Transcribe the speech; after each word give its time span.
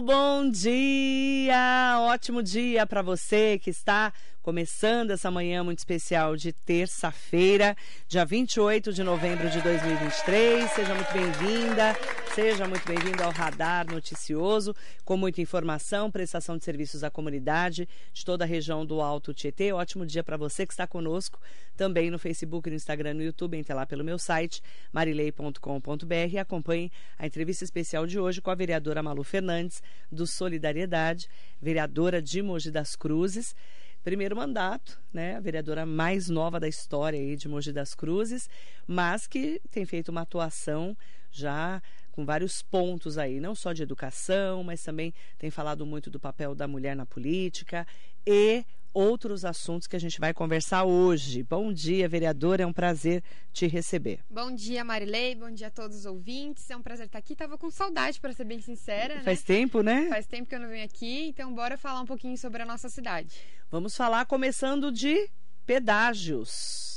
bom 0.00 0.48
dia! 0.48 1.96
Ótimo 2.00 2.42
dia 2.42 2.86
para 2.86 3.02
você 3.02 3.58
que 3.58 3.70
está 3.70 4.12
começando 4.44 5.10
essa 5.10 5.30
manhã 5.30 5.64
muito 5.64 5.78
especial 5.78 6.36
de 6.36 6.52
terça-feira, 6.52 7.74
dia 8.06 8.26
28 8.26 8.92
de 8.92 9.02
novembro 9.02 9.48
de 9.48 9.58
2023. 9.62 10.70
Seja 10.70 10.94
muito 10.94 11.10
bem-vinda, 11.14 11.96
seja 12.34 12.68
muito 12.68 12.86
bem-vindo 12.86 13.22
ao 13.22 13.30
Radar 13.30 13.90
Noticioso, 13.90 14.76
com 15.02 15.16
muita 15.16 15.40
informação, 15.40 16.10
prestação 16.10 16.58
de 16.58 16.64
serviços 16.64 17.02
à 17.02 17.10
comunidade 17.10 17.88
de 18.12 18.22
toda 18.22 18.44
a 18.44 18.46
região 18.46 18.84
do 18.84 19.00
Alto 19.00 19.32
Tietê. 19.32 19.72
Ótimo 19.72 20.04
dia 20.04 20.22
para 20.22 20.36
você 20.36 20.66
que 20.66 20.74
está 20.74 20.86
conosco 20.86 21.40
também 21.74 22.10
no 22.10 22.18
Facebook, 22.18 22.68
no 22.68 22.76
Instagram, 22.76 23.14
no 23.14 23.22
YouTube, 23.22 23.56
entre 23.56 23.72
lá 23.72 23.86
pelo 23.86 24.04
meu 24.04 24.18
site, 24.18 24.60
marilei.com.br 24.92 26.14
e 26.30 26.38
acompanhe 26.38 26.92
a 27.18 27.26
entrevista 27.26 27.64
especial 27.64 28.06
de 28.06 28.20
hoje 28.20 28.42
com 28.42 28.50
a 28.50 28.54
vereadora 28.54 29.02
Malu 29.02 29.24
Fernandes, 29.24 29.82
do 30.12 30.26
Solidariedade, 30.26 31.30
vereadora 31.62 32.20
de 32.20 32.42
Mogi 32.42 32.70
das 32.70 32.94
Cruzes 32.94 33.54
primeiro 34.04 34.36
mandato, 34.36 35.00
né, 35.12 35.34
a 35.36 35.40
vereadora 35.40 35.86
mais 35.86 36.28
nova 36.28 36.60
da 36.60 36.68
história 36.68 37.18
aí 37.18 37.34
de 37.36 37.48
Mogi 37.48 37.72
das 37.72 37.94
Cruzes, 37.94 38.50
mas 38.86 39.26
que 39.26 39.60
tem 39.70 39.86
feito 39.86 40.10
uma 40.10 40.20
atuação 40.20 40.94
já 41.30 41.82
com 42.12 42.24
vários 42.24 42.62
pontos 42.62 43.16
aí, 43.18 43.40
não 43.40 43.54
só 43.54 43.72
de 43.72 43.82
educação, 43.82 44.62
mas 44.62 44.82
também 44.84 45.12
tem 45.38 45.50
falado 45.50 45.84
muito 45.86 46.10
do 46.10 46.20
papel 46.20 46.54
da 46.54 46.68
mulher 46.68 46.94
na 46.94 47.06
política 47.06 47.86
e 48.26 48.64
outros 48.94 49.44
assuntos 49.44 49.88
que 49.88 49.96
a 49.96 49.98
gente 49.98 50.20
vai 50.20 50.32
conversar 50.32 50.84
hoje. 50.84 51.42
Bom 51.42 51.72
dia, 51.72 52.08
vereadora, 52.08 52.62
é 52.62 52.66
um 52.66 52.72
prazer 52.72 53.22
te 53.52 53.66
receber. 53.66 54.20
Bom 54.30 54.54
dia, 54.54 54.84
Marilei, 54.84 55.34
bom 55.34 55.50
dia 55.50 55.66
a 55.66 55.70
todos 55.70 55.98
os 55.98 56.06
ouvintes. 56.06 56.70
É 56.70 56.76
um 56.76 56.82
prazer 56.82 57.06
estar 57.06 57.18
aqui. 57.18 57.34
Tava 57.34 57.58
com 57.58 57.68
saudade, 57.70 58.20
para 58.20 58.32
ser 58.32 58.44
bem 58.44 58.60
sincera. 58.60 59.20
Faz 59.22 59.40
né? 59.40 59.44
tempo, 59.46 59.82
né? 59.82 60.08
Faz 60.08 60.26
tempo 60.26 60.48
que 60.48 60.54
eu 60.54 60.60
não 60.60 60.68
venho 60.68 60.84
aqui, 60.84 61.26
então 61.28 61.52
bora 61.52 61.76
falar 61.76 62.00
um 62.00 62.06
pouquinho 62.06 62.38
sobre 62.38 62.62
a 62.62 62.64
nossa 62.64 62.88
cidade. 62.88 63.34
Vamos 63.70 63.96
falar 63.96 64.24
começando 64.24 64.92
de 64.92 65.28
pedágios. 65.66 66.93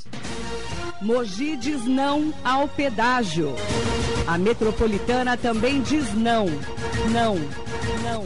Mogi 1.00 1.56
diz 1.56 1.84
não 1.84 2.34
ao 2.42 2.68
pedágio. 2.68 3.54
A 4.26 4.36
metropolitana 4.36 5.36
também 5.36 5.80
diz 5.80 6.12
não. 6.12 6.46
Não, 7.12 7.36
não. 8.02 8.24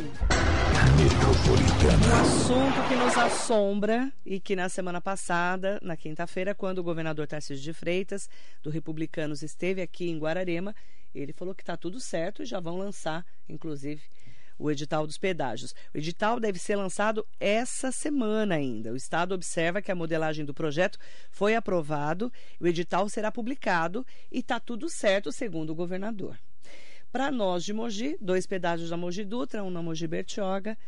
Metropolitana. 1.03 2.07
Um 2.07 2.21
assunto 2.21 2.89
que 2.89 2.95
nos 2.95 3.17
assombra 3.17 4.13
e 4.25 4.41
que 4.41 4.57
na 4.57 4.69
semana 4.69 5.01
passada, 5.01 5.79
na 5.83 5.97
quinta-feira, 5.97 6.55
quando 6.55 6.79
o 6.79 6.83
governador 6.83 7.27
Tarcísio 7.27 7.63
de 7.63 7.73
Freitas, 7.73 8.29
do 8.63 8.71
Republicanos, 8.71 9.43
esteve 9.43 9.83
aqui 9.83 10.09
em 10.09 10.19
Guararema, 10.19 10.75
ele 11.15 11.33
falou 11.33 11.55
que 11.55 11.63
está 11.63 11.77
tudo 11.77 12.01
certo 12.01 12.43
e 12.43 12.47
já 12.47 12.59
vão 12.59 12.79
lançar, 12.79 13.25
inclusive, 13.49 14.03
o 14.59 14.71
edital 14.71 15.07
dos 15.07 15.19
pedágios. 15.19 15.75
O 15.95 15.99
edital 15.99 16.39
deve 16.39 16.59
ser 16.59 16.77
lançado 16.77 17.27
essa 17.39 17.91
semana 17.93 18.55
ainda. 18.55 18.93
O 18.93 18.97
Estado 18.97 19.35
observa 19.35 19.83
que 19.83 19.91
a 19.91 19.95
modelagem 19.95 20.45
do 20.45 20.55
projeto 20.55 20.99
foi 21.31 21.55
aprovado, 21.55 22.33
o 22.61 22.67
edital 22.67 23.09
será 23.09 23.31
publicado 23.31 24.07
e 24.31 24.39
está 24.39 24.59
tudo 24.61 24.89
certo, 24.89 25.33
segundo 25.33 25.71
o 25.71 25.75
governador. 25.75 26.39
Para 27.13 27.31
nós 27.31 27.63
de 27.63 27.73
Mogi, 27.75 28.17
dois 28.21 28.47
pedágios 28.47 28.89
da 28.89 28.97
Mogi 28.97 29.23
Dutra, 29.23 29.63
um 29.63 29.71
na 29.71 29.83
Mogi 29.83 30.07
Bertioga, 30.07 30.79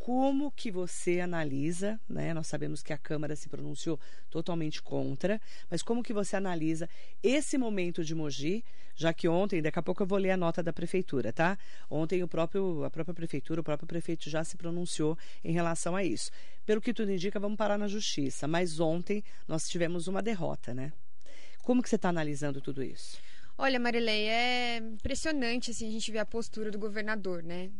como 0.00 0.50
que 0.50 0.70
você 0.70 1.20
analisa, 1.20 2.00
né? 2.08 2.32
Nós 2.32 2.46
sabemos 2.46 2.82
que 2.82 2.90
a 2.90 2.96
Câmara 2.96 3.36
se 3.36 3.50
pronunciou 3.50 4.00
totalmente 4.30 4.80
contra, 4.82 5.38
mas 5.70 5.82
como 5.82 6.02
que 6.02 6.14
você 6.14 6.36
analisa 6.36 6.88
esse 7.22 7.58
momento 7.58 8.02
de 8.02 8.14
Mogi, 8.14 8.64
já 8.96 9.12
que 9.12 9.28
ontem, 9.28 9.60
daqui 9.60 9.78
a 9.78 9.82
pouco 9.82 10.02
eu 10.02 10.06
vou 10.06 10.18
ler 10.18 10.30
a 10.30 10.38
nota 10.38 10.62
da 10.62 10.72
prefeitura, 10.72 11.34
tá? 11.34 11.58
Ontem 11.90 12.22
o 12.22 12.28
próprio, 12.28 12.82
a 12.82 12.90
própria 12.90 13.14
prefeitura, 13.14 13.60
o 13.60 13.64
próprio 13.64 13.86
prefeito 13.86 14.30
já 14.30 14.42
se 14.42 14.56
pronunciou 14.56 15.18
em 15.44 15.52
relação 15.52 15.94
a 15.94 16.02
isso. 16.02 16.30
Pelo 16.64 16.80
que 16.80 16.94
tudo 16.94 17.12
indica, 17.12 17.38
vamos 17.38 17.58
parar 17.58 17.76
na 17.76 17.86
justiça, 17.86 18.48
mas 18.48 18.80
ontem 18.80 19.22
nós 19.46 19.68
tivemos 19.68 20.08
uma 20.08 20.22
derrota, 20.22 20.72
né? 20.72 20.94
Como 21.62 21.82
que 21.82 21.90
você 21.90 21.96
está 21.96 22.08
analisando 22.08 22.62
tudo 22.62 22.82
isso? 22.82 23.18
Olha, 23.58 23.78
Marilei, 23.78 24.28
é 24.28 24.76
impressionante 24.78 25.70
assim, 25.72 25.88
a 25.88 25.90
gente 25.90 26.10
ver 26.10 26.20
a 26.20 26.26
postura 26.26 26.70
do 26.70 26.78
governador, 26.78 27.42
né? 27.42 27.70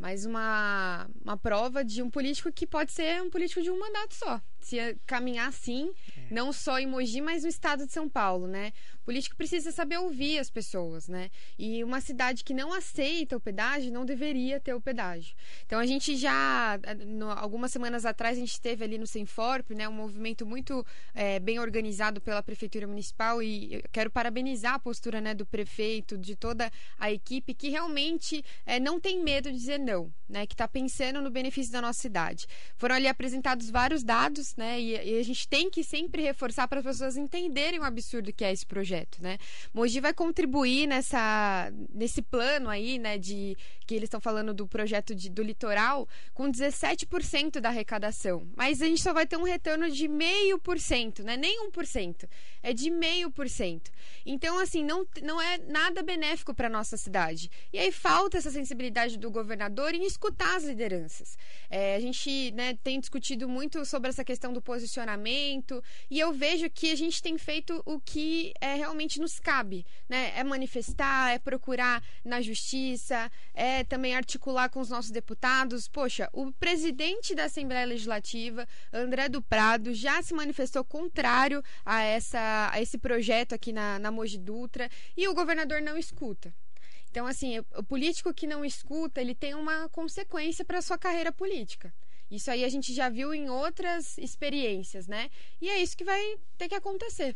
Mais 0.00 0.24
uma, 0.24 1.06
uma 1.22 1.36
prova 1.36 1.84
de 1.84 2.02
um 2.02 2.10
político 2.10 2.50
que 2.50 2.66
pode 2.66 2.90
ser 2.90 3.22
um 3.22 3.28
político 3.28 3.60
de 3.60 3.70
um 3.70 3.78
mandato 3.78 4.14
só. 4.14 4.40
Se 4.60 4.96
caminhar 5.06 5.48
assim, 5.48 5.92
é. 6.16 6.34
não 6.34 6.52
só 6.52 6.78
em 6.78 6.86
Mogi, 6.86 7.20
mas 7.20 7.42
no 7.42 7.48
estado 7.48 7.86
de 7.86 7.92
São 7.92 8.08
Paulo, 8.08 8.46
né? 8.46 8.72
O 9.02 9.04
político 9.06 9.36
precisa 9.36 9.72
saber 9.72 9.98
ouvir 9.98 10.38
as 10.38 10.50
pessoas, 10.50 11.08
né? 11.08 11.30
E 11.58 11.82
uma 11.82 12.00
cidade 12.00 12.44
que 12.44 12.54
não 12.54 12.72
aceita 12.72 13.36
o 13.36 13.40
pedágio 13.40 13.92
não 13.92 14.04
deveria 14.04 14.60
ter 14.60 14.74
o 14.74 14.80
pedágio. 14.80 15.34
Então 15.66 15.78
a 15.78 15.86
gente 15.86 16.16
já, 16.16 16.78
no, 17.06 17.30
algumas 17.30 17.72
semanas 17.72 18.04
atrás, 18.04 18.36
a 18.36 18.40
gente 18.40 18.60
teve 18.60 18.84
ali 18.84 18.98
no 18.98 19.06
Senforp, 19.06 19.70
né? 19.70 19.88
Um 19.88 19.92
movimento 19.92 20.44
muito 20.44 20.84
é, 21.14 21.38
bem 21.40 21.58
organizado 21.58 22.20
pela 22.20 22.42
Prefeitura 22.42 22.86
Municipal 22.86 23.42
e 23.42 23.82
quero 23.90 24.10
parabenizar 24.10 24.74
a 24.74 24.78
postura 24.78 25.20
né, 25.20 25.34
do 25.34 25.46
prefeito, 25.46 26.16
de 26.18 26.36
toda 26.36 26.70
a 26.98 27.10
equipe 27.10 27.54
que 27.54 27.68
realmente 27.68 28.44
é, 28.66 28.78
não 28.78 29.00
tem 29.00 29.22
medo 29.22 29.50
de 29.50 29.58
dizer 29.58 29.78
não 29.78 30.12
né, 30.30 30.46
que 30.46 30.54
está 30.54 30.68
pensando 30.68 31.20
no 31.20 31.30
benefício 31.30 31.72
da 31.72 31.82
nossa 31.82 32.00
cidade. 32.00 32.46
Foram 32.76 32.94
ali 32.94 33.08
apresentados 33.08 33.68
vários 33.68 34.04
dados, 34.04 34.49
né, 34.56 34.80
e, 34.80 34.92
e 34.92 35.18
a 35.18 35.22
gente 35.22 35.46
tem 35.48 35.70
que 35.70 35.82
sempre 35.82 36.22
reforçar 36.22 36.66
para 36.68 36.80
as 36.80 36.84
pessoas 36.84 37.16
entenderem 37.16 37.80
o 37.80 37.84
absurdo 37.84 38.32
que 38.32 38.44
é 38.44 38.52
esse 38.52 38.66
projeto, 38.66 39.22
né. 39.22 39.38
Mogi 39.72 40.00
vai 40.00 40.14
contribuir 40.14 40.86
nessa, 40.86 41.72
nesse 41.92 42.22
plano 42.22 42.68
aí, 42.68 42.98
né, 42.98 43.18
de 43.18 43.56
que 43.86 43.94
eles 43.94 44.06
estão 44.06 44.20
falando 44.20 44.54
do 44.54 44.66
projeto 44.66 45.14
de, 45.14 45.28
do 45.28 45.42
litoral, 45.42 46.08
com 46.32 46.50
17% 46.50 47.60
da 47.60 47.68
arrecadação, 47.68 48.46
mas 48.56 48.80
a 48.80 48.86
gente 48.86 49.02
só 49.02 49.12
vai 49.12 49.26
ter 49.26 49.36
um 49.36 49.44
retorno 49.44 49.90
de 49.90 50.06
meio 50.08 50.58
por 50.58 50.78
cento, 50.78 51.22
né, 51.22 51.36
nem 51.36 51.68
1%, 51.70 52.28
é 52.62 52.72
de 52.72 52.90
meio 52.90 53.30
por 53.30 53.48
cento. 53.48 53.90
Então, 54.24 54.58
assim, 54.58 54.84
não, 54.84 55.06
não 55.22 55.40
é 55.40 55.58
nada 55.58 56.02
benéfico 56.02 56.54
para 56.54 56.68
nossa 56.68 56.96
cidade. 56.96 57.50
E 57.72 57.78
aí 57.78 57.90
falta 57.90 58.38
essa 58.38 58.50
sensibilidade 58.50 59.18
do 59.18 59.30
governador 59.30 59.94
em 59.94 60.04
escutar 60.04 60.56
as 60.56 60.64
lideranças. 60.64 61.36
É, 61.68 61.96
a 61.96 62.00
gente 62.00 62.52
né, 62.52 62.78
tem 62.82 63.00
discutido 63.00 63.48
muito 63.48 63.84
sobre 63.84 64.10
essa 64.10 64.24
questão 64.24 64.39
do 64.48 64.62
posicionamento 64.62 65.82
e 66.10 66.18
eu 66.18 66.32
vejo 66.32 66.70
que 66.70 66.90
a 66.90 66.96
gente 66.96 67.22
tem 67.22 67.36
feito 67.36 67.82
o 67.84 68.00
que 68.00 68.54
é, 68.60 68.74
realmente 68.74 69.20
nos 69.20 69.38
cabe. 69.38 69.84
Né? 70.08 70.32
É 70.36 70.42
manifestar, 70.42 71.32
é 71.32 71.38
procurar 71.38 72.02
na 72.24 72.40
justiça, 72.40 73.30
é 73.52 73.84
também 73.84 74.14
articular 74.14 74.68
com 74.70 74.80
os 74.80 74.88
nossos 74.88 75.10
deputados. 75.10 75.88
Poxa, 75.88 76.28
o 76.32 76.50
presidente 76.52 77.34
da 77.34 77.44
Assembleia 77.44 77.84
Legislativa, 77.84 78.66
André 78.92 79.28
do 79.28 79.42
Prado, 79.42 79.92
já 79.92 80.22
se 80.22 80.32
manifestou 80.32 80.82
contrário 80.84 81.62
a, 81.84 82.02
essa, 82.02 82.70
a 82.72 82.80
esse 82.80 82.96
projeto 82.96 83.54
aqui 83.54 83.72
na, 83.72 83.98
na 83.98 84.10
Mogi 84.10 84.38
Dutra 84.38 84.88
e 85.16 85.28
o 85.28 85.34
governador 85.34 85.82
não 85.82 85.98
escuta. 85.98 86.54
Então, 87.10 87.26
assim, 87.26 87.58
o 87.58 87.82
político 87.82 88.32
que 88.32 88.46
não 88.46 88.64
escuta, 88.64 89.20
ele 89.20 89.34
tem 89.34 89.54
uma 89.54 89.88
consequência 89.88 90.64
para 90.64 90.80
sua 90.80 90.96
carreira 90.96 91.32
política. 91.32 91.92
Isso 92.30 92.50
aí 92.50 92.64
a 92.64 92.68
gente 92.68 92.94
já 92.94 93.08
viu 93.08 93.34
em 93.34 93.50
outras 93.50 94.16
experiências, 94.18 95.06
né? 95.06 95.28
E 95.60 95.68
é 95.68 95.82
isso 95.82 95.96
que 95.96 96.04
vai 96.04 96.36
ter 96.56 96.68
que 96.68 96.74
acontecer. 96.74 97.34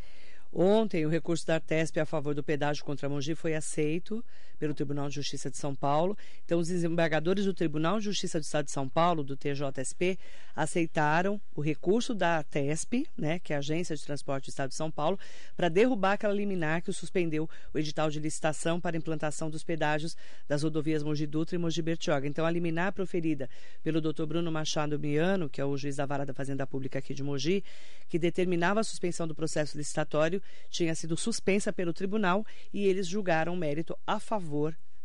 Ontem, 0.53 1.05
o 1.05 1.09
recurso 1.09 1.45
da 1.45 1.55
Artesp 1.55 1.99
a 1.99 2.07
favor 2.07 2.33
do 2.33 2.45
pedágio 2.45 2.85
contra 2.85 3.09
Mogi 3.09 3.35
foi 3.35 3.57
aceito 3.57 4.25
pelo 4.59 4.75
Tribunal 4.75 5.09
de 5.09 5.15
Justiça 5.15 5.51
de 5.51 5.57
São 5.57 5.75
Paulo. 5.75 6.17
Então, 6.45 6.59
os 6.59 6.69
desembargadores 6.69 7.45
do 7.45 7.55
Tribunal 7.55 7.99
de 7.99 8.05
Justiça 8.05 8.39
do 8.39 8.43
Estado 8.43 8.67
de 8.67 8.71
São 8.71 8.89
Paulo, 8.89 9.23
do 9.23 9.37
TJSP, 9.37 10.19
aceitaram 10.55 11.41
o 11.55 11.61
recurso 11.61 12.15
da 12.15 12.39
Artesp, 12.39 13.07
né, 13.17 13.39
que 13.39 13.53
é 13.53 13.57
a 13.57 13.59
Agência 13.59 13.97
de 13.97 14.05
Transporte 14.05 14.47
do 14.47 14.51
Estado 14.51 14.71
de 14.71 14.77
São 14.77 14.91
Paulo, 14.91 15.19
para 15.57 15.69
derrubar 15.69 16.13
aquela 16.13 16.33
liminar 16.33 16.83
que 16.83 16.93
suspendeu 16.93 17.49
o 17.73 17.79
edital 17.79 18.11
de 18.11 18.21
licitação 18.21 18.81
para 18.81 18.97
implantação 18.97 19.51
dos 19.51 19.65
pedágios 19.65 20.17
das 20.49 20.63
rodovias 20.63 21.03
Mogi 21.03 21.27
Dutra 21.27 21.57
e 21.57 21.59
Mogi 21.59 21.83
Bertioga. 21.83 22.27
Então, 22.27 22.47
a 22.47 22.51
liminar 22.51 22.93
proferida 22.93 23.49
pelo 23.83 24.01
Dr. 24.01 24.25
Bruno 24.27 24.51
Machado 24.51 24.99
Miano, 24.99 25.49
que 25.49 25.61
é 25.61 25.65
o 25.65 25.77
juiz 25.77 25.97
da 25.97 26.07
vara 26.07 26.25
da 26.25 26.33
Fazenda 26.33 26.67
Pública 26.67 26.99
aqui 26.99 27.13
de 27.13 27.23
Mogi, 27.23 27.65
que 28.09 28.19
determinava 28.19 28.81
a 28.81 28.85
suspensão 28.85 29.27
do 29.27 29.35
processo 29.35 29.77
licitatório, 29.77 30.41
tinha 30.71 30.95
sido 30.95 31.17
suspensa 31.17 31.73
pelo 31.73 31.93
tribunal 31.93 32.47
e 32.73 32.87
eles 32.87 33.07
julgaram 33.07 33.57
mérito 33.57 33.97
a 34.07 34.21
favor 34.21 34.45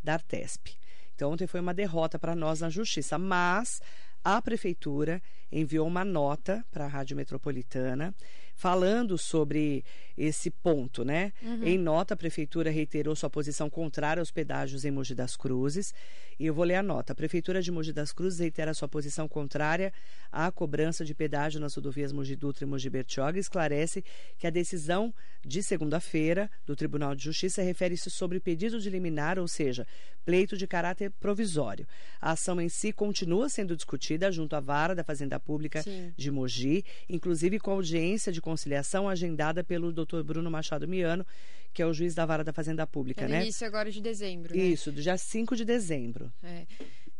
da 0.03 0.13
Artesp. 0.13 0.77
Então, 1.15 1.31
ontem 1.31 1.47
foi 1.47 1.59
uma 1.59 1.73
derrota 1.73 2.17
para 2.17 2.35
nós 2.35 2.61
na 2.61 2.69
justiça, 2.69 3.17
mas 3.17 3.81
a 4.23 4.41
prefeitura 4.41 5.21
enviou 5.51 5.87
uma 5.87 6.05
nota 6.05 6.63
para 6.71 6.85
a 6.85 6.87
Rádio 6.87 7.17
Metropolitana 7.17 8.13
falando 8.59 9.17
sobre 9.17 9.85
esse 10.17 10.51
ponto, 10.51 11.05
né? 11.05 11.31
Uhum. 11.41 11.63
Em 11.63 11.77
nota, 11.77 12.13
a 12.13 12.17
prefeitura 12.17 12.69
reiterou 12.69 13.15
sua 13.15 13.29
posição 13.29 13.69
contrária 13.69 14.19
aos 14.19 14.31
pedágios 14.31 14.83
em 14.83 14.91
Mogi 14.91 15.15
das 15.15 15.37
Cruzes. 15.37 15.93
E 16.37 16.45
eu 16.45 16.53
vou 16.53 16.65
ler 16.65 16.75
a 16.75 16.83
nota. 16.83 17.13
A 17.13 17.15
prefeitura 17.15 17.61
de 17.61 17.71
Mogi 17.71 17.93
das 17.93 18.11
Cruzes 18.11 18.39
reitera 18.39 18.73
sua 18.73 18.89
posição 18.89 19.29
contrária 19.29 19.93
à 20.29 20.51
cobrança 20.51 21.05
de 21.05 21.15
pedágio 21.15 21.61
nas 21.61 21.73
rodovias 21.73 22.11
Mogi 22.11 22.35
Dutra 22.35 22.65
e 22.65 22.67
Mogi 22.67 22.89
Bertioga 22.89 23.37
e 23.37 23.39
esclarece 23.39 24.03
que 24.37 24.45
a 24.45 24.49
decisão 24.49 25.13
de 25.45 25.63
segunda-feira 25.63 26.51
do 26.65 26.75
Tribunal 26.75 27.15
de 27.15 27.23
Justiça 27.23 27.61
refere-se 27.61 28.09
sobre 28.09 28.41
pedido 28.41 28.79
de 28.81 28.89
liminar, 28.89 29.39
ou 29.39 29.47
seja, 29.47 29.87
pleito 30.25 30.57
de 30.57 30.67
caráter 30.67 31.11
provisório. 31.11 31.87
A 32.19 32.31
ação 32.31 32.59
em 32.59 32.67
si 32.67 32.91
continua 32.91 33.47
sendo 33.47 33.73
discutida 33.75 34.29
junto 34.31 34.53
à 34.55 34.59
vara 34.59 34.93
da 34.93 35.03
Fazenda 35.03 35.39
Pública 35.39 35.81
Sim. 35.81 36.13
de 36.17 36.29
Mogi, 36.29 36.83
inclusive 37.09 37.57
com 37.57 37.71
audiência 37.71 38.33
de 38.33 38.41
conciliação 38.49 39.07
agendada 39.07 39.63
pelo 39.63 39.93
Dr. 39.93 40.23
Bruno 40.23 40.49
Machado 40.49 40.87
Miano, 40.87 41.23
que 41.71 41.83
é 41.83 41.85
o 41.85 41.93
juiz 41.93 42.15
da 42.15 42.25
vara 42.25 42.43
da 42.43 42.51
Fazenda 42.51 42.87
Pública, 42.87 43.25
é 43.25 43.27
né? 43.27 43.47
Isso 43.47 43.63
agora 43.63 43.91
de 43.91 44.01
dezembro, 44.01 44.55
né? 44.55 44.63
Isso, 44.63 44.91
do 44.91 44.99
dia 45.03 45.15
5 45.15 45.55
de 45.55 45.63
dezembro. 45.63 46.33
É. 46.43 46.65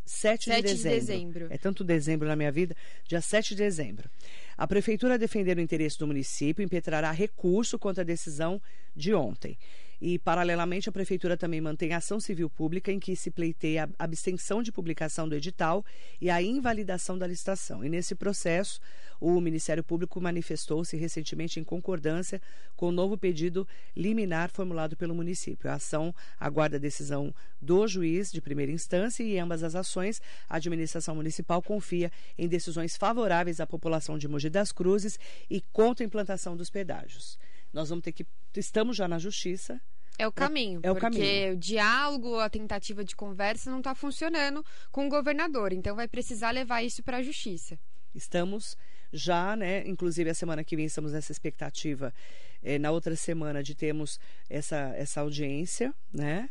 7, 0.04 0.46
7 0.46 0.56
de, 0.56 0.62
dezembro. 0.64 0.90
de 0.90 1.00
dezembro. 1.00 1.48
É 1.52 1.58
tanto 1.60 1.84
dezembro 1.84 2.28
na 2.28 2.36
minha 2.36 2.52
vida, 2.52 2.76
dia 3.08 3.22
7 3.22 3.50
de 3.50 3.58
dezembro. 3.58 4.10
A 4.58 4.66
prefeitura, 4.66 5.14
a 5.14 5.18
defender 5.18 5.56
o 5.56 5.62
interesse 5.62 6.00
do 6.00 6.08
município, 6.08 6.64
impetrará 6.64 7.12
recurso 7.12 7.78
contra 7.78 8.02
a 8.02 8.06
decisão 8.06 8.60
de 8.96 9.14
ontem. 9.14 9.56
E, 10.02 10.18
paralelamente, 10.18 10.88
a 10.88 10.92
Prefeitura 10.92 11.36
também 11.36 11.60
mantém 11.60 11.94
ação 11.94 12.20
civil 12.20 12.50
pública 12.50 12.92
em 12.92 13.00
que 13.00 13.16
se 13.16 13.30
pleiteia 13.30 13.90
a 13.98 14.04
abstenção 14.04 14.64
de 14.64 14.72
publicação 14.72 15.28
do 15.28 15.36
edital 15.36 15.86
e 16.22 16.30
a 16.30 16.42
invalidação 16.42 17.18
da 17.18 17.28
licitação. 17.28 17.84
E, 17.84 17.90
nesse 17.90 18.16
processo, 18.16 18.80
o 19.20 19.40
Ministério 19.42 19.84
Público 19.84 20.22
manifestou-se 20.22 20.96
recentemente 20.96 21.60
em 21.60 21.64
concordância 21.64 22.42
com 22.76 22.88
o 22.88 22.92
novo 22.92 23.18
pedido 23.18 23.68
liminar 23.96 24.50
formulado 24.52 24.96
pelo 24.96 25.14
município. 25.14 25.70
A 25.70 25.74
ação 25.74 26.16
aguarda 26.40 26.78
a 26.78 26.80
decisão 26.80 27.34
do 27.62 27.86
juiz 27.86 28.32
de 28.32 28.40
primeira 28.40 28.72
instância 28.72 29.22
e, 29.22 29.36
em 29.36 29.40
ambas 29.40 29.64
as 29.64 29.76
ações, 29.76 30.22
a 30.48 30.56
administração 30.56 31.16
municipal 31.16 31.62
confia 31.62 32.10
em 32.38 32.48
decisões 32.48 32.96
favoráveis 32.96 33.60
à 33.60 33.68
população 33.68 34.18
de 34.18 34.28
Mogi 34.28 34.50
das 34.50 34.72
Cruzes 34.72 35.20
e 35.50 35.60
contra 35.74 36.06
a 36.06 36.08
implantação 36.08 36.56
dos 36.56 36.70
pedágios. 36.70 37.38
Nós 37.74 37.90
vamos 37.90 38.04
ter 38.04 38.12
que. 38.12 38.26
Estamos 38.56 38.98
já 38.98 39.08
na 39.08 39.20
justiça. 39.20 39.80
É 40.18 40.28
o 40.28 40.32
caminho. 40.32 40.82
É, 40.84 40.88
é 40.88 40.92
o 40.92 40.96
caminho. 40.96 41.24
Porque 41.24 41.52
o 41.52 41.58
diálogo, 41.58 42.40
a 42.40 42.50
tentativa 42.50 43.06
de 43.06 43.16
conversa 43.16 43.72
não 43.72 43.78
está 43.78 43.96
funcionando 43.96 44.66
com 44.92 45.08
o 45.08 45.10
governador. 45.10 45.72
Então 45.72 45.96
vai 45.96 46.08
precisar 46.08 46.52
levar 46.52 46.84
isso 46.84 47.02
para 47.02 47.18
a 47.18 47.24
justiça. 47.24 47.80
Estamos 48.14 48.76
já, 49.14 49.56
né? 49.56 49.88
Inclusive 49.88 50.30
a 50.30 50.34
semana 50.34 50.64
que 50.64 50.76
vem 50.76 50.86
estamos 50.86 51.14
nessa 51.14 51.32
expectativa. 51.32 52.14
É, 52.62 52.78
na 52.78 52.92
outra 52.92 53.16
semana 53.16 53.64
de 53.64 53.74
termos 53.74 54.20
essa, 54.50 54.94
essa 54.96 55.22
audiência, 55.22 55.94
né? 56.14 56.50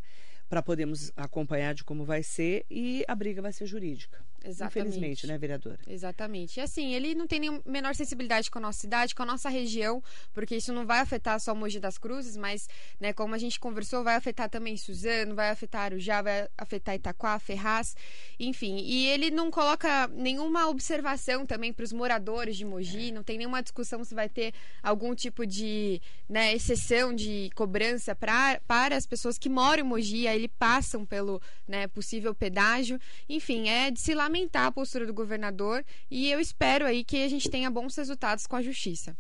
Para 0.48 0.62
podermos 0.62 1.12
acompanhar 1.14 1.74
de 1.74 1.84
como 1.84 2.06
vai 2.06 2.22
ser 2.22 2.64
e 2.70 3.04
a 3.06 3.14
briga 3.14 3.42
vai 3.42 3.52
ser 3.52 3.66
jurídica. 3.66 4.24
Exatamente. 4.44 4.88
Infelizmente, 4.88 5.26
né, 5.26 5.36
vereadora? 5.36 5.78
Exatamente. 5.86 6.58
E 6.58 6.60
assim, 6.60 6.94
ele 6.94 7.14
não 7.14 7.26
tem 7.26 7.40
nem 7.40 7.60
menor 7.66 7.94
sensibilidade 7.94 8.50
com 8.50 8.58
a 8.58 8.62
nossa 8.62 8.78
cidade, 8.78 9.14
com 9.14 9.22
a 9.22 9.26
nossa 9.26 9.48
região, 9.48 10.02
porque 10.32 10.56
isso 10.56 10.72
não 10.72 10.86
vai 10.86 11.00
afetar 11.00 11.38
só 11.40 11.54
Mogi 11.54 11.80
das 11.80 11.98
Cruzes, 11.98 12.36
mas, 12.36 12.68
né, 13.00 13.12
como 13.12 13.34
a 13.34 13.38
gente 13.38 13.58
conversou, 13.58 14.04
vai 14.04 14.14
afetar 14.14 14.48
também 14.48 14.76
Suzano, 14.76 15.34
vai 15.34 15.50
afetar 15.50 15.82
Arujá, 15.82 16.22
vai 16.22 16.48
afetar 16.56 16.94
Itaquá, 16.94 17.38
Ferraz, 17.38 17.96
enfim. 18.38 18.78
E 18.78 19.06
ele 19.06 19.30
não 19.30 19.50
coloca 19.50 20.08
nenhuma 20.08 20.68
observação 20.68 21.44
também 21.44 21.72
para 21.72 21.84
os 21.84 21.92
moradores 21.92 22.56
de 22.56 22.64
Mogi, 22.64 23.08
é. 23.08 23.12
não 23.12 23.22
tem 23.22 23.38
nenhuma 23.38 23.62
discussão 23.62 24.04
se 24.04 24.14
vai 24.14 24.28
ter 24.28 24.54
algum 24.82 25.14
tipo 25.14 25.46
de 25.46 26.00
né, 26.28 26.54
exceção 26.54 27.12
de 27.14 27.50
cobrança 27.54 28.14
pra, 28.14 28.60
para 28.66 28.96
as 28.96 29.06
pessoas 29.06 29.36
que 29.36 29.48
moram 29.48 29.84
em 29.84 29.88
Mogi, 29.88 30.28
aí 30.28 30.36
ele 30.36 30.48
passam 30.48 31.04
pelo 31.04 31.42
né, 31.66 31.88
possível 31.88 32.34
pedágio. 32.34 33.00
Enfim, 33.28 33.68
é 33.68 33.90
de 33.90 34.00
se 34.00 34.14
lamentar 34.14 34.27
lamentar 34.28 34.66
a 34.66 34.72
postura 34.72 35.06
do 35.06 35.14
governador 35.14 35.82
e 36.10 36.30
eu 36.30 36.38
espero 36.38 36.84
aí 36.84 37.02
que 37.02 37.24
a 37.24 37.28
gente 37.28 37.50
tenha 37.50 37.70
bons 37.70 37.96
resultados 37.96 38.46
com 38.46 38.54
a 38.54 38.62
justiça. 38.62 39.16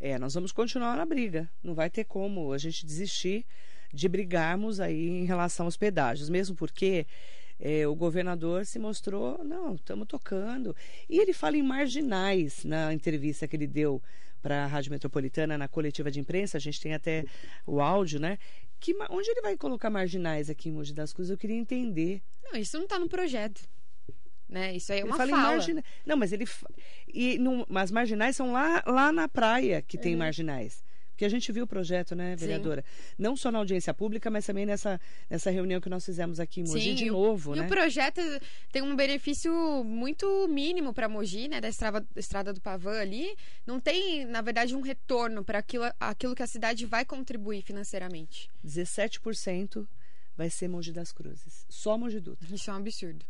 É, 0.00 0.16
nós 0.16 0.32
vamos 0.32 0.52
continuar 0.52 0.96
na 0.96 1.04
briga. 1.04 1.50
Não 1.62 1.74
vai 1.74 1.90
ter 1.90 2.04
como 2.04 2.52
a 2.52 2.58
gente 2.58 2.86
desistir 2.86 3.44
de 3.92 4.08
brigarmos 4.08 4.78
aí 4.78 5.08
em 5.08 5.24
relação 5.24 5.66
aos 5.66 5.76
pedágios, 5.76 6.28
mesmo 6.30 6.54
porque 6.54 7.04
é, 7.58 7.86
o 7.86 7.94
governador 7.94 8.64
se 8.64 8.78
mostrou, 8.78 9.42
não, 9.44 9.74
estamos 9.74 10.06
tocando. 10.06 10.74
E 11.08 11.18
ele 11.18 11.32
fala 11.32 11.56
em 11.56 11.62
marginais 11.62 12.64
na 12.64 12.92
entrevista 12.92 13.48
que 13.48 13.56
ele 13.56 13.66
deu 13.66 14.00
para 14.40 14.64
a 14.64 14.66
Rádio 14.66 14.92
Metropolitana, 14.92 15.56
na 15.58 15.66
coletiva 15.66 16.10
de 16.10 16.20
imprensa, 16.20 16.58
a 16.58 16.60
gente 16.60 16.80
tem 16.80 16.92
até 16.92 17.24
o 17.66 17.80
áudio, 17.80 18.20
né? 18.20 18.38
Que, 18.78 18.94
onde 19.08 19.30
ele 19.30 19.40
vai 19.40 19.56
colocar 19.56 19.88
marginais 19.88 20.50
aqui 20.50 20.68
em 20.68 20.72
Mogi 20.72 20.92
das 20.92 21.12
Cruzes? 21.12 21.30
Eu 21.30 21.38
queria 21.38 21.56
entender. 21.56 22.22
Não, 22.42 22.60
isso 22.60 22.76
não 22.76 22.84
está 22.84 22.98
no 22.98 23.08
projeto. 23.08 23.66
Né? 24.54 24.76
Isso 24.76 24.92
aí 24.92 25.00
é 25.00 25.04
uma 25.04 25.16
fala. 25.16 25.30
fala. 25.30 25.42
Margina... 25.42 25.82
Não, 26.06 26.16
mas 26.16 26.32
ele. 26.32 26.46
E 27.12 27.36
não... 27.38 27.66
Mas 27.68 27.90
marginais 27.90 28.36
são 28.36 28.52
lá, 28.52 28.84
lá 28.86 29.10
na 29.10 29.28
praia 29.28 29.82
que 29.82 29.98
tem 29.98 30.12
uhum. 30.12 30.20
marginais. 30.20 30.84
Porque 31.10 31.24
a 31.24 31.28
gente 31.28 31.50
viu 31.50 31.64
o 31.64 31.66
projeto, 31.66 32.14
né, 32.14 32.34
vereadora? 32.36 32.82
Sim. 32.82 33.14
Não 33.18 33.36
só 33.36 33.50
na 33.50 33.58
audiência 33.58 33.92
pública, 33.94 34.30
mas 34.30 34.46
também 34.46 34.66
nessa, 34.66 35.00
nessa 35.30 35.48
reunião 35.48 35.80
que 35.80 35.88
nós 35.88 36.04
fizemos 36.04 36.40
aqui 36.40 36.60
em 36.60 36.64
Mogi 36.64 36.80
Sim, 36.80 36.94
de 36.94 37.06
novo, 37.06 37.54
e 37.54 37.60
né? 37.60 37.66
o 37.66 37.68
projeto 37.68 38.20
tem 38.72 38.82
um 38.82 38.96
benefício 38.96 39.52
muito 39.84 40.48
mínimo 40.48 40.92
para 40.92 41.08
Mogi, 41.08 41.46
né, 41.46 41.60
da 41.60 41.68
estrada, 41.68 42.04
estrada 42.16 42.52
do 42.52 42.60
Pavã 42.60 43.00
ali. 43.00 43.36
Não 43.64 43.78
tem, 43.78 44.24
na 44.24 44.40
verdade, 44.40 44.74
um 44.74 44.80
retorno 44.80 45.44
para 45.44 45.60
aquilo, 45.60 45.84
aquilo 46.00 46.34
que 46.34 46.42
a 46.42 46.48
cidade 46.48 46.84
vai 46.84 47.04
contribuir 47.04 47.62
financeiramente. 47.62 48.50
17% 48.66 49.86
vai 50.36 50.50
ser 50.50 50.66
Mogi 50.66 50.90
das 50.90 51.12
Cruzes. 51.12 51.64
Só 51.68 51.96
Mogi 51.96 52.18
Dutra. 52.18 52.52
Isso 52.52 52.70
é 52.70 52.74
um 52.74 52.78
absurdo. 52.78 53.24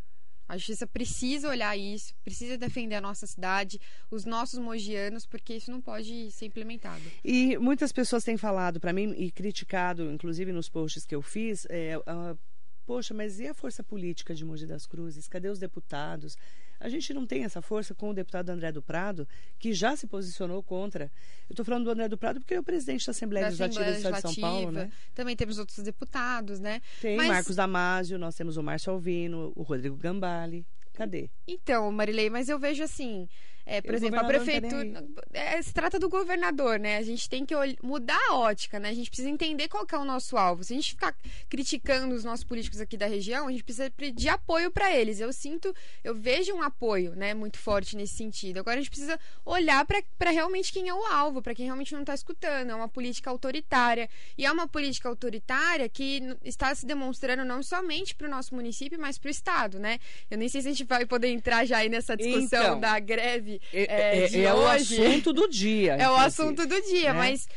A 0.48 0.56
justiça 0.56 0.86
precisa 0.86 1.48
olhar 1.48 1.76
isso, 1.76 2.14
precisa 2.22 2.58
defender 2.58 2.96
a 2.96 3.00
nossa 3.00 3.26
cidade, 3.26 3.80
os 4.10 4.24
nossos 4.24 4.58
mogianos, 4.58 5.24
porque 5.24 5.54
isso 5.54 5.70
não 5.70 5.80
pode 5.80 6.30
ser 6.30 6.46
implementado. 6.46 7.02
E 7.24 7.56
muitas 7.58 7.92
pessoas 7.92 8.24
têm 8.24 8.36
falado 8.36 8.78
para 8.78 8.92
mim 8.92 9.14
e 9.16 9.30
criticado, 9.30 10.10
inclusive 10.10 10.52
nos 10.52 10.68
posts 10.68 11.06
que 11.06 11.14
eu 11.14 11.22
fiz, 11.22 11.66
é, 11.70 11.96
uh, 11.98 12.38
poxa, 12.84 13.14
mas 13.14 13.40
e 13.40 13.46
a 13.46 13.54
força 13.54 13.82
política 13.82 14.34
de 14.34 14.44
Mogi 14.44 14.66
das 14.66 14.86
Cruzes? 14.86 15.28
Cadê 15.28 15.48
os 15.48 15.58
deputados? 15.58 16.36
A 16.80 16.88
gente 16.88 17.12
não 17.14 17.26
tem 17.26 17.44
essa 17.44 17.62
força 17.62 17.94
com 17.94 18.10
o 18.10 18.14
deputado 18.14 18.50
André 18.50 18.72
do 18.72 18.82
Prado, 18.82 19.26
que 19.58 19.72
já 19.72 19.96
se 19.96 20.06
posicionou 20.06 20.62
contra. 20.62 21.04
Eu 21.48 21.54
estou 21.54 21.64
falando 21.64 21.84
do 21.84 21.90
André 21.90 22.08
do 22.08 22.18
Prado 22.18 22.40
porque 22.40 22.54
é 22.54 22.60
o 22.60 22.62
presidente 22.62 23.06
da 23.06 23.10
Assembleia, 23.10 23.44
da 23.44 23.50
Legislativa 23.50 23.84
do 23.84 23.96
Estado 23.96 24.14
de 24.14 24.20
São 24.22 24.34
Paulo, 24.36 24.72
né? 24.72 24.90
Também 25.14 25.36
temos 25.36 25.58
outros 25.58 25.78
deputados, 25.78 26.60
né? 26.60 26.80
Tem 27.00 27.16
Mas... 27.16 27.28
Marcos 27.28 27.56
Damasio, 27.56 28.18
nós 28.18 28.34
temos 28.34 28.56
o 28.56 28.62
Márcio 28.62 28.92
Alvino, 28.92 29.52
o 29.54 29.62
Rodrigo 29.62 29.96
Gambale. 29.96 30.66
Cadê? 30.94 31.28
Então, 31.46 31.90
Marilei, 31.90 32.30
mas 32.30 32.48
eu 32.48 32.58
vejo 32.58 32.82
assim. 32.82 33.28
É, 33.66 33.80
por 33.80 33.94
exemplo, 33.94 34.20
a 34.20 34.24
prefeitura. 34.24 35.02
Tá 35.02 35.22
é, 35.32 35.62
se 35.62 35.72
trata 35.72 35.98
do 35.98 36.08
governador, 36.08 36.78
né? 36.78 36.98
A 36.98 37.02
gente 37.02 37.28
tem 37.28 37.46
que 37.46 37.54
mudar 37.82 38.18
a 38.28 38.34
ótica, 38.34 38.78
né? 38.78 38.90
A 38.90 38.94
gente 38.94 39.08
precisa 39.08 39.28
entender 39.28 39.68
qual 39.68 39.86
é 39.90 39.96
o 39.96 40.04
nosso 40.04 40.36
alvo. 40.36 40.62
Se 40.62 40.74
a 40.74 40.76
gente 40.76 40.90
ficar 40.90 41.16
criticando 41.48 42.14
os 42.14 42.24
nossos 42.24 42.44
políticos 42.44 42.80
aqui 42.80 42.96
da 42.96 43.06
região, 43.06 43.48
a 43.48 43.50
gente 43.50 43.64
precisa 43.64 43.90
pedir 43.90 44.28
apoio 44.28 44.70
para 44.70 44.94
eles. 44.94 45.18
Eu 45.18 45.32
sinto, 45.32 45.74
eu 46.02 46.14
vejo 46.14 46.52
um 46.52 46.62
apoio, 46.62 47.14
né, 47.14 47.32
muito 47.32 47.58
forte 47.58 47.96
nesse 47.96 48.14
sentido. 48.14 48.58
Agora 48.58 48.76
a 48.76 48.80
gente 48.80 48.90
precisa 48.90 49.18
olhar 49.44 49.86
para 49.86 50.30
realmente 50.30 50.72
quem 50.72 50.88
é 50.88 50.94
o 50.94 51.04
alvo, 51.06 51.40
para 51.40 51.54
quem 51.54 51.64
realmente 51.64 51.92
não 51.92 52.00
está 52.00 52.14
escutando. 52.14 52.70
É 52.70 52.74
uma 52.74 52.88
política 52.88 53.30
autoritária. 53.30 54.10
E 54.36 54.44
é 54.44 54.52
uma 54.52 54.68
política 54.68 55.08
autoritária 55.08 55.88
que 55.88 56.36
está 56.44 56.74
se 56.74 56.84
demonstrando 56.84 57.44
não 57.44 57.62
somente 57.62 58.14
para 58.14 58.26
o 58.26 58.30
nosso 58.30 58.54
município, 58.54 59.00
mas 59.00 59.16
para 59.16 59.28
o 59.28 59.30
Estado, 59.30 59.78
né? 59.78 59.98
Eu 60.30 60.36
nem 60.36 60.48
sei 60.48 60.60
se 60.60 60.68
a 60.68 60.70
gente 60.70 60.84
vai 60.84 61.06
poder 61.06 61.28
entrar 61.28 61.64
já 61.64 61.78
aí 61.78 61.88
nessa 61.88 62.14
discussão 62.14 62.62
então, 62.62 62.80
da 62.80 62.98
greve 62.98 63.53
é, 63.72 63.82
é, 63.82 64.24
é, 64.24 64.40
é 64.42 64.54
o 64.54 64.66
assunto 64.66 65.32
do 65.32 65.48
dia. 65.48 65.94
É 65.94 66.08
o 66.08 66.14
assunto 66.14 66.66
do 66.66 66.80
dia, 66.82 67.12
né? 67.12 67.18
mas, 67.18 67.48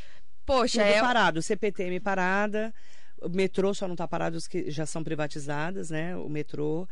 poxa. 0.46 0.84
Tudo 0.84 0.94
é... 0.94 1.02
parado, 1.02 1.42
CPTM 1.42 2.00
parada, 2.00 2.74
o 3.22 3.30
metrô 3.30 3.74
só 3.74 3.88
não 3.88 3.94
está 3.94 4.08
parado 4.08 4.38
os 4.38 4.48
que 4.48 4.70
já 4.70 4.86
são 4.86 5.04
privatizadas, 5.04 5.90
né? 5.90 6.16
O 6.16 6.30
metrô, 6.30 6.88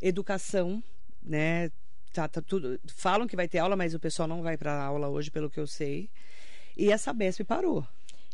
educação, 0.00 0.82
né? 1.22 1.70
Tá, 2.12 2.28
tá 2.28 2.42
tudo. 2.42 2.78
Falam 2.94 3.26
que 3.26 3.36
vai 3.36 3.48
ter 3.48 3.58
aula, 3.58 3.76
mas 3.76 3.94
o 3.94 4.00
pessoal 4.00 4.28
não 4.28 4.42
vai 4.42 4.56
para 4.56 4.82
aula 4.82 5.08
hoje, 5.08 5.30
pelo 5.30 5.50
que 5.50 5.58
eu 5.58 5.66
sei. 5.66 6.10
E 6.76 6.90
essa 6.90 7.12
BESP 7.12 7.44
parou 7.44 7.86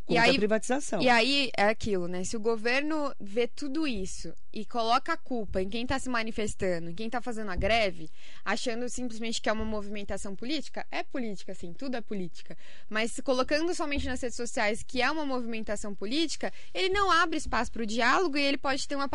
e 0.09 0.19
aí, 0.19 0.31
a 0.31 0.35
privatização. 0.35 1.03
E 1.03 1.09
aí 1.09 1.50
é 1.57 1.65
aquilo, 1.65 2.09
né? 2.09 2.25
Se 2.25 2.37
o 2.37 2.41
governo 2.41 3.15
vê 3.21 3.47
tudo 3.47 3.87
isso 3.87 4.33
e 4.53 4.65
coloca 4.65 5.12
a 5.12 5.17
culpa 5.17 5.61
em 5.61 5.69
quem 5.69 5.83
está 5.83 5.99
se 5.99 6.09
manifestando, 6.09 6.91
em 6.91 6.95
quem 6.95 7.07
está 7.07 7.21
fazendo 7.21 7.50
a 7.50 7.57
greve, 7.57 8.11
achando 8.45 8.88
simplesmente 8.88 9.41
que 9.41 9.49
é 9.49 9.53
uma 9.53 9.65
movimentação 9.65 10.35
política, 10.35 10.87
é 10.91 11.03
política, 11.03 11.55
sim, 11.55 11.73
tudo 11.73 11.97
é 11.97 12.00
política. 12.00 12.57
Mas 12.88 13.21
colocando 13.21 13.75
somente 13.75 14.07
nas 14.07 14.21
redes 14.21 14.37
sociais 14.37 14.83
que 14.83 15.03
é 15.03 15.11
uma 15.11 15.27
movimentação 15.27 15.95
política, 15.95 16.53
ele 16.73 16.88
não 16.88 17.11
abre 17.11 17.37
espaço 17.37 17.71
para 17.71 17.83
o 17.83 17.87
diálogo 17.87 18.37
e 18.37 18.43
ele 18.43 18.59
pode 18.59 18.88
ter 18.88 18.97
uma 18.97 19.09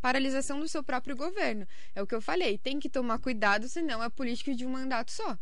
paralisação 0.00 0.60
do 0.60 0.68
seu 0.68 0.82
próprio 0.82 1.16
governo. 1.16 1.66
É 1.94 2.02
o 2.02 2.06
que 2.06 2.14
eu 2.14 2.22
falei, 2.22 2.56
tem 2.58 2.78
que 2.78 2.88
tomar 2.88 3.18
cuidado, 3.18 3.68
senão 3.68 4.02
é 4.02 4.08
político 4.08 4.54
de 4.54 4.64
um 4.64 4.70
mandato 4.70 5.10
só. 5.10 5.36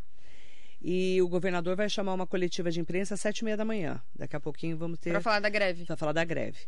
E 0.86 1.22
o 1.22 1.28
governador 1.28 1.74
vai 1.74 1.88
chamar 1.88 2.12
uma 2.12 2.26
coletiva 2.26 2.70
de 2.70 2.78
imprensa 2.78 3.14
às 3.14 3.20
sete 3.22 3.38
e 3.38 3.44
meia 3.46 3.56
da 3.56 3.64
manhã. 3.64 4.02
Daqui 4.14 4.36
a 4.36 4.40
pouquinho 4.40 4.76
vamos 4.76 4.98
ter. 4.98 5.12
Para 5.12 5.22
falar 5.22 5.40
da 5.40 5.48
greve. 5.48 5.86
Para 5.86 5.96
falar 5.96 6.12
da 6.12 6.22
greve. 6.26 6.58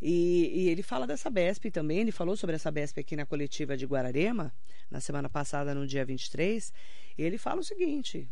E, 0.00 0.62
e, 0.62 0.68
ele 0.70 0.82
fala 0.82 1.06
dessa 1.06 1.28
BESP 1.28 1.70
também. 1.70 1.98
Ele 1.98 2.10
falou 2.10 2.38
sobre 2.38 2.56
essa 2.56 2.70
BESP 2.70 3.00
aqui 3.00 3.14
na 3.14 3.26
coletiva 3.26 3.76
de 3.76 3.84
Guararema, 3.84 4.50
na 4.90 4.98
semana 4.98 5.28
passada, 5.28 5.74
no 5.74 5.86
dia 5.86 6.06
23. 6.06 6.72
E 7.18 7.22
ele 7.22 7.36
fala 7.36 7.60
o 7.60 7.62
seguinte: 7.62 8.26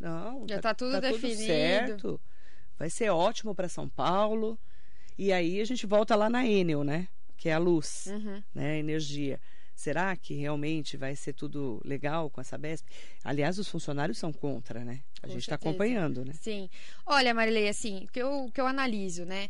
não, 0.00 0.44
já 0.48 0.56
está 0.56 0.70
tá 0.70 0.74
tudo 0.74 0.90
tá 0.90 0.98
definido. 1.00 1.36
Tudo 1.36 1.46
certo. 1.46 2.20
Vai 2.76 2.90
ser 2.90 3.10
ótimo 3.10 3.54
para 3.54 3.68
São 3.68 3.88
Paulo. 3.88 4.58
E 5.16 5.32
aí 5.32 5.60
a 5.60 5.64
gente 5.64 5.86
volta 5.86 6.16
lá 6.16 6.28
na 6.28 6.44
Enel, 6.44 6.82
né? 6.82 7.06
Que 7.36 7.48
é 7.48 7.52
a 7.52 7.58
luz, 7.58 8.06
uhum. 8.06 8.42
né? 8.52 8.72
A 8.72 8.76
energia. 8.76 9.40
Será 9.80 10.14
que 10.14 10.34
realmente 10.34 10.98
vai 10.98 11.16
ser 11.16 11.32
tudo 11.32 11.80
legal 11.82 12.28
com 12.28 12.38
essa 12.38 12.58
BESP? 12.58 12.86
Aliás, 13.24 13.58
os 13.58 13.66
funcionários 13.66 14.18
são 14.18 14.30
contra, 14.30 14.84
né? 14.84 15.00
A 15.22 15.26
com 15.26 15.32
gente 15.32 15.40
está 15.40 15.54
acompanhando, 15.54 16.22
né? 16.22 16.34
Sim. 16.38 16.68
Olha, 17.06 17.32
Marilei, 17.32 17.66
assim, 17.66 18.04
o 18.04 18.08
que 18.08 18.20
eu, 18.20 18.50
que 18.52 18.60
eu 18.60 18.66
analiso, 18.66 19.24
né? 19.24 19.48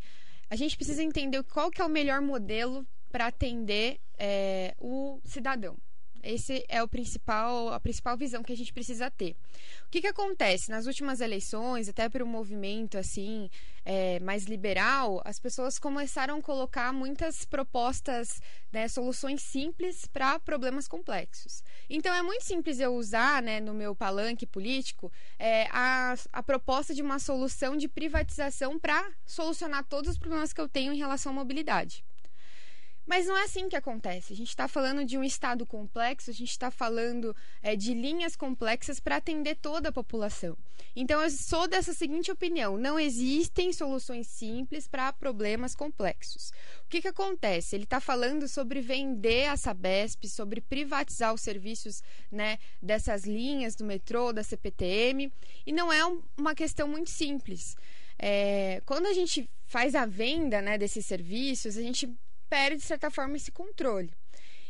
A 0.49 0.55
gente 0.55 0.77
precisa 0.77 1.03
entender 1.03 1.43
qual 1.43 1.69
que 1.69 1.83
é 1.83 1.85
o 1.85 1.89
melhor 1.89 2.21
modelo 2.21 2.87
para 3.11 3.27
atender 3.27 3.99
é, 4.17 4.73
o 4.79 5.21
cidadão. 5.25 5.77
Esse 6.23 6.65
é 6.69 6.83
o 6.83 6.89
principal, 6.89 7.73
a 7.73 7.81
principal 7.81 8.17
visão 8.17 8.43
que 8.43 8.53
a 8.53 8.57
gente 8.57 8.73
precisa 8.73 9.11
ter. 9.11 9.37
O 9.87 9.91
que, 9.91 10.01
que 10.01 10.07
acontece 10.07 10.71
nas 10.71 10.87
últimas 10.87 11.21
eleições, 11.21 11.89
até 11.89 12.09
por 12.09 12.23
um 12.23 12.27
movimento 12.27 12.99
assim 12.99 13.49
é, 13.85 14.21
mais 14.21 14.45
liberal, 14.45 15.23
as 15.25 15.39
pessoas 15.39 15.79
começaram 15.79 16.39
a 16.39 16.43
colocar 16.43 16.93
muitas 16.93 17.45
propostas, 17.45 18.41
né, 18.73 18.87
soluções 18.89 19.43
simples 19.43 20.07
para 20.07 20.39
problemas 20.39 20.87
complexos. 20.87 21.63
Então 21.89 22.15
é 22.15 22.23
muito 22.23 22.45
simples 22.45 22.79
eu 22.79 22.95
usar, 22.95 23.43
né, 23.43 23.61
no 23.61 23.75
meu 23.75 23.95
palanque 23.95 24.47
político, 24.47 25.11
é, 25.39 25.67
a, 25.71 26.15
a 26.33 26.43
proposta 26.43 26.95
de 26.95 27.03
uma 27.03 27.19
solução 27.19 27.77
de 27.77 27.89
privatização 27.89 28.79
para 28.79 29.11
solucionar 29.25 29.85
todos 29.85 30.11
os 30.11 30.19
problemas 30.19 30.53
que 30.53 30.61
eu 30.61 30.69
tenho 30.69 30.93
em 30.93 30.99
relação 30.99 31.33
à 31.33 31.35
mobilidade. 31.35 32.05
Mas 33.07 33.27
não 33.27 33.37
é 33.37 33.45
assim 33.45 33.69
que 33.69 33.77
acontece. 33.77 34.33
A 34.33 34.37
gente 34.37 34.49
está 34.49 34.69
falando 34.69 35.05
de 35.05 35.19
um 35.19 35.25
estado 35.25 35.67
complexo, 35.67 36.31
a 36.31 36.35
gente 36.35 36.51
está 36.51 36.71
falando 36.71 37.35
é, 37.63 37.75
de 37.75 37.93
linhas 37.95 38.37
complexas 38.37 39.01
para 39.01 39.17
atender 39.17 39.57
toda 39.57 39.89
a 39.89 39.93
população. 39.93 40.57
Então, 40.95 41.21
eu 41.21 41.31
sou 41.31 41.67
dessa 41.67 41.93
seguinte 41.93 42.31
opinião: 42.31 42.77
não 42.77 42.99
existem 42.99 43.73
soluções 43.73 44.27
simples 44.27 44.87
para 44.87 45.13
problemas 45.13 45.75
complexos. 45.75 46.51
O 46.85 46.89
que, 46.89 47.01
que 47.01 47.09
acontece? 47.09 47.75
Ele 47.75 47.85
está 47.85 48.01
falando 48.01 48.47
sobre 48.49 48.81
vender 48.81 49.47
a 49.47 49.57
Sabesp, 49.57 50.29
sobre 50.29 50.61
privatizar 50.61 51.33
os 51.33 51.41
serviços 51.41 52.03
né, 52.31 52.59
dessas 52.83 53.25
linhas 53.25 53.75
do 53.75 53.85
metrô, 53.85 54.33
da 54.33 54.43
CPTM, 54.43 55.33
e 55.67 55.73
não 55.73 55.93
é 55.93 56.05
um, 56.05 56.23
uma 56.37 56.55
questão 56.55 56.89
muito 56.89 57.11
simples. 57.11 57.77
É, 58.19 58.83
quando 58.85 59.07
a 59.07 59.15
gente 59.15 59.49
faz 59.65 59.95
a 59.95 60.05
venda 60.05 60.61
né, 60.61 60.77
desses 60.77 61.07
serviços, 61.07 61.77
a 61.77 61.83
gente 61.83 62.13
perde, 62.51 62.79
de 62.79 62.83
certa 62.83 63.11
forma, 63.11 63.37
esse 63.37 63.53
controle. 63.53 64.13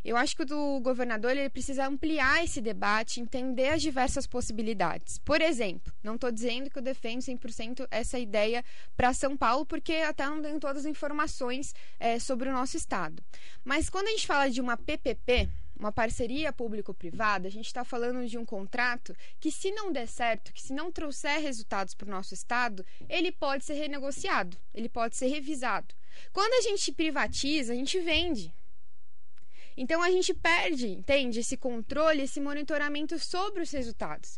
Eu 0.03 0.17
acho 0.17 0.35
que 0.35 0.43
o 0.51 0.81
governador 0.81 1.33
ele 1.33 1.51
precisa 1.51 1.87
ampliar 1.87 2.43
esse 2.43 2.61
debate, 2.61 3.21
entender 3.21 3.69
as 3.69 3.83
diversas 3.83 4.27
possibilidades. 4.27 5.19
Por 5.19 5.43
exemplo, 5.43 5.93
não 6.03 6.15
estou 6.15 6.33
dizendo 6.33 6.71
que 6.71 6.79
eu 6.79 6.83
defendo 6.83 7.21
100% 7.21 7.87
essa 7.91 8.19
ideia 8.19 8.65
para 8.97 9.13
São 9.13 9.37
Paulo, 9.37 9.67
porque 9.67 9.93
até 9.97 10.25
não 10.25 10.41
tenho 10.41 10.59
todas 10.59 10.79
as 10.79 10.87
informações 10.87 11.75
é, 11.99 12.19
sobre 12.19 12.49
o 12.49 12.53
nosso 12.53 12.79
estado. 12.79 13.23
Mas 13.63 13.91
quando 13.91 14.07
a 14.07 14.11
gente 14.11 14.27
fala 14.27 14.49
de 14.49 14.61
uma 14.61 14.77
PPP, 14.77 15.51
uma 15.81 15.91
parceria 15.91 16.53
público-privada, 16.53 17.49
a 17.49 17.51
gente 17.51 17.67
está 17.67 17.83
falando 17.83 18.29
de 18.29 18.37
um 18.37 18.45
contrato 18.45 19.17
que, 19.41 19.51
se 19.51 19.73
não 19.73 19.91
der 19.91 20.07
certo, 20.07 20.53
que 20.53 20.63
se 20.63 20.75
não 20.75 20.93
trouxer 20.93 21.41
resultados 21.41 21.95
para 21.95 22.07
o 22.07 22.11
nosso 22.11 22.35
estado, 22.35 22.85
ele 23.09 23.33
pode 23.33 23.65
ser 23.65 23.73
renegociado, 23.75 24.59
ele 24.75 24.91
pode 24.91 25.17
ser 25.17 25.29
revisado. 25.29 25.95
Quando 26.35 26.53
a 26.53 26.61
gente 26.61 26.93
privatiza, 26.93 27.73
a 27.73 27.77
gente 27.77 27.99
vende. 27.99 28.55
Então 29.75 30.03
a 30.03 30.11
gente 30.11 30.35
perde, 30.35 30.89
entende? 30.89 31.41
Esse 31.41 31.57
controle, 31.57 32.25
esse 32.25 32.41
monitoramento 32.41 33.19
sobre 33.19 33.63
os 33.63 33.71
resultados. 33.71 34.37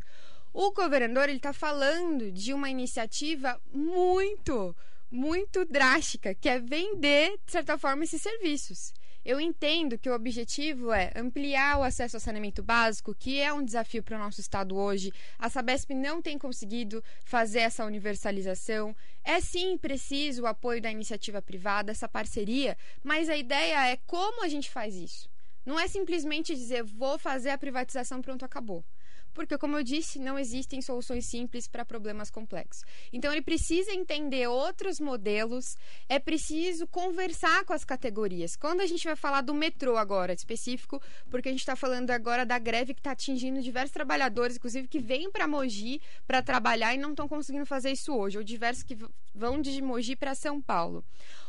O 0.52 0.70
governador 0.70 1.28
ele 1.28 1.38
está 1.38 1.52
falando 1.52 2.30
de 2.30 2.54
uma 2.54 2.70
iniciativa 2.70 3.60
muito, 3.72 4.76
muito 5.10 5.64
drástica, 5.64 6.34
que 6.36 6.48
é 6.48 6.60
vender, 6.60 7.36
de 7.44 7.50
certa 7.50 7.76
forma, 7.76 8.04
esses 8.04 8.22
serviços. 8.22 8.92
Eu 9.24 9.40
entendo 9.40 9.96
que 9.96 10.10
o 10.10 10.14
objetivo 10.14 10.92
é 10.92 11.12
ampliar 11.14 11.78
o 11.78 11.82
acesso 11.82 12.16
ao 12.16 12.20
saneamento 12.20 12.62
básico, 12.62 13.14
que 13.14 13.40
é 13.40 13.52
um 13.52 13.64
desafio 13.64 14.02
para 14.02 14.16
o 14.16 14.18
nosso 14.18 14.40
estado 14.40 14.76
hoje. 14.76 15.12
A 15.38 15.48
Sabesp 15.48 15.94
não 15.94 16.20
tem 16.20 16.36
conseguido 16.36 17.02
fazer 17.24 17.60
essa 17.60 17.84
universalização. 17.84 18.96
É 19.22 19.40
sim 19.40 19.78
preciso 19.78 20.42
o 20.42 20.46
apoio 20.46 20.82
da 20.82 20.90
iniciativa 20.90 21.40
privada, 21.40 21.92
essa 21.92 22.08
parceria, 22.08 22.76
mas 23.02 23.28
a 23.28 23.36
ideia 23.36 23.88
é 23.88 23.96
como 24.06 24.44
a 24.44 24.48
gente 24.48 24.68
faz 24.68 24.96
isso. 24.96 25.30
Não 25.64 25.78
é 25.78 25.86
simplesmente 25.86 26.54
dizer 26.54 26.82
vou 26.82 27.16
fazer 27.16 27.50
a 27.50 27.58
privatização, 27.58 28.20
pronto, 28.20 28.44
acabou 28.44 28.84
porque, 29.32 29.58
como 29.58 29.76
eu 29.76 29.82
disse, 29.82 30.18
não 30.18 30.38
existem 30.38 30.80
soluções 30.82 31.26
simples 31.26 31.66
para 31.66 31.84
problemas 31.84 32.30
complexos. 32.30 32.84
Então, 33.12 33.32
ele 33.32 33.42
precisa 33.42 33.92
entender 33.92 34.46
outros 34.46 35.00
modelos, 35.00 35.76
é 36.08 36.18
preciso 36.18 36.86
conversar 36.86 37.64
com 37.64 37.72
as 37.72 37.84
categorias. 37.84 38.56
Quando 38.56 38.80
a 38.80 38.86
gente 38.86 39.04
vai 39.04 39.16
falar 39.16 39.40
do 39.40 39.54
metrô 39.54 39.96
agora, 39.96 40.32
específico, 40.32 41.00
porque 41.30 41.48
a 41.48 41.52
gente 41.52 41.60
está 41.60 41.76
falando 41.76 42.10
agora 42.10 42.44
da 42.44 42.58
greve 42.58 42.94
que 42.94 43.00
está 43.00 43.12
atingindo 43.12 43.62
diversos 43.62 43.92
trabalhadores, 43.92 44.56
inclusive 44.56 44.88
que 44.88 45.00
vêm 45.00 45.30
para 45.30 45.48
Mogi 45.48 46.00
para 46.26 46.42
trabalhar 46.42 46.94
e 46.94 46.98
não 46.98 47.10
estão 47.10 47.28
conseguindo 47.28 47.66
fazer 47.66 47.90
isso 47.90 48.14
hoje, 48.14 48.38
ou 48.38 48.44
diversos 48.44 48.82
que 48.82 48.96
vão 49.34 49.60
de 49.60 49.80
Mogi 49.82 50.16
para 50.16 50.34
São 50.34 50.60
Paulo. 50.60 51.04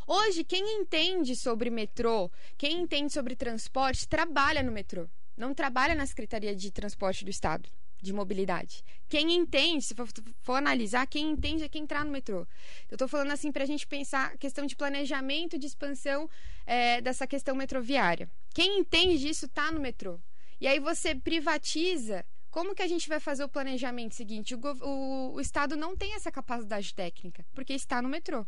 Hoje, 0.07 0.43
quem 0.43 0.81
entende 0.81 1.35
sobre 1.35 1.69
metrô, 1.69 2.29
quem 2.57 2.81
entende 2.81 3.13
sobre 3.13 3.35
transporte, 3.35 4.07
trabalha 4.07 4.61
no 4.61 4.71
metrô 4.71 5.07
não 5.35 5.53
trabalha 5.53 5.95
na 5.95 6.05
Secretaria 6.05 6.55
de 6.55 6.71
Transporte 6.71 7.23
do 7.23 7.31
Estado 7.31 7.69
de 8.03 8.11
mobilidade. 8.11 8.83
Quem 9.07 9.33
entende, 9.33 9.85
se 9.85 9.95
for, 9.95 10.07
for, 10.41 10.55
analisar, 10.55 11.07
quem 11.07 11.31
entende 11.31 11.63
é 11.63 11.69
quem 11.69 11.83
entrar 11.83 12.03
no 12.03 12.11
metrô. 12.11 12.45
Eu 12.91 12.95
estou 12.95 13.07
falando 13.07 13.31
assim 13.31 13.51
para 13.51 13.63
a 13.63 13.65
gente 13.65 13.87
pensar 13.87 14.33
a 14.33 14.37
questão 14.37 14.65
de 14.65 14.75
planejamento 14.75 15.57
de 15.57 15.65
expansão 15.65 16.29
é, 16.65 16.99
dessa 16.99 17.25
questão 17.25 17.55
metroviária. 17.55 18.29
Quem 18.53 18.79
entende 18.79 19.17
disso 19.19 19.45
está 19.45 19.71
no 19.71 19.79
metrô. 19.79 20.19
E 20.59 20.67
aí 20.67 20.79
você 20.79 21.15
privatiza. 21.15 22.25
Como 22.51 22.75
que 22.75 22.83
a 22.83 22.87
gente 22.87 23.07
vai 23.07 23.19
fazer 23.19 23.45
o 23.45 23.49
planejamento 23.49 24.13
seguinte? 24.13 24.53
O, 24.53 24.59
o, 24.59 25.33
o 25.35 25.41
Estado 25.41 25.75
não 25.77 25.95
tem 25.95 26.13
essa 26.13 26.31
capacidade 26.31 26.93
técnica, 26.93 27.45
porque 27.53 27.73
está 27.73 28.01
no 28.01 28.09
metrô. 28.09 28.45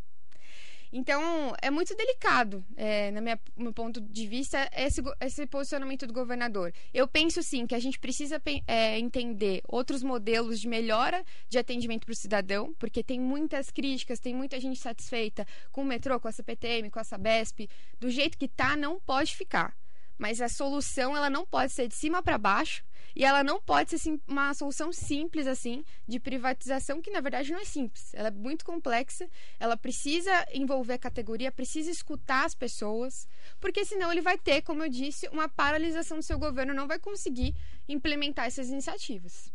Então, 0.98 1.54
é 1.62 1.70
muito 1.70 1.94
delicado, 1.94 2.64
é, 2.78 3.12
no 3.12 3.22
meu 3.22 3.74
ponto 3.74 4.00
de 4.00 4.26
vista, 4.28 4.70
esse, 4.74 5.02
esse 5.20 5.46
posicionamento 5.46 6.08
do 6.08 6.14
governador. 6.14 6.72
Eu 6.94 7.06
penso, 7.06 7.44
sim, 7.44 7.68
que 7.68 7.76
a 7.76 7.80
gente 7.80 8.00
precisa 8.00 8.42
é, 8.66 8.98
entender 8.98 9.62
outros 9.68 10.02
modelos 10.02 10.58
de 10.58 10.70
melhora 10.70 11.22
de 11.50 11.58
atendimento 11.58 12.06
para 12.06 12.14
o 12.14 12.16
cidadão, 12.16 12.74
porque 12.80 13.04
tem 13.04 13.20
muitas 13.20 13.70
críticas, 13.70 14.22
tem 14.22 14.34
muita 14.34 14.58
gente 14.58 14.80
satisfeita 14.80 15.46
com 15.70 15.82
o 15.82 15.86
metrô, 15.86 16.18
com 16.18 16.30
a 16.30 16.32
CPTM, 16.32 16.90
com 16.90 17.00
a 17.00 17.04
Sabesp. 17.04 17.68
Do 18.00 18.10
jeito 18.10 18.38
que 18.38 18.46
está, 18.46 18.78
não 18.78 18.98
pode 18.98 19.36
ficar. 19.36 19.76
Mas 20.18 20.42
a 20.42 20.50
solução, 20.50 21.16
ela 21.16 21.30
não 21.30 21.46
pode 21.46 21.72
ser 21.72 21.88
de 21.88 21.96
cima 21.96 22.22
para 22.22 22.38
baixo, 22.38 22.84
e 23.16 23.24
ela 23.24 23.44
não 23.44 23.62
pode 23.62 23.98
ser 23.98 24.20
uma 24.28 24.54
solução 24.54 24.92
simples 24.92 25.48
assim 25.48 25.86
de 26.06 26.20
privatização, 26.20 27.02
que 27.02 27.10
na 27.12 27.22
verdade 27.22 27.52
não 27.52 27.60
é 27.60 27.66
simples. 27.66 28.14
Ela 28.14 28.28
é 28.28 28.32
muito 28.32 28.66
complexa, 28.66 29.30
ela 29.58 29.78
precisa 29.78 30.46
envolver 30.54 30.94
a 30.94 31.00
categoria, 31.00 31.52
precisa 31.52 31.90
escutar 31.90 32.46
as 32.46 32.54
pessoas, 32.54 33.28
porque 33.60 33.86
senão 33.86 34.12
ele 34.12 34.22
vai 34.22 34.38
ter, 34.38 34.62
como 34.62 34.84
eu 34.84 34.90
disse, 34.90 35.30
uma 35.30 35.48
paralisação 35.48 36.18
do 36.18 36.24
seu 36.24 36.38
governo, 36.38 36.74
não 36.74 36.88
vai 36.88 37.00
conseguir 37.00 37.56
implementar 37.88 38.48
essas 38.48 38.70
iniciativas. 38.70 39.52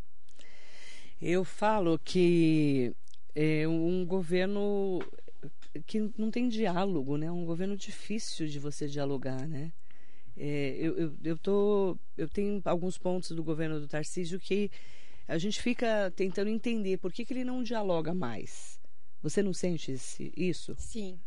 Eu 1.21 1.45
falo 1.45 1.99
que 1.99 2.95
é 3.35 3.69
um 3.69 4.07
governo 4.07 5.01
que 5.87 6.11
não 6.17 6.31
tem 6.31 6.49
diálogo, 6.49 7.19
né? 7.19 7.31
Um 7.31 7.45
governo 7.45 7.77
difícil 7.77 8.47
de 8.47 8.59
você 8.59 8.89
dialogar, 8.89 9.47
né? 9.47 9.71
É, 10.43 10.77
eu, 10.79 10.97
eu, 10.97 11.17
eu, 11.23 11.39
tô, 11.39 11.99
eu 12.17 12.27
tenho 12.27 12.63
alguns 12.65 12.97
pontos 12.97 13.31
do 13.33 13.45
governo 13.45 13.79
do 13.79 13.87
Tarcísio 13.87 14.41
que 14.41 14.71
a 15.29 15.37
gente 15.37 15.61
fica 15.61 16.11
tentando 16.17 16.49
entender 16.49 16.97
por 16.97 17.13
que, 17.13 17.27
que 17.27 17.35
ele 17.35 17.45
não 17.45 17.63
dialoga 17.63 18.15
mais. 18.15 18.81
Você 19.23 19.43
não 19.43 19.53
sente 19.53 19.93
esse, 19.93 20.33
isso? 20.35 20.75
Sim. 20.79 21.21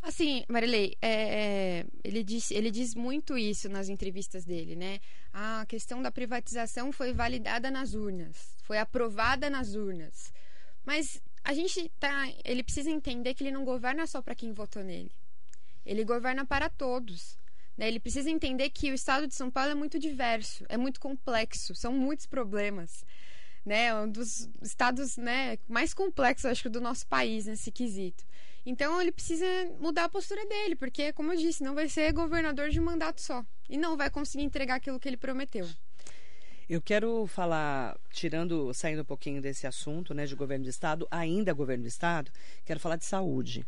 Assim, 0.00 0.44
Marilei, 0.48 0.96
é, 1.02 1.10
é, 1.10 1.86
ele, 2.04 2.22
diz, 2.22 2.52
ele 2.52 2.70
diz 2.70 2.94
muito 2.94 3.36
isso 3.36 3.68
nas 3.68 3.88
entrevistas 3.88 4.44
dele, 4.44 4.76
né? 4.76 5.00
a 5.32 5.64
questão 5.66 6.02
da 6.02 6.12
privatização 6.12 6.92
foi 6.92 7.12
validada 7.12 7.70
nas 7.70 7.94
urnas, 7.94 8.54
foi 8.62 8.78
aprovada 8.78 9.48
nas 9.48 9.74
urnas. 9.74 10.32
Mas 10.84 11.22
a 11.42 11.54
gente 11.54 11.88
tá, 11.98 12.30
ele 12.44 12.62
precisa 12.62 12.90
entender 12.90 13.34
que 13.34 13.42
ele 13.42 13.50
não 13.50 13.64
governa 13.64 14.06
só 14.06 14.20
para 14.20 14.34
quem 14.34 14.52
votou 14.52 14.84
nele. 14.84 15.10
Ele 15.84 16.04
governa 16.04 16.44
para 16.44 16.68
todos. 16.68 17.38
Né? 17.76 17.88
Ele 17.88 18.00
precisa 18.00 18.30
entender 18.30 18.70
que 18.70 18.90
o 18.90 18.94
estado 18.94 19.26
de 19.26 19.34
São 19.34 19.50
Paulo 19.50 19.70
é 19.70 19.74
muito 19.74 19.98
diverso, 19.98 20.64
é 20.68 20.76
muito 20.76 21.00
complexo, 21.00 21.74
são 21.74 21.92
muitos 21.92 22.26
problemas. 22.26 23.04
né? 23.64 23.94
Um 23.94 24.10
dos 24.10 24.48
estados, 24.60 25.16
né, 25.16 25.56
mais 25.68 25.94
complexos, 25.94 26.46
acho 26.46 26.62
que, 26.62 26.68
do 26.68 26.80
nosso 26.80 27.06
país 27.06 27.46
nesse 27.46 27.70
quesito. 27.70 28.24
Então 28.64 29.00
ele 29.00 29.10
precisa 29.10 29.46
mudar 29.80 30.04
a 30.04 30.08
postura 30.08 30.44
dele, 30.46 30.76
porque, 30.76 31.12
como 31.12 31.32
eu 31.32 31.36
disse, 31.36 31.64
não 31.64 31.74
vai 31.74 31.88
ser 31.88 32.12
governador 32.12 32.70
de 32.70 32.78
um 32.80 32.84
mandato 32.84 33.20
só. 33.20 33.44
E 33.68 33.76
não 33.76 33.96
vai 33.96 34.10
conseguir 34.10 34.44
entregar 34.44 34.76
aquilo 34.76 35.00
que 35.00 35.08
ele 35.08 35.16
prometeu. 35.16 35.68
Eu 36.68 36.80
quero 36.80 37.26
falar, 37.26 37.98
tirando, 38.10 38.72
saindo 38.72 39.02
um 39.02 39.04
pouquinho 39.04 39.42
desse 39.42 39.66
assunto, 39.66 40.14
né, 40.14 40.26
de 40.26 40.34
governo 40.34 40.64
de 40.64 40.70
estado, 40.70 41.06
ainda 41.10 41.52
governo 41.52 41.82
de 41.82 41.88
estado, 41.88 42.30
quero 42.64 42.78
falar 42.78 42.96
de 42.96 43.04
saúde. 43.04 43.66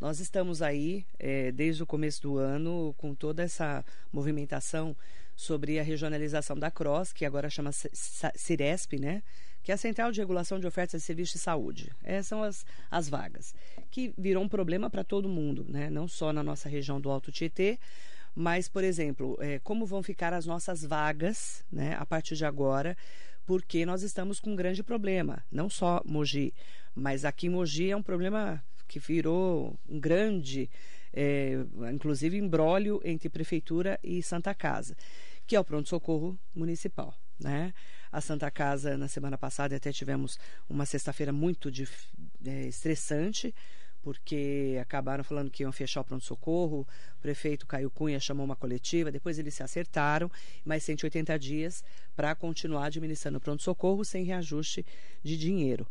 Nós 0.00 0.18
estamos 0.18 0.62
aí, 0.62 1.04
é, 1.18 1.52
desde 1.52 1.82
o 1.82 1.86
começo 1.86 2.22
do 2.22 2.38
ano, 2.38 2.94
com 2.96 3.14
toda 3.14 3.42
essa 3.42 3.84
movimentação 4.10 4.96
sobre 5.36 5.78
a 5.78 5.82
regionalização 5.82 6.58
da 6.58 6.70
CROSS, 6.70 7.12
que 7.12 7.26
agora 7.26 7.50
chama 7.50 7.70
Ciresp, 7.72 8.98
né? 8.98 9.22
que 9.62 9.70
é 9.70 9.74
a 9.74 9.78
Central 9.78 10.10
de 10.10 10.18
Regulação 10.18 10.58
de 10.58 10.66
Ofertas 10.66 11.02
de 11.02 11.06
Serviços 11.06 11.34
de 11.34 11.40
Saúde. 11.40 11.92
Essas 12.02 12.28
são 12.28 12.42
as, 12.42 12.64
as 12.90 13.10
vagas, 13.10 13.54
que 13.90 14.14
virou 14.16 14.42
um 14.42 14.48
problema 14.48 14.88
para 14.88 15.04
todo 15.04 15.28
mundo, 15.28 15.66
né? 15.68 15.90
não 15.90 16.08
só 16.08 16.32
na 16.32 16.42
nossa 16.42 16.66
região 16.66 16.98
do 16.98 17.10
Alto 17.10 17.30
Tietê, 17.30 17.78
mas, 18.34 18.70
por 18.70 18.82
exemplo, 18.82 19.36
é, 19.38 19.58
como 19.58 19.84
vão 19.84 20.02
ficar 20.02 20.32
as 20.32 20.46
nossas 20.46 20.82
vagas 20.82 21.62
né, 21.70 21.94
a 21.98 22.06
partir 22.06 22.36
de 22.36 22.46
agora, 22.46 22.96
porque 23.44 23.84
nós 23.84 24.02
estamos 24.02 24.40
com 24.40 24.52
um 24.52 24.56
grande 24.56 24.82
problema, 24.82 25.44
não 25.52 25.68
só 25.68 26.00
Mogi, 26.06 26.54
mas 26.94 27.26
aqui 27.26 27.48
em 27.48 27.50
Mogi 27.50 27.90
é 27.90 27.96
um 27.96 28.02
problema 28.02 28.62
que 28.90 28.98
virou 28.98 29.78
um 29.88 30.00
grande, 30.00 30.68
é, 31.12 31.52
inclusive, 31.92 32.36
embrólio 32.36 33.00
entre 33.04 33.28
Prefeitura 33.28 34.00
e 34.02 34.20
Santa 34.20 34.52
Casa, 34.52 34.96
que 35.46 35.54
é 35.54 35.60
o 35.60 35.64
pronto-socorro 35.64 36.36
municipal. 36.52 37.14
Né? 37.38 37.72
A 38.10 38.20
Santa 38.20 38.50
Casa, 38.50 38.98
na 38.98 39.06
semana 39.06 39.38
passada, 39.38 39.76
até 39.76 39.92
tivemos 39.92 40.40
uma 40.68 40.84
sexta-feira 40.84 41.32
muito 41.32 41.70
de, 41.70 41.88
é, 42.44 42.66
estressante, 42.66 43.54
porque 44.02 44.76
acabaram 44.80 45.22
falando 45.22 45.50
que 45.50 45.62
iam 45.62 45.70
fechar 45.70 46.00
o 46.00 46.04
pronto-socorro. 46.04 46.80
O 46.80 47.20
prefeito 47.20 47.68
Caio 47.68 47.90
Cunha 47.90 48.18
chamou 48.18 48.44
uma 48.44 48.56
coletiva, 48.56 49.12
depois 49.12 49.38
eles 49.38 49.54
se 49.54 49.62
acertaram, 49.62 50.28
mais 50.64 50.82
180 50.82 51.38
dias 51.38 51.84
para 52.16 52.34
continuar 52.34 52.86
administrando 52.86 53.38
o 53.38 53.40
pronto-socorro 53.40 54.04
sem 54.04 54.24
reajuste 54.24 54.84
de 55.22 55.36
dinheiro 55.36 55.86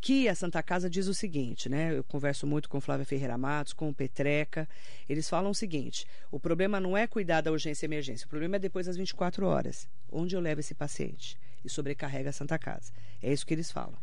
que 0.00 0.28
a 0.28 0.34
Santa 0.34 0.62
Casa 0.62 0.88
diz 0.88 1.06
o 1.06 1.14
seguinte, 1.14 1.68
né? 1.68 1.96
Eu 1.96 2.04
converso 2.04 2.46
muito 2.46 2.68
com 2.68 2.80
Flávia 2.80 3.04
Ferreira 3.04 3.36
Matos, 3.36 3.72
com 3.72 3.88
o 3.88 3.94
Petreca. 3.94 4.68
Eles 5.08 5.28
falam 5.28 5.50
o 5.50 5.54
seguinte: 5.54 6.06
o 6.30 6.38
problema 6.38 6.80
não 6.80 6.96
é 6.96 7.06
cuidar 7.06 7.40
da 7.40 7.50
urgência 7.50 7.84
e 7.84 7.88
emergência, 7.88 8.26
o 8.26 8.28
problema 8.28 8.56
é 8.56 8.58
depois 8.58 8.86
das 8.86 8.96
24 8.96 9.46
horas. 9.46 9.88
Onde 10.10 10.36
eu 10.36 10.40
levo 10.40 10.60
esse 10.60 10.74
paciente? 10.74 11.36
E 11.64 11.68
sobrecarrega 11.68 12.30
a 12.30 12.32
Santa 12.32 12.58
Casa. 12.58 12.92
É 13.22 13.32
isso 13.32 13.44
que 13.44 13.52
eles 13.52 13.70
falam. 13.70 13.98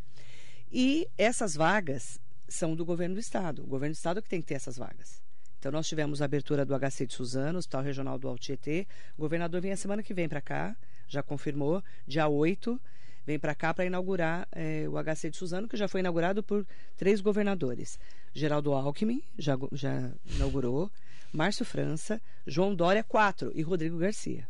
E 0.72 1.08
essas 1.18 1.56
vagas 1.56 2.20
são 2.48 2.76
do 2.76 2.86
governo 2.86 3.16
do 3.16 3.22
estado. 3.22 3.64
O 3.64 3.68
governo 3.68 3.94
do 3.94 3.98
estado 3.98 4.20
é 4.20 4.22
que 4.22 4.30
tem 4.30 4.42
que 4.42 4.48
ter 4.48 4.56
essas 4.56 4.78
vagas. 4.78 5.24
Então, 5.58 5.72
nós 5.72 5.88
tivemos 5.88 6.22
a 6.22 6.26
abertura 6.26 6.64
do 6.64 6.78
HC 6.78 7.08
de 7.08 7.14
Suzano, 7.14 7.58
Hospital 7.58 7.82
Regional 7.82 8.20
do 8.20 8.28
Altietê. 8.28 8.86
O 9.18 9.22
governador 9.22 9.62
vem 9.62 9.72
a 9.72 9.78
semana 9.78 10.04
que 10.04 10.14
vem 10.14 10.30
para 10.30 10.42
cá, 10.42 10.76
já 11.08 11.24
confirmou, 11.24 11.84
dia 12.06 12.28
8 12.28 12.80
vem 13.26 13.40
para 13.40 13.56
cá 13.56 13.74
para 13.74 13.86
inaugurar 13.86 14.48
é, 14.52 14.86
o 14.88 15.02
HC 15.02 15.30
de 15.32 15.38
Suzano, 15.38 15.68
que 15.68 15.78
já 15.78 15.88
foi 15.88 16.02
inaugurado 16.02 16.44
por 16.44 16.66
três 16.96 17.22
governadores. 17.22 18.00
Geraldo 18.34 18.74
Alckmin 18.74 19.22
já, 19.38 19.58
já 19.72 20.12
inaugurou, 20.36 20.92
Márcio 21.34 21.66
França, 21.66 22.22
João 22.46 22.76
Dória, 22.76 23.04
quatro, 23.04 23.52
e 23.56 23.62
Rodrigo 23.62 23.98
Garcia. 23.98 24.48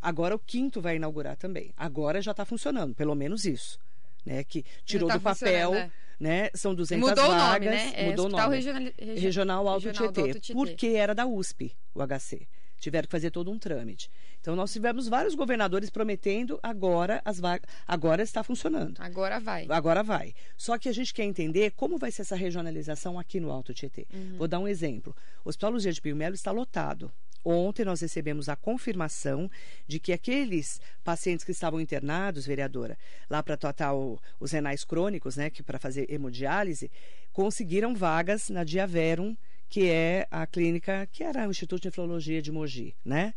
Agora 0.00 0.34
o 0.34 0.38
quinto 0.38 0.80
vai 0.80 0.96
inaugurar 0.96 1.36
também. 1.36 1.72
Agora 1.76 2.20
já 2.20 2.32
está 2.32 2.44
funcionando, 2.44 2.94
pelo 2.94 3.14
menos 3.14 3.44
isso. 3.44 3.78
Né, 4.24 4.42
que 4.42 4.64
tirou 4.86 5.06
tá 5.06 5.18
do 5.18 5.20
papel, 5.20 5.74
é. 5.74 5.90
né? 6.18 6.48
São 6.54 6.74
200 6.74 7.10
mudou 7.10 7.28
vagas. 7.28 7.68
O 7.68 7.70
nome, 7.70 7.76
né? 7.76 7.92
É, 7.94 8.08
mudou 8.08 8.26
o 8.26 8.28
nome. 8.30 8.56
Regional, 8.56 8.92
Regional 8.98 9.68
Alto 9.68 9.86
Regional 9.86 10.12
Tietê, 10.12 10.28
Alto 10.28 10.40
Tietê. 10.40 10.52
Porque 10.54 10.86
era 10.86 11.14
da 11.14 11.26
USP, 11.26 11.76
o 11.94 12.00
HC. 12.00 12.48
Tiveram 12.84 13.06
que 13.06 13.12
fazer 13.12 13.30
todo 13.30 13.50
um 13.50 13.58
trâmite. 13.58 14.10
Então 14.42 14.54
nós 14.54 14.70
tivemos 14.70 15.08
vários 15.08 15.34
governadores 15.34 15.88
prometendo 15.88 16.60
agora 16.62 17.22
as 17.24 17.40
vagas, 17.40 17.66
agora 17.88 18.22
está 18.22 18.44
funcionando. 18.44 19.00
Agora 19.00 19.40
vai. 19.40 19.66
Agora 19.70 20.02
vai. 20.02 20.34
Só 20.54 20.76
que 20.76 20.86
a 20.86 20.92
gente 20.92 21.14
quer 21.14 21.24
entender 21.24 21.70
como 21.70 21.96
vai 21.96 22.10
ser 22.10 22.20
essa 22.20 22.36
regionalização 22.36 23.18
aqui 23.18 23.40
no 23.40 23.50
Alto 23.50 23.72
Tietê. 23.72 24.06
Uhum. 24.12 24.36
Vou 24.36 24.46
dar 24.46 24.58
um 24.58 24.68
exemplo. 24.68 25.16
O 25.42 25.48
Hospital 25.48 25.70
Luzia 25.70 25.90
de 25.94 25.98
Pio 25.98 26.14
Melo 26.14 26.34
está 26.34 26.50
lotado. 26.50 27.10
Ontem 27.42 27.86
nós 27.86 28.02
recebemos 28.02 28.50
a 28.50 28.56
confirmação 28.56 29.50
de 29.86 29.98
que 29.98 30.12
aqueles 30.12 30.78
pacientes 31.02 31.42
que 31.42 31.52
estavam 31.52 31.80
internados, 31.80 32.44
vereadora, 32.44 32.98
lá 33.30 33.42
para 33.42 33.56
tratar 33.56 33.94
o, 33.94 34.20
os 34.38 34.52
renais 34.52 34.84
crônicos, 34.84 35.36
né, 35.36 35.48
que 35.48 35.62
para 35.62 35.78
fazer 35.78 36.10
hemodiálise, 36.10 36.90
conseguiram 37.32 37.94
vagas 37.94 38.50
na 38.50 38.62
Diaverum, 38.62 39.34
que 39.68 39.88
é 39.88 40.26
a 40.30 40.46
clínica 40.46 41.06
que 41.12 41.22
era 41.22 41.46
o 41.46 41.50
Instituto 41.50 41.82
de 41.82 41.88
Nefrologia 41.88 42.40
de 42.40 42.52
Mogi, 42.52 42.94
né? 43.04 43.34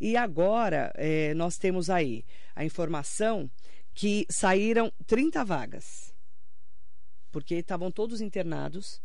E 0.00 0.16
agora 0.16 0.92
é, 0.96 1.32
nós 1.34 1.56
temos 1.56 1.88
aí 1.88 2.24
a 2.54 2.64
informação 2.64 3.50
que 3.94 4.26
saíram 4.28 4.92
30 5.06 5.44
vagas, 5.44 6.14
porque 7.30 7.56
estavam 7.56 7.90
todos 7.90 8.20
internados 8.20 9.00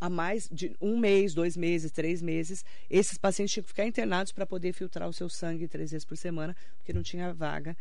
há 0.00 0.10
mais 0.10 0.48
de 0.50 0.74
um 0.80 0.96
mês, 0.96 1.34
dois 1.34 1.56
meses, 1.56 1.90
três 1.90 2.20
meses. 2.20 2.64
Esses 2.90 3.18
pacientes 3.18 3.52
tinham 3.52 3.62
que 3.62 3.68
ficar 3.68 3.86
internados 3.86 4.32
para 4.32 4.46
poder 4.46 4.72
filtrar 4.72 5.08
o 5.08 5.12
seu 5.12 5.28
sangue 5.28 5.68
três 5.68 5.90
vezes 5.90 6.04
por 6.04 6.16
semana, 6.16 6.56
porque 6.76 6.92
não 6.92 7.02
tinha 7.02 7.32
vaga 7.32 7.76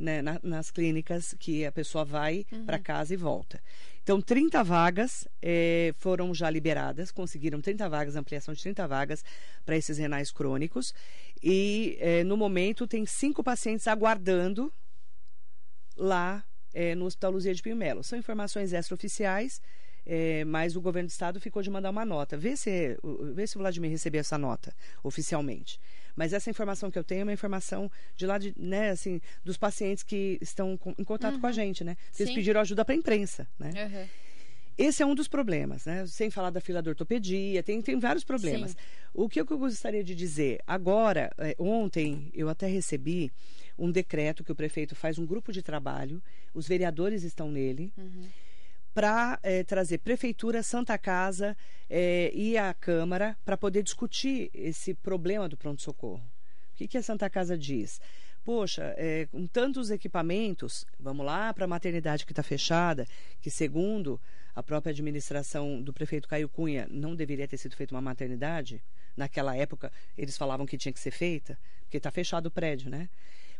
né, 0.00 0.22
na, 0.22 0.40
nas 0.42 0.70
clínicas 0.70 1.34
que 1.38 1.64
a 1.64 1.70
pessoa 1.70 2.04
vai 2.04 2.46
uhum. 2.50 2.64
para 2.64 2.78
casa 2.78 3.12
e 3.14 3.16
volta. 3.16 3.60
Então, 4.02 4.20
30 4.20 4.64
vagas 4.64 5.28
eh, 5.42 5.92
foram 5.98 6.34
já 6.34 6.48
liberadas, 6.48 7.12
conseguiram 7.12 7.60
30 7.60 7.88
vagas, 7.88 8.16
ampliação 8.16 8.54
de 8.54 8.62
30 8.62 8.88
vagas 8.88 9.24
para 9.64 9.76
esses 9.76 9.98
renais 9.98 10.32
crônicos. 10.32 10.94
E, 11.42 11.96
eh, 12.00 12.24
no 12.24 12.36
momento, 12.36 12.86
tem 12.86 13.04
cinco 13.04 13.44
pacientes 13.44 13.86
aguardando 13.86 14.72
lá 15.96 16.42
eh, 16.72 16.94
no 16.94 17.04
Hospital 17.04 17.32
Luzia 17.32 17.54
de 17.54 17.62
Pinho 17.62 17.76
Melo. 17.76 18.02
São 18.02 18.18
informações 18.18 18.72
extraoficiais, 18.72 19.60
é, 20.06 20.44
mas 20.44 20.76
o 20.76 20.80
governo 20.80 21.08
do 21.08 21.10
estado 21.10 21.40
ficou 21.40 21.62
de 21.62 21.70
mandar 21.70 21.90
uma 21.90 22.04
nota. 22.04 22.36
Vê 22.36 22.56
se, 22.56 22.96
vê 23.34 23.46
se 23.46 23.56
o 23.56 23.60
Vladimir 23.60 23.90
recebeu 23.90 24.20
essa 24.20 24.38
nota 24.38 24.74
oficialmente. 25.02 25.80
Mas 26.16 26.32
essa 26.32 26.50
informação 26.50 26.90
que 26.90 26.98
eu 26.98 27.04
tenho 27.04 27.20
é 27.20 27.24
uma 27.24 27.32
informação 27.32 27.90
de 28.16 28.26
lá 28.26 28.38
de, 28.38 28.54
né, 28.56 28.90
assim, 28.90 29.20
dos 29.44 29.56
pacientes 29.56 30.02
que 30.02 30.38
estão 30.40 30.76
com, 30.76 30.94
em 30.98 31.04
contato 31.04 31.34
uhum. 31.34 31.40
com 31.40 31.46
a 31.46 31.50
uhum. 31.50 31.54
gente, 31.54 31.84
né? 31.84 31.96
Eles 32.18 32.34
pediram 32.34 32.60
ajuda 32.60 32.84
para 32.84 32.94
a 32.94 32.98
imprensa, 32.98 33.46
né? 33.58 33.70
Uhum. 33.70 34.08
Esse 34.78 35.02
é 35.02 35.06
um 35.06 35.14
dos 35.14 35.28
problemas, 35.28 35.84
né? 35.84 36.06
Sem 36.06 36.30
falar 36.30 36.50
da 36.50 36.60
fila 36.60 36.80
da 36.80 36.90
ortopedia, 36.90 37.62
tem, 37.62 37.82
tem 37.82 37.98
vários 37.98 38.24
problemas. 38.24 38.70
Sim. 38.70 38.76
O 39.12 39.28
que 39.28 39.40
eu 39.40 39.44
gostaria 39.44 40.02
de 40.02 40.14
dizer? 40.14 40.60
Agora, 40.66 41.30
é, 41.36 41.54
ontem, 41.58 42.30
eu 42.34 42.48
até 42.48 42.66
recebi 42.66 43.30
um 43.78 43.90
decreto 43.90 44.42
que 44.42 44.52
o 44.52 44.54
prefeito 44.54 44.94
faz 44.94 45.18
um 45.18 45.26
grupo 45.26 45.52
de 45.52 45.62
trabalho, 45.62 46.22
os 46.54 46.66
vereadores 46.66 47.24
estão 47.24 47.50
nele. 47.50 47.92
Uhum 47.96 48.28
para 48.94 49.38
é, 49.42 49.62
trazer 49.62 49.98
prefeitura, 49.98 50.62
Santa 50.62 50.98
Casa 50.98 51.56
é, 51.88 52.30
e 52.34 52.58
a 52.58 52.74
Câmara 52.74 53.36
para 53.44 53.56
poder 53.56 53.82
discutir 53.82 54.50
esse 54.52 54.94
problema 54.94 55.48
do 55.48 55.56
pronto-socorro. 55.56 56.22
O 56.72 56.76
que, 56.76 56.88
que 56.88 56.98
a 56.98 57.02
Santa 57.02 57.28
Casa 57.28 57.56
diz? 57.56 58.00
Poxa, 58.44 58.94
é, 58.96 59.26
com 59.26 59.46
tantos 59.46 59.90
equipamentos, 59.90 60.86
vamos 60.98 61.24
lá 61.26 61.52
para 61.52 61.66
a 61.66 61.68
maternidade 61.68 62.24
que 62.24 62.32
está 62.32 62.42
fechada, 62.42 63.06
que 63.40 63.50
segundo 63.50 64.20
a 64.54 64.62
própria 64.62 64.90
administração 64.90 65.80
do 65.80 65.92
prefeito 65.92 66.26
Caio 66.26 66.48
Cunha 66.48 66.86
não 66.90 67.14
deveria 67.14 67.46
ter 67.46 67.58
sido 67.58 67.76
feita 67.76 67.94
uma 67.94 68.00
maternidade. 68.00 68.82
Naquela 69.16 69.54
época 69.54 69.92
eles 70.16 70.36
falavam 70.36 70.66
que 70.66 70.78
tinha 70.78 70.92
que 70.92 70.98
ser 71.00 71.10
feita, 71.10 71.58
porque 71.82 71.98
está 71.98 72.10
fechado 72.10 72.46
o 72.46 72.50
prédio, 72.50 72.90
né? 72.90 73.08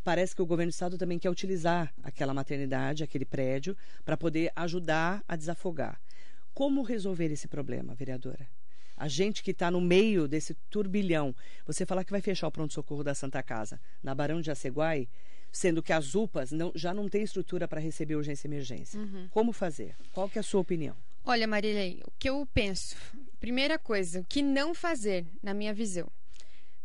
Parece 0.03 0.35
que 0.35 0.43
o 0.43 0.47
governo 0.47 0.71
do 0.71 0.75
estado 0.75 0.99
também 0.99 1.19
quer 1.19 1.31
utilizar 1.31 1.93
aquela 2.03 2.35
maternidade, 2.35 3.05
aquele 3.05 3.25
prédio, 3.25 3.77
para 4.05 4.17
poder 4.17 4.53
ajudar 4.57 5.23
a 5.29 5.37
desafogar. 5.37 6.01
Como 6.55 6.83
resolver 6.83 7.31
esse 7.31 7.49
problema, 7.49 7.95
vereadora? 7.95 8.49
A 8.97 9.09
gente 9.09 9.43
que 9.43 9.53
está 9.53 9.71
no 9.71 9.81
meio 9.81 10.29
desse 10.29 10.55
turbilhão, 10.69 11.35
você 11.65 11.87
falar 11.87 12.05
que 12.05 12.11
vai 12.11 12.21
fechar 12.21 12.49
o 12.49 12.53
pronto-socorro 12.53 13.03
da 13.03 13.15
Santa 13.15 13.43
Casa 13.43 13.81
na 14.03 14.15
Barão 14.15 14.41
de 14.43 14.51
Aceguai, 14.51 15.09
sendo 15.51 15.83
que 15.83 15.93
as 15.93 16.15
UPAs 16.15 16.53
não, 16.53 16.71
já 16.75 16.93
não 16.93 17.09
têm 17.09 17.23
estrutura 17.23 17.67
para 17.67 17.81
receber 17.81 18.17
urgência 18.17 18.47
e 18.47 18.51
emergência. 18.51 19.01
Uhum. 19.01 19.27
Como 19.31 19.53
fazer? 19.53 19.97
Qual 20.13 20.29
que 20.29 20.39
é 20.39 20.41
a 20.41 20.43
sua 20.43 20.61
opinião? 20.61 20.95
Olha, 21.25 21.47
Marilei, 21.47 22.03
o 22.05 22.13
que 22.19 22.29
eu 22.29 22.47
penso, 22.53 22.97
primeira 23.39 23.79
coisa, 23.79 24.21
o 24.21 24.25
que 24.25 24.43
não 24.43 24.75
fazer, 24.75 25.27
na 25.43 25.55
minha 25.55 25.73
visão. 25.73 26.11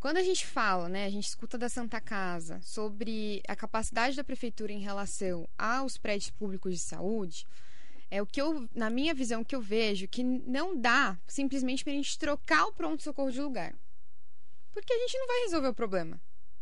Quando 0.05 0.17
a 0.17 0.23
gente 0.23 0.45
fala, 0.45 0.87
né, 0.87 1.05
a 1.05 1.09
gente 1.09 1.25
escuta 1.25 1.57
da 1.57 1.67
Santa 1.67 1.99
Casa 1.99 2.61
sobre 2.61 3.41
a 3.47 3.55
capacidade 3.55 4.15
da 4.15 4.23
prefeitura 4.23 4.71
em 4.71 4.77
relação 4.77 5.49
aos 5.57 5.97
prédios 5.97 6.29
públicos 6.29 6.75
de 6.75 6.79
saúde, 6.79 7.43
é 8.11 8.21
o 8.21 8.25
que 8.27 8.39
eu, 8.39 8.69
na 8.75 8.91
minha 8.91 9.15
visão, 9.15 9.43
que 9.43 9.55
eu 9.55 9.61
vejo 9.61 10.07
que 10.07 10.23
não 10.23 10.79
dá 10.79 11.17
simplesmente 11.25 11.83
para 11.83 11.91
a 11.91 11.95
gente 11.95 12.19
trocar 12.19 12.67
o 12.67 12.71
pronto-socorro 12.71 13.31
de 13.31 13.41
lugar. 13.41 13.73
Porque 14.71 14.93
a 14.93 14.99
gente 14.99 15.17
não 15.17 15.25
vai 15.25 15.39
resolver 15.39 15.69
o 15.69 15.73
problema. 15.73 16.21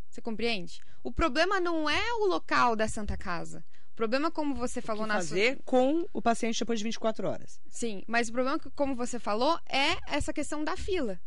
Você 0.09 0.21
compreende? 0.21 0.79
O 1.03 1.11
problema 1.11 1.59
não 1.59 1.89
é 1.89 2.13
o 2.13 2.25
local 2.27 2.77
da 2.77 2.87
Santa 2.87 3.17
Casa. 3.17 3.61
O 3.91 3.93
problema, 3.93 4.31
como 4.31 4.55
você 4.55 4.81
falou 4.81 5.05
na 5.05 5.15
fazer 5.15 5.55
sua... 5.55 5.63
com 5.65 6.07
o 6.13 6.21
paciente 6.21 6.59
depois 6.59 6.79
de 6.79 6.85
24 6.85 7.27
horas. 7.27 7.59
Sim, 7.67 8.03
mas 8.07 8.29
o 8.29 8.31
problema, 8.31 8.57
como 8.73 8.95
você 8.95 9.19
falou, 9.19 9.59
é 9.67 9.97
essa 10.07 10.31
questão 10.31 10.63
da 10.63 10.77
fila. 10.77 11.19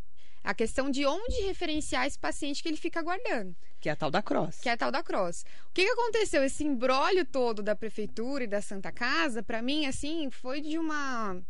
A 0.46 0.54
questão 0.54 0.88
de 0.88 1.04
onde 1.04 1.42
referenciar 1.42 2.06
esse 2.06 2.16
paciente 2.16 2.62
que 2.62 2.68
ele 2.68 2.76
fica 2.76 3.00
aguardando. 3.00 3.56
Que 3.80 3.88
é 3.88 3.92
a 3.92 3.96
tal 3.96 4.12
da 4.12 4.22
cross. 4.22 4.61
Que 4.61 4.68
é 4.68 4.72
a 4.72 4.76
tal 4.76 4.92
da 4.92 5.02
cross. 5.02 5.44
O 5.68 5.72
que, 5.74 5.85
que 5.85 5.90
aconteceu? 5.90 6.44
Esse 6.44 6.62
embrólio 6.62 7.24
todo 7.24 7.64
da 7.64 7.74
prefeitura 7.74 8.44
e 8.44 8.46
da 8.46 8.62
Santa 8.62 8.92
Casa, 8.92 9.42
para 9.42 9.61
mim, 9.61 9.87
assim, 9.87 10.30
foi 10.30 10.61
de 10.61 10.78
uma 10.78 11.42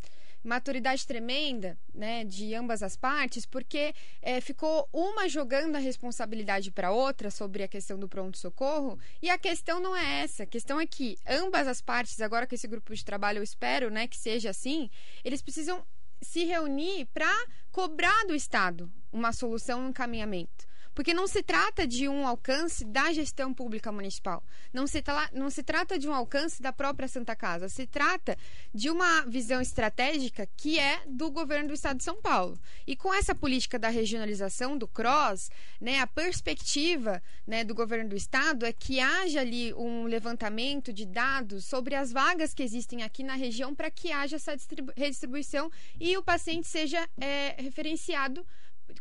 maturidade 0.42 1.06
tremenda, 1.06 1.76
né, 1.92 2.24
de 2.24 2.54
ambas 2.54 2.82
as 2.82 2.96
partes, 2.96 3.44
porque 3.44 3.92
é, 4.22 4.40
ficou 4.40 4.88
uma 4.92 5.28
jogando 5.28 5.76
a 5.76 5.80
responsabilidade 5.80 6.70
para 6.70 6.92
outra 6.92 7.30
sobre 7.30 7.64
a 7.64 7.68
questão 7.68 7.98
do 7.98 8.08
pronto-socorro, 8.08 8.98
e 9.20 9.28
a 9.28 9.36
questão 9.36 9.80
não 9.80 9.94
é 9.94 10.22
essa. 10.22 10.44
A 10.44 10.46
questão 10.46 10.80
é 10.80 10.86
que 10.86 11.18
ambas 11.28 11.66
as 11.66 11.82
partes, 11.82 12.20
agora 12.20 12.46
com 12.46 12.54
esse 12.54 12.68
grupo 12.68 12.94
de 12.94 13.04
trabalho, 13.04 13.40
eu 13.40 13.42
espero 13.42 13.90
né, 13.90 14.06
que 14.06 14.16
seja 14.16 14.50
assim, 14.50 14.88
eles 15.24 15.42
precisam 15.42 15.84
se 16.22 16.44
reunir 16.44 17.06
para 17.06 17.32
cobrar 17.70 18.24
do 18.26 18.34
Estado 18.34 18.90
uma 19.12 19.32
solução, 19.32 19.80
um 19.80 19.88
encaminhamento. 19.88 20.66
Porque 20.96 21.12
não 21.12 21.26
se 21.26 21.42
trata 21.42 21.86
de 21.86 22.08
um 22.08 22.26
alcance 22.26 22.82
da 22.82 23.12
gestão 23.12 23.52
pública 23.52 23.92
municipal. 23.92 24.42
Não 24.72 24.86
se, 24.86 25.02
tra 25.02 25.28
não 25.30 25.50
se 25.50 25.62
trata 25.62 25.98
de 25.98 26.08
um 26.08 26.14
alcance 26.14 26.62
da 26.62 26.72
própria 26.72 27.06
Santa 27.06 27.36
Casa. 27.36 27.68
Se 27.68 27.86
trata 27.86 28.34
de 28.72 28.88
uma 28.88 29.20
visão 29.26 29.60
estratégica 29.60 30.48
que 30.56 30.78
é 30.78 31.02
do 31.06 31.30
governo 31.30 31.68
do 31.68 31.74
Estado 31.74 31.98
de 31.98 32.04
São 32.04 32.16
Paulo. 32.22 32.58
E 32.86 32.96
com 32.96 33.12
essa 33.12 33.34
política 33.34 33.78
da 33.78 33.90
regionalização 33.90 34.78
do 34.78 34.88
CROSS, 34.88 35.50
né, 35.78 36.00
a 36.00 36.06
perspectiva 36.06 37.22
né, 37.46 37.62
do 37.62 37.74
governo 37.74 38.08
do 38.08 38.16
Estado 38.16 38.64
é 38.64 38.72
que 38.72 38.98
haja 38.98 39.42
ali 39.42 39.74
um 39.74 40.04
levantamento 40.04 40.94
de 40.94 41.04
dados 41.04 41.66
sobre 41.66 41.94
as 41.94 42.10
vagas 42.10 42.54
que 42.54 42.62
existem 42.62 43.02
aqui 43.02 43.22
na 43.22 43.34
região 43.34 43.74
para 43.74 43.90
que 43.90 44.10
haja 44.12 44.36
essa 44.36 44.56
redistribuição 44.96 45.70
e 46.00 46.16
o 46.16 46.22
paciente 46.22 46.66
seja 46.66 47.06
é, 47.20 47.54
referenciado 47.60 48.46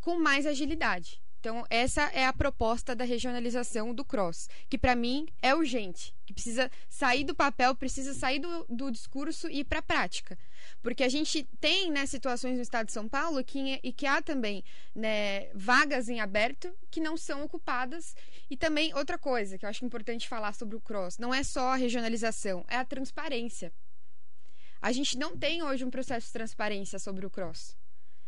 com 0.02 0.20
mais 0.20 0.46
agilidade. 0.46 1.24
Então, 1.46 1.64
essa 1.70 2.02
é 2.06 2.26
a 2.26 2.34
proposta 2.34 2.96
da 2.96 3.04
regionalização 3.04 3.94
do 3.94 4.04
CROSS, 4.04 4.50
que 4.68 4.80
para 4.80 4.96
mim 4.96 5.28
é 5.44 5.54
urgente, 5.54 6.12
que 6.26 6.34
precisa 6.34 6.72
sair 6.90 7.24
do 7.24 7.36
papel, 7.36 7.76
precisa 7.76 8.16
sair 8.16 8.40
do, 8.40 8.66
do 8.68 8.90
discurso 8.90 9.48
e 9.48 9.60
ir 9.60 9.64
para 9.64 9.78
a 9.78 9.84
prática. 9.84 10.40
Porque 10.82 11.04
a 11.04 11.08
gente 11.08 11.48
tem 11.62 11.92
né, 11.92 12.08
situações 12.08 12.56
no 12.56 12.64
estado 12.64 12.88
de 12.88 12.94
São 12.94 13.08
Paulo 13.08 13.44
que, 13.44 13.80
e 13.84 13.94
que 13.94 14.08
há 14.08 14.24
também 14.24 14.64
né, 14.96 15.52
vagas 15.54 16.10
em 16.10 16.20
aberto 16.20 16.74
que 16.90 17.00
não 17.00 17.16
são 17.16 17.44
ocupadas. 17.44 18.16
E 18.50 18.58
também, 18.58 18.92
outra 18.96 19.20
coisa 19.20 19.56
que 19.56 19.68
eu 19.68 19.70
acho 19.70 19.86
importante 19.86 20.28
falar 20.28 20.56
sobre 20.56 20.76
o 20.76 20.82
CROSS, 20.82 21.20
não 21.20 21.32
é 21.32 21.44
só 21.44 21.74
a 21.74 21.76
regionalização, 21.76 22.66
é 22.68 22.78
a 22.78 22.84
transparência. 22.84 23.72
A 24.82 24.92
gente 24.92 25.16
não 25.16 25.38
tem 25.38 25.62
hoje 25.62 25.86
um 25.86 25.92
processo 25.92 26.26
de 26.26 26.34
transparência 26.34 26.98
sobre 26.98 27.24
o 27.24 27.30
CROSS. 27.30 27.78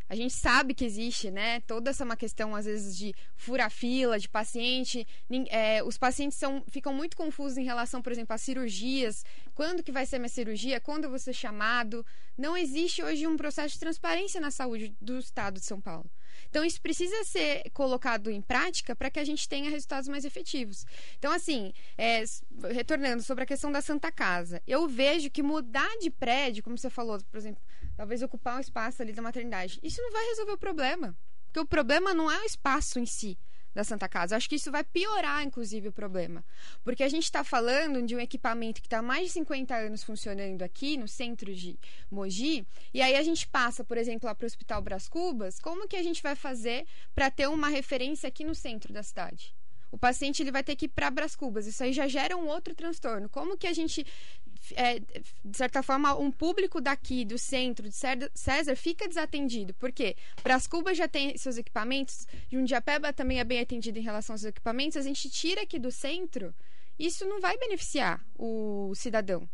A 0.10 0.16
gente 0.16 0.34
sabe 0.34 0.74
que 0.74 0.86
existe, 0.86 1.30
né? 1.30 1.60
Toda 1.62 1.90
essa 1.90 2.04
uma 2.04 2.16
questão, 2.16 2.56
às 2.56 2.66
vezes, 2.66 2.98
de 2.98 3.14
fura-fila, 3.36 4.18
de 4.18 4.30
paciente. 4.30 5.06
É, 5.50 5.84
os 5.84 5.98
pacientes 5.98 6.38
são, 6.38 6.64
ficam 6.70 6.94
muito 6.94 7.18
confusos 7.18 7.58
em 7.58 7.64
relação, 7.64 8.02
por 8.02 8.12
exemplo, 8.12 8.34
às 8.34 8.42
cirurgias. 8.42 9.26
Quando 9.54 9.84
que 9.84 9.92
vai 9.92 10.06
ser 10.06 10.20
minha 10.20 10.30
cirurgia? 10.30 10.80
Quando 10.80 11.06
eu 11.06 11.10
vou 11.10 11.20
ser 11.20 11.34
chamado? 11.34 12.06
Não 12.38 12.56
existe 12.56 13.04
hoje 13.04 13.28
um 13.28 13.36
processo 13.36 13.74
de 13.74 13.80
transparência 13.80 14.40
na 14.40 14.52
saúde 14.52 14.96
do 15.02 15.20
Estado 15.20 15.60
de 15.60 15.66
São 15.66 15.82
Paulo. 15.82 16.10
Então, 16.50 16.64
isso 16.64 16.82
precisa 16.82 17.24
ser 17.24 17.70
colocado 17.72 18.30
em 18.30 18.42
prática 18.42 18.96
para 18.96 19.10
que 19.10 19.20
a 19.20 19.24
gente 19.24 19.48
tenha 19.48 19.70
resultados 19.70 20.08
mais 20.08 20.26
efetivos. 20.26 20.86
Então, 21.18 21.32
assim, 21.32 21.74
é, 21.98 22.24
retornando 22.72 23.24
sobre 23.24 23.44
a 23.44 23.48
questão 23.48 23.72
da 23.72 23.82
Santa 23.82 24.12
Casa, 24.12 24.62
eu 24.68 24.88
vejo 24.88 25.30
que 25.30 25.44
mudar 25.44 25.98
de 26.00 26.10
prédio, 26.10 26.64
como 26.64 26.78
você 26.78 26.90
falou, 26.90 27.20
por 27.30 27.38
exemplo, 27.38 27.62
talvez 27.96 28.22
ocupar 28.22 28.58
um 28.58 28.62
espaço 28.62 29.02
ali 29.02 29.14
da 29.14 29.22
maternidade, 29.22 29.80
isso 29.82 30.02
não 30.02 30.12
vai 30.12 30.26
resolver 30.28 30.52
o 30.54 30.58
problema. 30.58 31.18
Porque 31.48 31.60
o 31.60 31.66
problema 31.66 32.14
não 32.14 32.30
é 32.30 32.42
o 32.42 32.46
espaço 32.46 33.00
em 33.00 33.06
si, 33.06 33.38
da 33.78 33.84
Santa 33.84 34.10
Casa. 34.10 34.36
acho 34.36 34.50
que 34.50 34.56
isso 34.56 34.72
vai 34.72 34.84
piorar, 34.84 35.44
inclusive, 35.44 35.90
o 35.90 35.92
problema. 35.92 36.44
Porque 36.84 37.04
a 37.04 37.10
gente 37.10 37.26
está 37.26 37.44
falando 37.44 38.02
de 38.02 38.16
um 38.16 38.20
equipamento 38.20 38.82
que 38.82 38.88
está 38.88 38.98
há 38.98 39.02
mais 39.04 39.28
de 39.28 39.34
50 39.34 39.76
anos 39.76 40.04
funcionando 40.04 40.64
aqui 40.64 40.98
no 40.98 41.08
centro 41.08 41.54
de 41.54 41.78
Mogi, 42.10 42.66
e 42.92 43.04
aí 43.04 43.16
a 43.16 43.22
gente 43.22 43.48
passa, 43.48 43.84
por 43.84 43.96
exemplo, 43.96 44.26
lá 44.26 44.34
para 44.34 44.46
o 44.46 44.48
Hospital 44.48 44.82
Bras 44.82 45.08
Cubas, 45.08 45.60
como 45.60 45.88
que 45.88 45.96
a 45.96 46.02
gente 46.02 46.24
vai 46.24 46.36
fazer 46.36 46.88
para 47.14 47.30
ter 47.30 47.48
uma 47.48 47.70
referência 47.70 48.28
aqui 48.28 48.44
no 48.44 48.56
centro 48.56 48.92
da 48.92 49.04
cidade? 49.04 49.56
O 49.92 49.98
paciente 49.98 50.42
ele 50.42 50.52
vai 50.52 50.64
ter 50.64 50.76
que 50.76 50.86
ir 50.86 50.90
para 50.90 51.12
Bras 51.12 51.36
Cubas. 51.36 51.66
Isso 51.66 51.82
aí 51.82 51.94
já 51.94 52.08
gera 52.08 52.36
um 52.36 52.48
outro 52.48 52.76
transtorno. 52.76 53.30
Como 53.30 53.58
que 53.58 53.68
a 53.68 53.74
gente 53.74 54.06
é, 54.76 55.00
de 55.00 55.58
certa 55.58 55.82
forma, 55.82 56.16
um 56.16 56.32
público 56.32 56.82
daqui, 56.82 57.24
do 57.24 57.38
centro, 57.38 57.88
de 57.90 57.96
César, 58.34 58.76
fica 58.76 59.08
desatendido. 59.08 59.74
Por 59.74 59.92
quê? 59.92 60.16
Brascuba 60.44 60.94
já 60.94 61.08
tem 61.08 61.38
seus 61.38 61.58
equipamentos, 61.58 62.28
Jundiapeba 62.52 63.14
também 63.14 63.40
é 63.40 63.44
bem 63.44 63.60
atendido 63.60 64.00
em 64.00 64.04
relação 64.04 64.34
aos 64.34 64.44
equipamentos, 64.44 64.98
a 64.98 65.02
gente 65.02 65.30
tira 65.30 65.62
aqui 65.62 65.80
do 65.80 65.92
centro, 65.92 66.54
isso 66.98 67.26
não 67.26 67.40
vai 67.40 67.58
beneficiar 67.58 68.24
o 68.36 68.94
cidadão, 68.96 69.48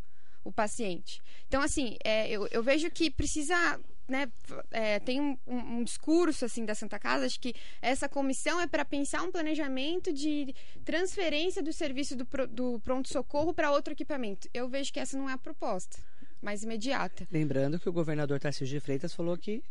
o 0.43 0.52
paciente. 0.52 1.21
Então, 1.47 1.62
assim, 1.62 1.97
é, 2.04 2.30
eu, 2.30 2.47
eu 2.47 2.63
vejo 2.63 2.89
que 2.89 3.10
precisa 3.10 3.80
né, 4.08 4.30
é, 4.72 5.00
tem 5.00 5.22
um, 5.22 5.38
um, 5.48 5.84
discurso 5.84 6.46
assim 6.46 6.66
da 6.66 6.76
Santa 6.76 7.00
Casa 7.00 7.28
de 7.28 7.39
que 7.39 7.54
essa 7.82 8.10
comissão 8.10 8.60
é 8.60 8.68
para 8.68 8.84
pensar 8.84 9.24
um 9.24 9.32
planejamento 9.32 10.12
de 10.12 10.54
transferência 10.84 11.63
do 11.63 11.72
serviço 11.72 12.16
do, 12.16 12.28
do 12.50 12.80
pronto-socorro 12.82 13.54
para 13.54 13.72
outro 13.72 13.94
equipamento. 13.94 14.48
Eu 14.54 14.68
vejo 14.68 14.92
que 14.92 15.00
essa 15.00 15.18
não 15.18 15.30
é 15.30 15.34
a 15.34 15.38
proposta 15.38 15.98
mais 16.42 16.63
imediata. 16.63 17.26
Lembrando 17.32 17.80
que 17.80 17.88
o 17.88 17.94
governador 17.94 18.39
Tarcísio 18.39 18.76
de 18.76 18.80
Freitas 18.80 19.13
falou 19.13 19.38
que 19.38 19.63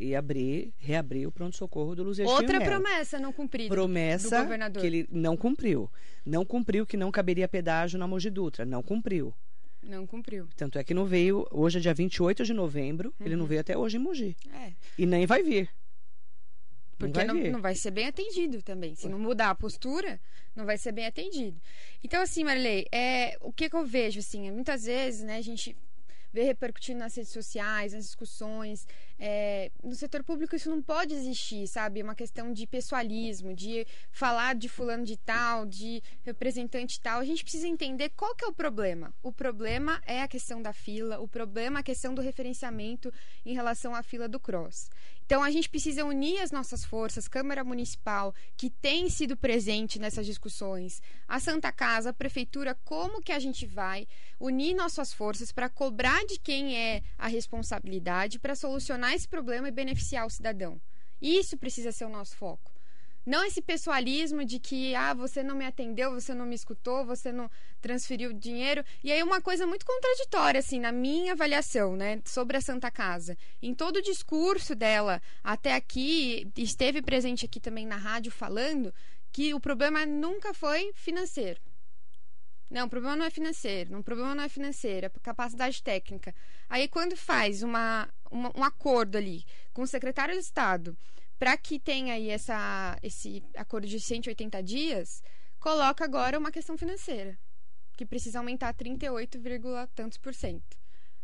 ia 0.00 0.18
abrir, 0.18 0.72
reabrir 0.78 1.26
o 1.26 1.32
pronto-socorro 1.32 1.94
do 1.94 2.02
Luz 2.02 2.18
Outra 2.20 2.60
promessa 2.60 3.18
não 3.18 3.32
cumprida 3.32 3.74
promessa 3.74 4.38
do 4.38 4.42
governador. 4.42 4.80
que 4.80 4.86
ele 4.86 5.08
não 5.10 5.36
cumpriu. 5.36 5.90
Não 6.24 6.44
cumpriu 6.44 6.86
que 6.86 6.96
não 6.96 7.10
caberia 7.10 7.48
pedágio 7.48 7.98
na 7.98 8.06
Mogi 8.06 8.30
Dutra. 8.30 8.64
Não 8.64 8.82
cumpriu. 8.82 9.34
Não 9.82 10.06
cumpriu. 10.06 10.48
Tanto 10.56 10.78
é 10.78 10.84
que 10.84 10.92
não 10.92 11.04
veio, 11.04 11.46
hoje 11.50 11.78
é 11.78 11.80
dia 11.80 11.94
28 11.94 12.44
de 12.44 12.52
novembro, 12.52 13.14
uhum. 13.18 13.26
ele 13.26 13.36
não 13.36 13.42
uhum. 13.42 13.48
veio 13.48 13.60
até 13.60 13.76
hoje 13.76 13.96
em 13.96 14.00
Mogi. 14.00 14.36
É. 14.52 14.72
E 14.98 15.06
nem 15.06 15.26
vai 15.26 15.42
vir. 15.42 15.70
Porque 16.98 17.24
não 17.24 17.34
vai, 17.34 17.44
não, 17.44 17.52
não 17.52 17.62
vai, 17.62 17.74
ser 17.76 17.92
bem 17.92 18.06
atendido 18.06 18.60
também. 18.60 18.96
Se 18.96 19.08
não 19.08 19.20
mudar 19.20 19.50
a 19.50 19.54
postura, 19.54 20.20
não 20.54 20.66
vai 20.66 20.76
ser 20.76 20.90
bem 20.90 21.06
atendido. 21.06 21.60
Então, 22.02 22.20
assim, 22.20 22.42
Marley, 22.42 22.86
é, 22.92 23.36
o 23.40 23.52
que, 23.52 23.70
que 23.70 23.76
eu 23.76 23.86
vejo, 23.86 24.18
assim, 24.18 24.48
é, 24.48 24.50
muitas 24.50 24.84
vezes, 24.84 25.22
né, 25.22 25.36
a 25.36 25.42
gente 25.42 25.76
vê 26.32 26.42
repercutindo 26.42 27.00
nas 27.00 27.14
redes 27.14 27.32
sociais, 27.32 27.92
nas 27.92 28.04
discussões. 28.04 28.86
É, 29.18 29.70
no 29.82 29.94
setor 29.94 30.22
público 30.22 30.54
isso 30.54 30.70
não 30.70 30.80
pode 30.80 31.14
existir, 31.14 31.66
sabe? 31.66 32.00
É 32.00 32.04
uma 32.04 32.14
questão 32.14 32.52
de 32.52 32.66
pessoalismo, 32.66 33.54
de 33.54 33.86
falar 34.10 34.54
de 34.54 34.68
fulano 34.68 35.04
de 35.04 35.16
tal, 35.16 35.66
de 35.66 36.02
representante 36.24 37.00
tal. 37.00 37.20
A 37.20 37.24
gente 37.24 37.42
precisa 37.42 37.66
entender 37.66 38.10
qual 38.10 38.34
que 38.34 38.44
é 38.44 38.48
o 38.48 38.52
problema. 38.52 39.12
O 39.22 39.32
problema 39.32 40.00
é 40.06 40.22
a 40.22 40.28
questão 40.28 40.62
da 40.62 40.72
fila, 40.72 41.18
o 41.18 41.28
problema 41.28 41.78
é 41.78 41.80
a 41.80 41.84
questão 41.84 42.14
do 42.14 42.22
referenciamento 42.22 43.12
em 43.44 43.54
relação 43.54 43.94
à 43.94 44.02
fila 44.02 44.28
do 44.28 44.38
cross. 44.38 44.88
Então 45.28 45.42
a 45.42 45.50
gente 45.50 45.68
precisa 45.68 46.06
unir 46.06 46.40
as 46.40 46.50
nossas 46.50 46.86
forças, 46.86 47.28
Câmara 47.28 47.62
Municipal, 47.62 48.34
que 48.56 48.70
tem 48.70 49.10
sido 49.10 49.36
presente 49.36 49.98
nessas 49.98 50.24
discussões, 50.24 51.02
a 51.28 51.38
Santa 51.38 51.70
Casa, 51.70 52.08
a 52.08 52.14
Prefeitura, 52.14 52.74
como 52.82 53.20
que 53.20 53.30
a 53.30 53.38
gente 53.38 53.66
vai 53.66 54.08
unir 54.40 54.72
nossas 54.72 55.12
forças 55.12 55.52
para 55.52 55.68
cobrar 55.68 56.24
de 56.24 56.38
quem 56.38 56.78
é 56.78 57.02
a 57.18 57.28
responsabilidade 57.28 58.38
para 58.38 58.56
solucionar 58.56 59.12
esse 59.12 59.28
problema 59.28 59.68
e 59.68 59.70
beneficiar 59.70 60.26
o 60.26 60.30
cidadão. 60.30 60.80
Isso 61.20 61.58
precisa 61.58 61.92
ser 61.92 62.06
o 62.06 62.08
nosso 62.08 62.34
foco. 62.34 62.77
Não 63.28 63.44
esse 63.44 63.60
pessoalismo 63.60 64.42
de 64.42 64.58
que, 64.58 64.94
ah, 64.94 65.12
você 65.12 65.42
não 65.42 65.54
me 65.54 65.66
atendeu, 65.66 66.12
você 66.12 66.32
não 66.32 66.46
me 66.46 66.54
escutou, 66.54 67.04
você 67.04 67.30
não 67.30 67.50
transferiu 67.78 68.32
dinheiro. 68.32 68.82
E 69.04 69.12
aí 69.12 69.22
uma 69.22 69.38
coisa 69.38 69.66
muito 69.66 69.84
contraditória, 69.84 70.60
assim, 70.60 70.80
na 70.80 70.90
minha 70.90 71.34
avaliação, 71.34 71.94
né, 71.94 72.22
sobre 72.24 72.56
a 72.56 72.60
Santa 72.62 72.90
Casa. 72.90 73.36
Em 73.60 73.74
todo 73.74 73.96
o 73.96 74.02
discurso 74.02 74.74
dela 74.74 75.20
até 75.44 75.74
aqui, 75.74 76.50
esteve 76.56 77.02
presente 77.02 77.44
aqui 77.44 77.60
também 77.60 77.86
na 77.86 77.96
rádio 77.96 78.32
falando 78.32 78.94
que 79.30 79.52
o 79.52 79.60
problema 79.60 80.06
nunca 80.06 80.54
foi 80.54 80.90
financeiro. 80.94 81.60
Não, 82.70 82.86
o 82.86 82.88
problema 82.88 83.14
não 83.14 83.26
é 83.26 83.30
financeiro. 83.30 83.98
O 83.98 84.02
problema 84.02 84.34
não 84.34 84.44
é 84.44 84.48
financeiro, 84.48 85.04
é 85.04 85.10
capacidade 85.22 85.82
técnica. 85.82 86.34
Aí, 86.66 86.88
quando 86.88 87.14
faz 87.14 87.62
uma, 87.62 88.08
uma 88.30 88.50
um 88.56 88.64
acordo 88.64 89.18
ali 89.18 89.44
com 89.74 89.82
o 89.82 89.86
secretário 89.86 90.32
de 90.32 90.40
Estado 90.40 90.96
para 91.38 91.56
que 91.56 91.78
tenha 91.78 92.14
aí 92.14 92.30
essa, 92.30 92.98
esse 93.02 93.42
acordo 93.54 93.86
de 93.86 94.00
180 94.00 94.62
dias, 94.62 95.22
coloca 95.60 96.04
agora 96.04 96.38
uma 96.38 96.50
questão 96.50 96.76
financeira, 96.76 97.38
que 97.96 98.04
precisa 98.04 98.38
aumentar 98.38 98.72
38, 98.74 99.38
tantos 99.94 100.18
por 100.18 100.34
cento 100.34 100.76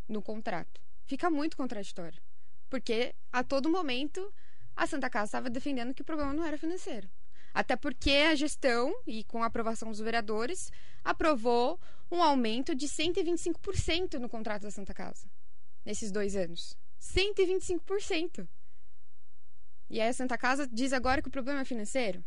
no 0.09 0.23
contrato. 0.23 0.81
Fica 1.05 1.29
muito 1.29 1.57
contraditório. 1.57 2.23
Porque 2.71 3.15
a 3.33 3.43
todo 3.43 3.71
momento 3.71 4.33
a 4.77 4.87
Santa 4.87 5.11
Casa 5.11 5.27
estava 5.27 5.51
defendendo 5.51 5.95
que 5.95 6.03
o 6.03 6.05
problema 6.05 6.33
não 6.33 6.45
era 6.45 6.59
financeiro. 6.59 7.09
Até 7.53 7.77
porque 7.77 8.11
a 8.11 8.35
gestão, 8.35 8.93
e 9.07 9.23
com 9.25 9.43
a 9.43 9.47
aprovação 9.47 9.91
dos 9.91 10.01
vereadores, 10.01 10.73
aprovou 11.05 11.81
um 12.11 12.23
aumento 12.23 12.75
de 12.75 12.89
125% 12.89 14.19
no 14.19 14.29
contrato 14.29 14.63
da 14.63 14.71
Santa 14.73 14.93
Casa, 14.93 15.29
nesses 15.85 16.11
dois 16.11 16.35
anos. 16.35 16.77
125%. 17.01 18.49
E 19.91 20.01
aí 20.01 20.09
a 20.09 20.13
Santa 20.13 20.39
Casa 20.39 20.67
diz 20.67 20.93
agora 20.93 21.23
que 21.23 21.29
o 21.29 21.33
problema 21.33 21.61
é 21.61 21.65
financeiro? 21.65 22.25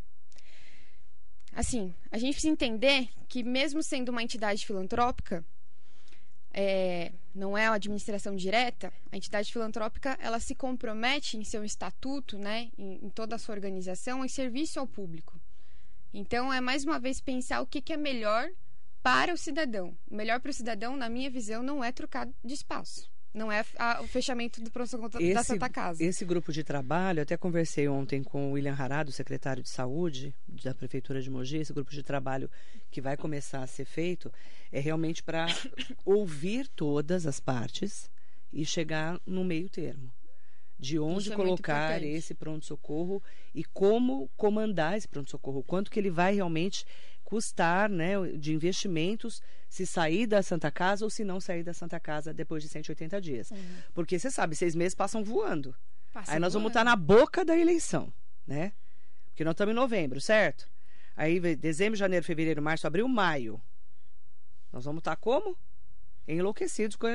Assim, 1.54 1.94
a 2.12 2.18
gente 2.18 2.34
precisa 2.34 2.54
entender 2.54 3.10
que, 3.28 3.44
mesmo 3.44 3.82
sendo 3.82 4.10
uma 4.10 4.22
entidade 4.22 4.66
filantrópica, 4.66 5.44
é, 6.54 7.12
não 7.34 7.58
é 7.58 7.68
a 7.68 7.74
administração 7.74 8.36
direta, 8.36 8.92
a 9.12 9.18
entidade 9.18 9.52
filantrópica 9.52 10.18
ela 10.20 10.40
se 10.40 10.56
compromete 10.56 11.38
em 11.38 11.44
seu 11.44 11.64
estatuto, 11.64 12.38
né, 12.38 12.72
em, 12.78 13.06
em 13.06 13.10
toda 13.10 13.36
a 13.36 13.40
sua 13.40 13.56
organização, 13.56 14.24
em 14.24 14.28
serviço 14.28 14.80
ao 14.80 14.88
público. 14.88 15.40
Então, 16.14 16.52
é 16.52 16.62
mais 16.62 16.84
uma 16.84 17.00
vez 17.00 17.20
pensar 17.20 17.62
o 17.62 17.68
que, 17.68 17.82
que 17.82 17.94
é 17.94 17.98
melhor 17.98 18.50
para 19.04 19.34
o 19.34 19.38
cidadão. 19.38 19.96
O 20.10 20.16
melhor 20.16 20.40
para 20.40 20.50
o 20.50 20.54
cidadão, 20.54 20.96
na 20.96 21.10
minha 21.10 21.30
visão, 21.30 21.62
não 21.64 21.84
é 21.84 21.92
trocar 21.92 22.28
de 22.44 22.54
espaço. 22.54 23.10
Não 23.38 23.52
é 23.52 23.64
a, 23.78 24.02
o 24.02 24.08
fechamento 24.08 24.60
do 24.60 24.72
pronto-socorro 24.72 25.10
da 25.10 25.44
Santa 25.44 25.70
Casa. 25.70 26.04
Esse 26.04 26.26
grupo 26.26 26.52
de 26.52 26.64
trabalho, 26.64 27.22
até 27.22 27.38
conversei 27.38 27.88
ontem 27.88 28.24
com 28.24 28.50
o 28.50 28.52
William 28.54 28.74
Harado, 28.74 29.12
secretário 29.12 29.62
de 29.62 29.70
Saúde 29.70 30.34
da 30.48 30.74
Prefeitura 30.74 31.22
de 31.22 31.30
Mogi, 31.30 31.58
esse 31.58 31.72
grupo 31.72 31.92
de 31.92 32.02
trabalho 32.02 32.50
que 32.90 33.00
vai 33.00 33.16
começar 33.16 33.62
a 33.62 33.68
ser 33.68 33.86
feito 33.86 34.34
é 34.72 34.80
realmente 34.80 35.22
para 35.22 35.46
ouvir 36.04 36.68
todas 36.70 37.28
as 37.28 37.40
partes 37.40 38.10
e 38.52 38.66
chegar 38.66 39.22
no 39.24 39.44
meio 39.44 39.70
termo. 39.70 40.12
De 40.80 41.00
onde 41.00 41.32
é 41.32 41.36
colocar 41.36 42.04
esse 42.04 42.34
pronto-socorro 42.34 43.22
e 43.54 43.64
como 43.64 44.30
comandar 44.36 44.96
esse 44.98 45.08
pronto-socorro. 45.08 45.64
Quanto 45.64 45.90
que 45.90 46.00
ele 46.00 46.12
vai 46.12 46.36
realmente 46.36 46.86
custar 47.28 47.90
né, 47.90 48.14
de 48.38 48.54
investimentos 48.54 49.42
se 49.68 49.86
sair 49.86 50.26
da 50.26 50.42
Santa 50.42 50.72
Casa 50.72 51.04
ou 51.04 51.10
se 51.10 51.26
não 51.26 51.42
sair 51.42 51.62
da 51.62 51.74
Santa 51.74 52.00
Casa 52.00 52.34
depois 52.34 52.64
de 52.64 52.70
180 52.70 53.20
dias. 53.20 53.52
Uhum. 53.52 53.58
Porque 53.94 54.18
você 54.18 54.32
sabe, 54.32 54.56
seis 54.56 54.74
meses 54.74 54.96
passam 54.96 55.26
voando. 55.26 55.76
Passa 56.14 56.32
Aí 56.32 56.40
nós 56.40 56.54
voando. 56.54 56.64
vamos 56.64 56.70
estar 56.70 56.86
na 56.86 56.96
boca 56.96 57.44
da 57.44 57.58
eleição, 57.58 58.14
né? 58.48 58.72
Porque 59.26 59.44
nós 59.44 59.52
estamos 59.52 59.74
em 59.74 59.76
novembro, 59.76 60.22
certo? 60.22 60.70
Aí 61.18 61.38
dezembro, 61.58 62.00
janeiro, 62.00 62.26
fevereiro, 62.26 62.62
março, 62.62 62.88
abril, 62.88 63.10
maio. 63.10 63.62
Nós 64.72 64.86
vamos 64.86 65.02
estar 65.02 65.18
como? 65.18 65.58
Enlouquecidos 66.26 66.96
com, 66.96 67.10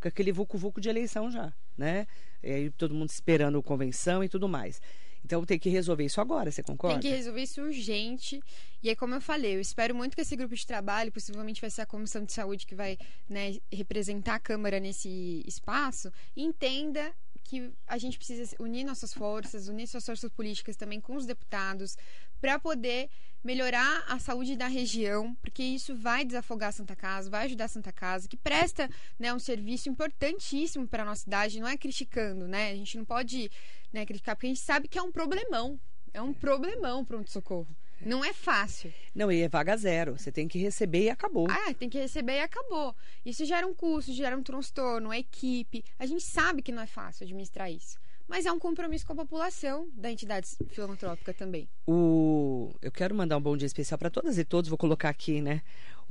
com 0.00 0.08
aquele 0.08 0.32
vucu-vucu 0.32 0.80
de 0.80 0.88
eleição 0.88 1.30
já, 1.30 1.52
né? 1.76 2.06
E 2.42 2.50
aí 2.50 2.70
todo 2.70 2.94
mundo 2.94 3.10
esperando 3.10 3.62
convenção 3.62 4.24
e 4.24 4.28
tudo 4.28 4.48
mais. 4.48 4.80
Então 5.30 5.46
tem 5.46 5.60
que 5.60 5.68
resolver 5.68 6.04
isso 6.04 6.20
agora, 6.20 6.50
você 6.50 6.60
concorda? 6.60 6.98
Tem 6.98 7.08
que 7.08 7.16
resolver 7.16 7.40
isso 7.40 7.62
urgente. 7.62 8.42
E 8.82 8.88
aí, 8.88 8.96
como 8.96 9.14
eu 9.14 9.20
falei, 9.20 9.54
eu 9.54 9.60
espero 9.60 9.94
muito 9.94 10.16
que 10.16 10.22
esse 10.22 10.34
grupo 10.34 10.56
de 10.56 10.66
trabalho, 10.66 11.12
possivelmente 11.12 11.60
vai 11.60 11.70
ser 11.70 11.82
a 11.82 11.86
Comissão 11.86 12.24
de 12.24 12.32
Saúde 12.32 12.66
que 12.66 12.74
vai 12.74 12.98
né, 13.28 13.58
representar 13.72 14.34
a 14.34 14.40
Câmara 14.40 14.80
nesse 14.80 15.44
espaço, 15.46 16.12
entenda 16.36 17.14
que 17.50 17.72
a 17.84 17.98
gente 17.98 18.16
precisa 18.16 18.54
unir 18.60 18.84
nossas 18.84 19.12
forças, 19.12 19.66
unir 19.66 19.88
suas 19.88 20.06
forças 20.06 20.30
políticas 20.30 20.76
também 20.76 21.00
com 21.00 21.16
os 21.16 21.26
deputados, 21.26 21.98
para 22.40 22.60
poder 22.60 23.10
melhorar 23.42 24.04
a 24.06 24.20
saúde 24.20 24.54
da 24.54 24.68
região, 24.68 25.34
porque 25.42 25.60
isso 25.60 25.96
vai 25.96 26.24
desafogar 26.24 26.68
a 26.68 26.72
Santa 26.72 26.94
Casa, 26.94 27.28
vai 27.28 27.46
ajudar 27.46 27.64
a 27.64 27.68
Santa 27.68 27.92
Casa, 27.92 28.28
que 28.28 28.36
presta 28.36 28.88
né, 29.18 29.34
um 29.34 29.38
serviço 29.40 29.88
importantíssimo 29.88 30.86
para 30.86 31.02
a 31.02 31.06
nossa 31.06 31.24
cidade, 31.24 31.58
não 31.58 31.66
é 31.66 31.76
criticando, 31.76 32.46
né? 32.46 32.70
A 32.70 32.76
gente 32.76 32.96
não 32.96 33.04
pode 33.04 33.50
né, 33.92 34.06
criticar, 34.06 34.36
porque 34.36 34.46
a 34.46 34.50
gente 34.50 34.60
sabe 34.60 34.86
que 34.86 34.98
é 34.98 35.02
um 35.02 35.10
problemão. 35.10 35.80
É 36.14 36.22
um 36.22 36.32
problemão 36.32 37.04
pronto-socorro. 37.04 37.66
Não 38.04 38.24
é 38.24 38.32
fácil. 38.32 38.92
Não, 39.14 39.30
e 39.30 39.42
é 39.42 39.48
vaga 39.48 39.76
zero. 39.76 40.18
Você 40.18 40.32
tem 40.32 40.48
que 40.48 40.58
receber 40.58 41.04
e 41.04 41.10
acabou. 41.10 41.46
Ah, 41.50 41.74
tem 41.74 41.88
que 41.88 41.98
receber 41.98 42.38
e 42.38 42.40
acabou. 42.40 42.94
Isso 43.24 43.44
gera 43.44 43.66
um 43.66 43.74
custo, 43.74 44.12
gera 44.12 44.36
um 44.36 44.42
transtorno, 44.42 45.10
a 45.10 45.18
equipe. 45.18 45.84
A 45.98 46.06
gente 46.06 46.22
sabe 46.22 46.62
que 46.62 46.72
não 46.72 46.82
é 46.82 46.86
fácil 46.86 47.24
administrar 47.24 47.70
isso 47.70 47.98
mas 48.30 48.46
é 48.46 48.52
um 48.52 48.60
compromisso 48.60 49.04
com 49.04 49.12
a 49.12 49.16
população 49.16 49.88
da 49.92 50.08
entidade 50.08 50.46
filantrópica 50.68 51.34
também. 51.34 51.68
O... 51.84 52.72
Eu 52.80 52.92
quero 52.92 53.12
mandar 53.12 53.36
um 53.36 53.40
bom 53.40 53.56
dia 53.56 53.66
especial 53.66 53.98
para 53.98 54.08
todas 54.08 54.38
e 54.38 54.44
todos, 54.44 54.68
vou 54.68 54.78
colocar 54.78 55.08
aqui, 55.08 55.40
né? 55.40 55.62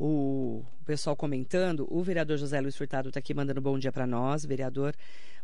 O 0.02 0.64
pessoal 0.86 1.14
comentando, 1.14 1.86
o 1.92 2.02
vereador 2.02 2.38
José 2.38 2.62
Luiz 2.62 2.78
Furtado 2.78 3.10
está 3.10 3.20
aqui 3.20 3.34
mandando 3.34 3.60
bom 3.60 3.78
dia 3.78 3.92
para 3.92 4.08
nós, 4.08 4.46
vereador. 4.46 4.96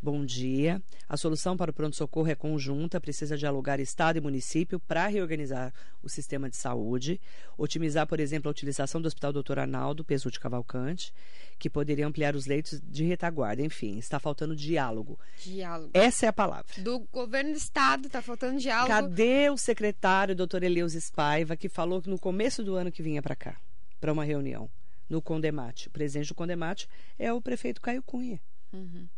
Bom 0.01 0.23
dia. 0.23 0.81
A 1.09 1.17
solução 1.17 1.57
para 1.57 1.71
o 1.71 1.73
pronto-socorro 1.73 2.29
é 2.29 2.35
conjunta, 2.35 3.01
precisa 3.01 3.35
dialogar 3.35 3.81
Estado 3.81 4.17
e 4.17 4.21
município 4.21 4.79
para 4.79 5.07
reorganizar 5.07 5.73
o 6.01 6.07
sistema 6.07 6.49
de 6.49 6.55
saúde, 6.55 7.19
otimizar, 7.57 8.07
por 8.07 8.17
exemplo, 8.17 8.47
a 8.47 8.51
utilização 8.51 9.01
do 9.01 9.07
Hospital 9.07 9.33
Doutor 9.33 9.59
Arnaldo 9.59 10.05
Peso 10.05 10.31
de 10.31 10.39
Cavalcante, 10.39 11.13
que 11.59 11.69
poderia 11.69 12.07
ampliar 12.07 12.33
os 12.33 12.45
leitos 12.45 12.79
de 12.81 13.03
retaguarda. 13.03 13.61
Enfim, 13.61 13.97
está 13.97 14.21
faltando 14.21 14.55
diálogo. 14.55 15.19
Diálogo. 15.43 15.91
Essa 15.93 16.27
é 16.27 16.29
a 16.29 16.33
palavra. 16.33 16.71
Do 16.77 16.99
governo 17.11 17.51
do 17.51 17.57
Estado 17.57 18.07
está 18.07 18.21
faltando 18.21 18.57
diálogo. 18.57 18.87
Cadê 18.87 19.49
o 19.49 19.57
secretário, 19.57 20.33
doutor 20.33 20.63
Eleus 20.63 20.93
Spaiva, 20.93 21.57
que 21.57 21.67
falou 21.67 22.01
que 22.01 22.09
no 22.09 22.17
começo 22.17 22.63
do 22.63 22.75
ano 22.75 22.89
que 22.89 23.03
vinha 23.03 23.21
para 23.21 23.35
cá, 23.35 23.59
para 24.05 24.13
uma 24.13 24.23
reunião, 24.23 24.69
no 25.09 25.19
Condemate? 25.19 25.87
O 25.87 25.91
presidente 25.91 26.27
do 26.27 26.35
Condemate 26.35 26.87
é 27.17 27.33
o 27.33 27.41
prefeito 27.41 27.81
Caio 27.81 28.03
Cunha. 28.03 28.39
Uhum. 28.71 29.09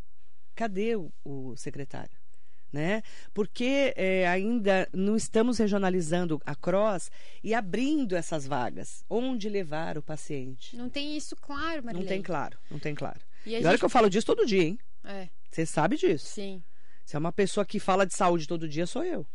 Cadê 0.55 0.95
o, 0.95 1.11
o 1.25 1.57
secretário? 1.57 2.17
Né? 2.71 3.03
Porque 3.33 3.93
é, 3.97 4.25
ainda 4.25 4.87
não 4.93 5.17
estamos 5.17 5.57
regionalizando 5.57 6.41
a 6.45 6.55
CROSS 6.55 7.11
e 7.43 7.53
abrindo 7.53 8.15
essas 8.15 8.47
vagas. 8.47 9.03
Onde 9.09 9.49
levar 9.49 9.97
o 9.97 10.01
paciente? 10.01 10.77
Não 10.77 10.89
tem 10.89 11.17
isso 11.17 11.35
claro, 11.35 11.83
Marilene. 11.83 12.05
Não 12.05 12.07
tem 12.07 12.21
claro, 12.21 12.57
não 12.71 12.79
tem 12.79 12.95
claro. 12.95 13.19
E, 13.45 13.55
e 13.55 13.65
olha 13.65 13.77
que 13.77 13.83
eu 13.83 13.89
falo 13.89 14.09
disso 14.09 14.25
todo 14.25 14.45
dia, 14.45 14.63
hein? 14.63 14.79
É. 15.03 15.27
Você 15.51 15.65
sabe 15.65 15.97
disso. 15.97 16.27
Sim. 16.27 16.63
Se 17.03 17.17
é 17.17 17.19
uma 17.19 17.33
pessoa 17.33 17.65
que 17.65 17.77
fala 17.77 18.05
de 18.05 18.13
saúde 18.13 18.47
todo 18.47 18.69
dia, 18.69 18.87
sou 18.87 19.03
eu. 19.03 19.27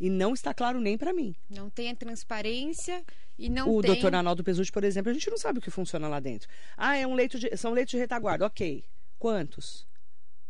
E 0.00 0.08
não 0.08 0.32
está 0.32 0.54
claro 0.54 0.80
nem 0.80 0.96
para 0.96 1.12
mim. 1.12 1.34
Não 1.50 1.68
tem 1.68 1.90
a 1.90 1.96
transparência 1.96 3.04
e 3.36 3.48
não 3.48 3.68
o 3.68 3.82
tem... 3.82 3.90
O 3.90 3.94
doutor 3.94 4.14
Arnaldo 4.14 4.44
Pesucci, 4.44 4.70
por 4.70 4.84
exemplo, 4.84 5.10
a 5.10 5.12
gente 5.12 5.28
não 5.28 5.36
sabe 5.36 5.58
o 5.58 5.62
que 5.62 5.70
funciona 5.70 6.06
lá 6.06 6.20
dentro. 6.20 6.48
Ah, 6.76 6.96
é 6.96 7.06
um 7.06 7.14
leito 7.14 7.38
de, 7.38 7.56
são 7.56 7.72
leitos 7.72 7.90
de 7.90 7.98
retaguarda. 7.98 8.46
Ok. 8.46 8.84
Quantos? 9.18 9.86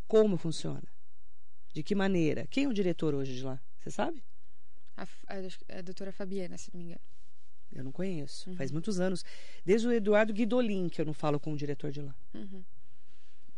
Como 0.06 0.36
funciona? 0.36 0.86
De 1.72 1.82
que 1.82 1.94
maneira? 1.94 2.46
Quem 2.50 2.64
é 2.64 2.68
o 2.68 2.74
diretor 2.74 3.14
hoje 3.14 3.36
de 3.36 3.42
lá? 3.42 3.60
Você 3.78 3.90
sabe? 3.90 4.22
A, 4.96 5.04
a, 5.04 5.78
a 5.78 5.80
doutora 5.82 6.12
Fabiana, 6.12 6.58
se 6.58 6.70
não 6.72 6.78
me 6.78 6.84
engano. 6.86 7.00
Eu 7.72 7.84
não 7.84 7.92
conheço. 7.92 8.50
Uhum. 8.50 8.56
Faz 8.56 8.70
muitos 8.70 9.00
anos. 9.00 9.24
Desde 9.64 9.86
o 9.86 9.92
Eduardo 9.92 10.32
Guidolin 10.32 10.88
que 10.88 11.00
eu 11.00 11.06
não 11.06 11.14
falo 11.14 11.38
com 11.38 11.52
o 11.52 11.56
diretor 11.56 11.90
de 11.90 12.00
lá. 12.00 12.14
Uhum. 12.34 12.64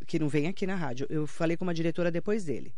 Que 0.06 0.18
não 0.18 0.28
vem 0.28 0.46
aqui 0.48 0.66
na 0.66 0.74
rádio. 0.74 1.06
Eu 1.08 1.26
falei 1.26 1.56
com 1.56 1.64
uma 1.64 1.74
diretora 1.74 2.10
depois 2.10 2.44
dele. 2.44 2.74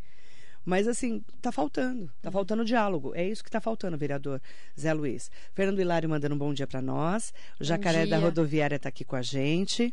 Mas, 0.64 0.86
assim, 0.86 1.22
tá 1.40 1.50
faltando. 1.50 2.10
Tá 2.20 2.28
uhum. 2.28 2.32
faltando 2.32 2.64
diálogo. 2.64 3.12
É 3.14 3.26
isso 3.26 3.42
que 3.42 3.50
tá 3.50 3.60
faltando, 3.60 3.96
vereador 3.96 4.40
Zé 4.78 4.92
Luiz. 4.92 5.30
Fernando 5.54 5.80
Hilário 5.80 6.08
mandando 6.08 6.34
um 6.34 6.38
bom 6.38 6.54
dia 6.54 6.66
para 6.66 6.80
nós. 6.80 7.32
O 7.60 7.64
Jacaré 7.64 8.06
da 8.06 8.18
Rodoviária 8.18 8.78
tá 8.78 8.88
aqui 8.88 9.04
com 9.04 9.16
a 9.16 9.22
gente 9.22 9.92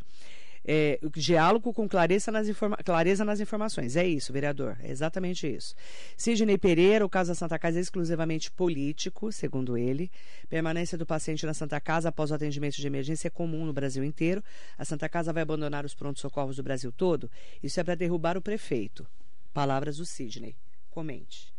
é, 0.65 0.99
diálogo 1.15 1.73
com 1.73 1.87
clareza 1.87 2.31
nas, 2.31 2.47
clareza 2.85 3.25
nas 3.25 3.39
informações. 3.39 3.95
É 3.95 4.05
isso, 4.05 4.31
vereador. 4.31 4.77
É 4.81 4.91
exatamente 4.91 5.47
isso. 5.47 5.73
Sidney 6.17 6.57
Pereira, 6.57 7.05
o 7.05 7.09
caso 7.09 7.31
da 7.31 7.35
Santa 7.35 7.57
Casa 7.57 7.79
é 7.79 7.81
exclusivamente 7.81 8.51
político, 8.51 9.31
segundo 9.31 9.77
ele. 9.77 10.11
Permanência 10.49 10.97
do 10.97 11.05
paciente 11.05 11.45
na 11.45 11.53
Santa 11.53 11.79
Casa 11.79 12.09
após 12.09 12.31
o 12.31 12.35
atendimento 12.35 12.75
de 12.75 12.85
emergência 12.85 13.27
é 13.27 13.31
comum 13.31 13.65
no 13.65 13.73
Brasil 13.73 14.03
inteiro. 14.03 14.43
A 14.77 14.85
Santa 14.85 15.07
Casa 15.09 15.33
vai 15.33 15.43
abandonar 15.43 15.85
os 15.85 15.95
prontos-socorros 15.95 16.57
do 16.57 16.63
Brasil 16.63 16.91
todo? 16.91 17.31
Isso 17.63 17.79
é 17.79 17.83
para 17.83 17.95
derrubar 17.95 18.37
o 18.37 18.41
prefeito. 18.41 19.07
Palavras 19.53 19.97
do 19.97 20.05
Sidney. 20.05 20.55
Comente. 20.89 21.53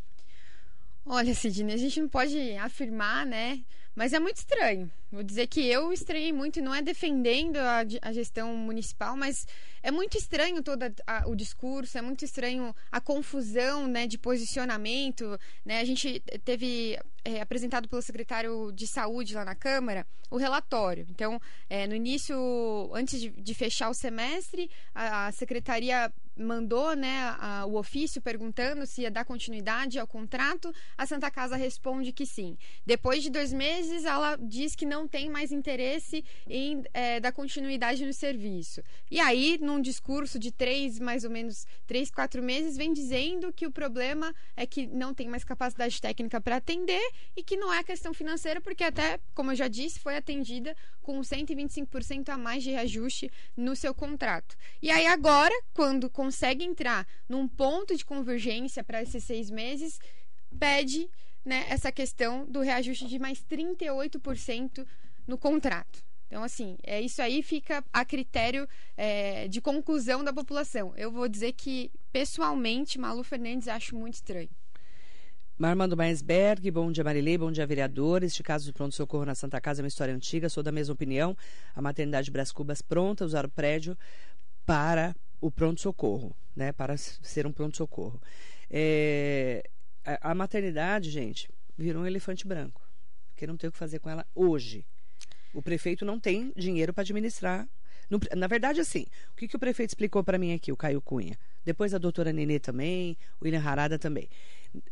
Olha, 1.04 1.34
Sidney, 1.34 1.74
a 1.74 1.78
gente 1.78 2.00
não 2.00 2.08
pode 2.08 2.38
afirmar, 2.56 3.26
né? 3.26 3.64
Mas 3.94 4.12
é 4.12 4.18
muito 4.18 4.36
estranho. 4.36 4.90
Vou 5.10 5.22
dizer 5.22 5.46
que 5.48 5.66
eu 5.66 5.92
estranhei 5.92 6.32
muito, 6.32 6.58
e 6.58 6.62
não 6.62 6.74
é 6.74 6.80
defendendo 6.80 7.56
a, 7.56 7.80
a 8.02 8.12
gestão 8.12 8.56
municipal, 8.56 9.16
mas 9.16 9.46
é 9.82 9.90
muito 9.90 10.16
estranho 10.16 10.62
todo 10.62 10.82
a, 11.06 11.28
o 11.28 11.34
discurso, 11.34 11.98
é 11.98 12.02
muito 12.02 12.24
estranho 12.24 12.74
a 12.92 13.00
confusão 13.00 13.88
né, 13.88 14.06
de 14.06 14.16
posicionamento. 14.16 15.38
Né? 15.64 15.80
A 15.80 15.84
gente 15.84 16.20
teve 16.44 16.98
é, 17.24 17.40
apresentado 17.40 17.88
pelo 17.88 18.02
secretário 18.02 18.70
de 18.72 18.86
saúde 18.86 19.34
lá 19.34 19.44
na 19.44 19.54
Câmara 19.54 20.06
o 20.30 20.36
relatório. 20.36 21.04
Então, 21.10 21.40
é, 21.68 21.86
no 21.86 21.94
início, 21.94 22.36
antes 22.94 23.20
de, 23.20 23.30
de, 23.30 23.54
fechar 23.54 23.90
o 23.90 23.94
semestre, 23.94 24.70
a, 24.94 25.26
a 25.26 25.32
secretaria 25.32 26.12
mandou 26.36 26.94
né, 26.94 27.34
a, 27.38 27.66
o 27.66 27.76
ofício 27.76 28.22
perguntando 28.22 28.86
se 28.86 29.02
ia 29.02 29.10
dar 29.10 29.24
continuidade 29.24 29.98
ao 29.98 30.06
contrato. 30.06 30.72
A 30.96 31.04
Santa 31.04 31.30
Casa 31.30 31.56
responde 31.56 32.12
que 32.12 32.24
sim. 32.24 32.56
Depois 32.86 33.22
de 33.22 33.30
dois 33.30 33.52
meses, 33.52 33.89
ela 34.04 34.36
diz 34.36 34.74
que 34.74 34.86
não 34.86 35.06
tem 35.06 35.28
mais 35.28 35.52
interesse 35.52 36.24
em 36.48 36.82
é, 36.92 37.20
dar 37.20 37.32
continuidade 37.32 38.04
no 38.04 38.12
serviço. 38.12 38.82
E 39.10 39.18
aí, 39.20 39.58
num 39.60 39.80
discurso 39.80 40.38
de 40.38 40.50
três, 40.50 40.98
mais 40.98 41.24
ou 41.24 41.30
menos, 41.30 41.66
três, 41.86 42.10
quatro 42.10 42.42
meses, 42.42 42.76
vem 42.76 42.92
dizendo 42.92 43.52
que 43.52 43.66
o 43.66 43.70
problema 43.70 44.34
é 44.56 44.66
que 44.66 44.86
não 44.86 45.12
tem 45.12 45.28
mais 45.28 45.44
capacidade 45.44 46.00
técnica 46.00 46.40
para 46.40 46.56
atender 46.56 47.02
e 47.36 47.42
que 47.42 47.56
não 47.56 47.72
é 47.72 47.82
questão 47.82 48.14
financeira, 48.14 48.60
porque 48.60 48.84
até, 48.84 49.18
como 49.34 49.52
eu 49.52 49.56
já 49.56 49.68
disse, 49.68 50.00
foi 50.00 50.16
atendida 50.16 50.76
com 51.02 51.20
125% 51.20 52.28
a 52.28 52.38
mais 52.38 52.62
de 52.62 52.70
reajuste 52.70 53.30
no 53.56 53.74
seu 53.74 53.94
contrato. 53.94 54.56
E 54.80 54.90
aí 54.90 55.06
agora, 55.06 55.54
quando 55.72 56.08
consegue 56.08 56.64
entrar 56.64 57.06
num 57.28 57.48
ponto 57.48 57.96
de 57.96 58.04
convergência 58.04 58.84
para 58.84 59.02
esses 59.02 59.24
seis 59.24 59.50
meses, 59.50 59.98
pede 60.58 61.08
né, 61.44 61.66
essa 61.68 61.90
questão 61.90 62.44
do 62.46 62.60
reajuste 62.60 63.06
de 63.06 63.18
mais 63.18 63.42
38% 63.44 64.86
no 65.26 65.38
contrato. 65.38 66.04
Então, 66.26 66.44
assim, 66.44 66.76
é, 66.84 67.00
isso 67.00 67.20
aí 67.20 67.42
fica 67.42 67.84
a 67.92 68.04
critério 68.04 68.68
é, 68.96 69.48
de 69.48 69.60
conclusão 69.60 70.22
da 70.22 70.32
população. 70.32 70.92
Eu 70.96 71.10
vou 71.10 71.28
dizer 71.28 71.52
que, 71.52 71.90
pessoalmente, 72.12 73.00
Malu 73.00 73.24
Fernandes 73.24 73.66
acho 73.66 73.96
muito 73.96 74.14
estranho. 74.14 74.48
Marmando 75.58 75.96
Maisberg, 75.96 76.70
bom 76.70 76.90
dia 76.90 77.04
Marilei, 77.04 77.36
bom 77.36 77.50
dia 77.50 77.66
vereadores. 77.66 78.32
Este 78.32 78.42
caso 78.42 78.64
de 78.64 78.72
pronto-socorro 78.72 79.26
na 79.26 79.34
Santa 79.34 79.60
Casa 79.60 79.80
é 79.80 79.82
uma 79.82 79.88
história 79.88 80.14
antiga, 80.14 80.48
sou 80.48 80.62
da 80.62 80.72
mesma 80.72 80.94
opinião. 80.94 81.36
A 81.74 81.82
maternidade 81.82 82.30
Brás 82.30 82.50
Cubas 82.50 82.80
pronta 82.80 83.24
a 83.24 83.26
usar 83.26 83.44
o 83.44 83.50
prédio 83.50 83.98
para 84.64 85.14
o 85.40 85.50
pronto-socorro, 85.50 86.34
né? 86.54 86.72
Para 86.72 86.96
ser 86.96 87.46
um 87.46 87.52
pronto-socorro. 87.52 88.18
É, 88.70 89.68
a, 90.04 90.30
a 90.30 90.34
maternidade, 90.34 91.10
gente, 91.10 91.48
virou 91.76 92.02
um 92.02 92.06
elefante 92.06 92.46
branco. 92.46 92.88
Porque 93.30 93.46
não 93.46 93.56
tem 93.56 93.68
o 93.68 93.72
que 93.72 93.78
fazer 93.78 93.98
com 93.98 94.10
ela 94.10 94.26
hoje. 94.34 94.84
O 95.52 95.62
prefeito 95.62 96.04
não 96.04 96.20
tem 96.20 96.52
dinheiro 96.56 96.92
para 96.92 97.02
administrar. 97.02 97.68
na 98.36 98.46
verdade, 98.46 98.80
assim, 98.80 99.06
o 99.32 99.36
que, 99.36 99.48
que 99.48 99.56
o 99.56 99.58
prefeito 99.58 99.90
explicou 99.90 100.22
para 100.22 100.38
mim 100.38 100.52
aqui, 100.52 100.70
o 100.70 100.76
Caio 100.76 101.00
Cunha? 101.00 101.38
Depois 101.64 101.94
a 101.94 101.98
doutora 101.98 102.32
Nenê 102.32 102.58
também, 102.58 103.16
o 103.40 103.44
William 103.44 103.62
Harada 103.62 103.98
também. 103.98 104.28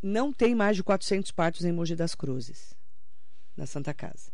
Não 0.03 0.33
tem 0.33 0.55
mais 0.55 0.77
de 0.77 0.83
400 0.83 1.31
partos 1.31 1.65
em 1.65 1.73
Mogi 1.73 1.95
das 1.95 2.15
Cruzes, 2.15 2.75
na 3.57 3.67
Santa 3.67 3.95
Casa. 3.95 4.33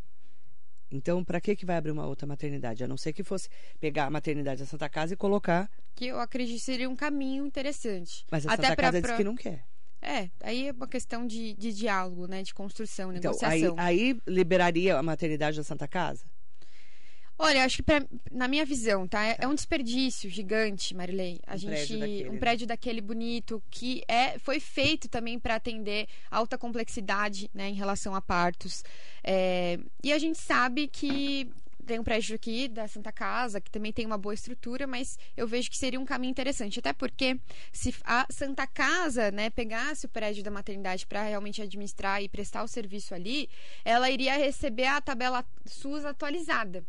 Então, 0.91 1.25
para 1.25 1.41
que 1.41 1.57
que 1.57 1.67
vai 1.67 1.77
abrir 1.77 1.91
uma 1.91 2.07
outra 2.07 2.27
maternidade? 2.27 2.85
A 2.85 2.89
não 2.89 2.97
ser 2.97 3.13
que 3.13 3.25
fosse 3.25 3.49
pegar 3.81 4.05
a 4.05 4.11
maternidade 4.11 4.61
da 4.61 4.67
Santa 4.67 4.89
Casa 4.89 5.15
e 5.15 5.17
colocar. 5.17 5.69
Que 5.95 6.07
eu 6.07 6.21
acredito 6.21 6.61
seria 6.61 6.89
um 6.89 6.95
caminho 6.95 7.45
interessante. 7.45 8.25
Mas 8.31 8.47
a 8.47 8.53
Até 8.53 8.69
Santa 8.69 8.77
Casa 8.77 9.01
pra... 9.01 9.11
diz 9.11 9.17
que 9.17 9.25
não 9.25 9.35
quer. 9.35 9.65
É, 10.05 10.29
aí 10.43 10.69
é 10.69 10.73
uma 10.73 10.87
questão 10.87 11.27
de, 11.27 11.55
de 11.55 11.73
diálogo, 11.73 12.27
né? 12.27 12.43
De 12.43 12.53
construção, 12.53 13.11
então, 13.11 13.33
negociação. 13.33 13.75
Aí, 13.79 14.11
aí 14.13 14.21
liberaria 14.27 14.99
a 14.99 15.03
maternidade 15.03 15.57
da 15.57 15.65
Santa 15.65 15.89
Casa? 15.89 16.25
Olha, 17.37 17.65
acho 17.65 17.77
que 17.77 17.83
pra, 17.83 18.05
na 18.31 18.47
minha 18.47 18.65
visão, 18.65 19.09
tá? 19.09 19.25
É, 19.25 19.39
é 19.41 19.49
um 19.49 19.55
desperdício 19.55 20.31
gigante, 20.31 20.95
Marilei. 20.95 21.41
A 21.47 21.55
um 21.55 21.59
gente 21.59 21.71
prédio 21.71 21.99
daquele, 21.99 22.29
um 22.29 22.33
né? 22.33 22.39
prédio 22.39 22.67
daquele 22.67 23.01
bonito 23.01 23.63
que 23.71 24.03
é 24.07 24.39
foi 24.39 24.61
feito 24.61 25.09
também 25.09 25.39
para 25.39 25.57
atender 25.57 26.07
alta 26.31 26.57
complexidade, 26.57 27.51
né, 27.53 27.69
em 27.69 27.75
relação 27.75 28.15
a 28.15 28.21
partos. 28.21 28.85
É, 29.23 29.79
e 30.03 30.13
a 30.13 30.19
gente 30.19 30.39
sabe 30.39 30.87
que 30.87 31.51
tem 31.85 31.99
um 31.99 32.05
prédio 32.05 32.35
aqui 32.35 32.69
da 32.69 32.89
Santa 32.89 33.13
Casa, 33.13 33.61
que 33.61 33.71
também 33.71 33.93
tem 33.93 34.07
uma 34.07 34.19
boa 34.19 34.35
estrutura, 34.35 34.87
mas 34.87 35.19
eu 35.37 35.47
vejo 35.47 35.71
que 35.71 35.77
seria 35.77 36.01
um 36.01 36.05
caminho 36.05 36.31
interessante. 36.31 36.79
Até 36.79 36.93
porque, 36.93 37.39
se 37.73 37.95
a 38.05 38.27
Santa 38.31 38.67
Casa 38.67 39.31
né, 39.31 39.51
pegasse 39.51 40.07
o 40.07 40.09
prédio 40.09 40.43
da 40.43 40.51
maternidade 40.51 41.07
para 41.07 41.23
realmente 41.23 41.63
administrar 41.63 42.23
e 42.23 42.29
prestar 42.29 42.63
o 42.63 42.69
serviço 42.69 43.15
ali, 43.15 43.49
ela 43.85 44.11
iria 44.11 44.37
receber 44.37 44.87
a 44.87 45.01
tabela 45.01 45.45
SUS 45.67 46.05
atualizada. 46.05 46.85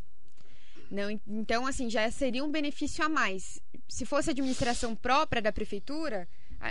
Não, 0.89 1.09
então, 1.27 1.65
assim, 1.65 1.89
já 1.89 2.09
seria 2.11 2.43
um 2.43 2.51
benefício 2.51 3.03
a 3.03 3.09
mais. 3.09 3.59
Se 3.87 4.05
fosse 4.05 4.29
administração 4.29 4.95
própria 4.95 5.41
da 5.41 5.51
prefeitura, 5.51 6.27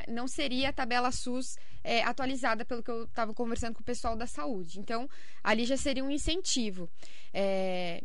não 0.09 0.27
seria 0.27 0.71
a 0.71 0.73
tabela 0.73 1.11
SUS 1.11 1.57
é, 1.83 2.03
atualizada, 2.03 2.65
pelo 2.65 2.83
que 2.83 2.91
eu 2.91 3.05
estava 3.05 3.35
conversando 3.35 3.75
com 3.75 3.81
o 3.81 3.85
pessoal 3.85 4.17
da 4.17 4.27
saúde. 4.27 4.81
Então, 4.81 5.09
ali 5.43 5.65
já 5.65 5.77
seria 5.77 6.05
um 6.05 6.11
incentivo. 6.11 6.89
É, 7.33 8.03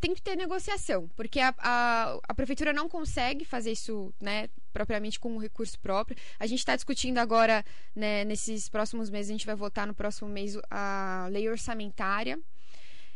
tem 0.00 0.14
que 0.14 0.22
ter 0.22 0.36
negociação, 0.36 1.08
porque 1.16 1.40
a, 1.40 1.54
a, 1.58 2.18
a, 2.28 2.34
prefeitura 2.34 2.72
não 2.72 2.88
consegue 2.88 3.44
fazer 3.44 3.72
isso 3.72 4.12
né, 4.20 4.48
propriamente 4.72 5.18
com 5.18 5.34
um 5.34 5.38
recurso 5.38 5.78
próprio. 5.78 6.16
A 6.38 6.46
gente 6.46 6.58
está 6.58 6.74
discutindo 6.74 7.18
agora, 7.18 7.64
né, 7.94 8.24
nesses 8.24 8.68
próximos 8.68 9.08
meses, 9.08 9.30
a 9.30 9.34
gente 9.34 9.46
vai 9.46 9.54
votar 9.54 9.86
no 9.86 9.94
próximo 9.94 10.28
mês 10.28 10.58
a 10.70 11.28
lei 11.30 11.48
orçamentária. 11.48 12.38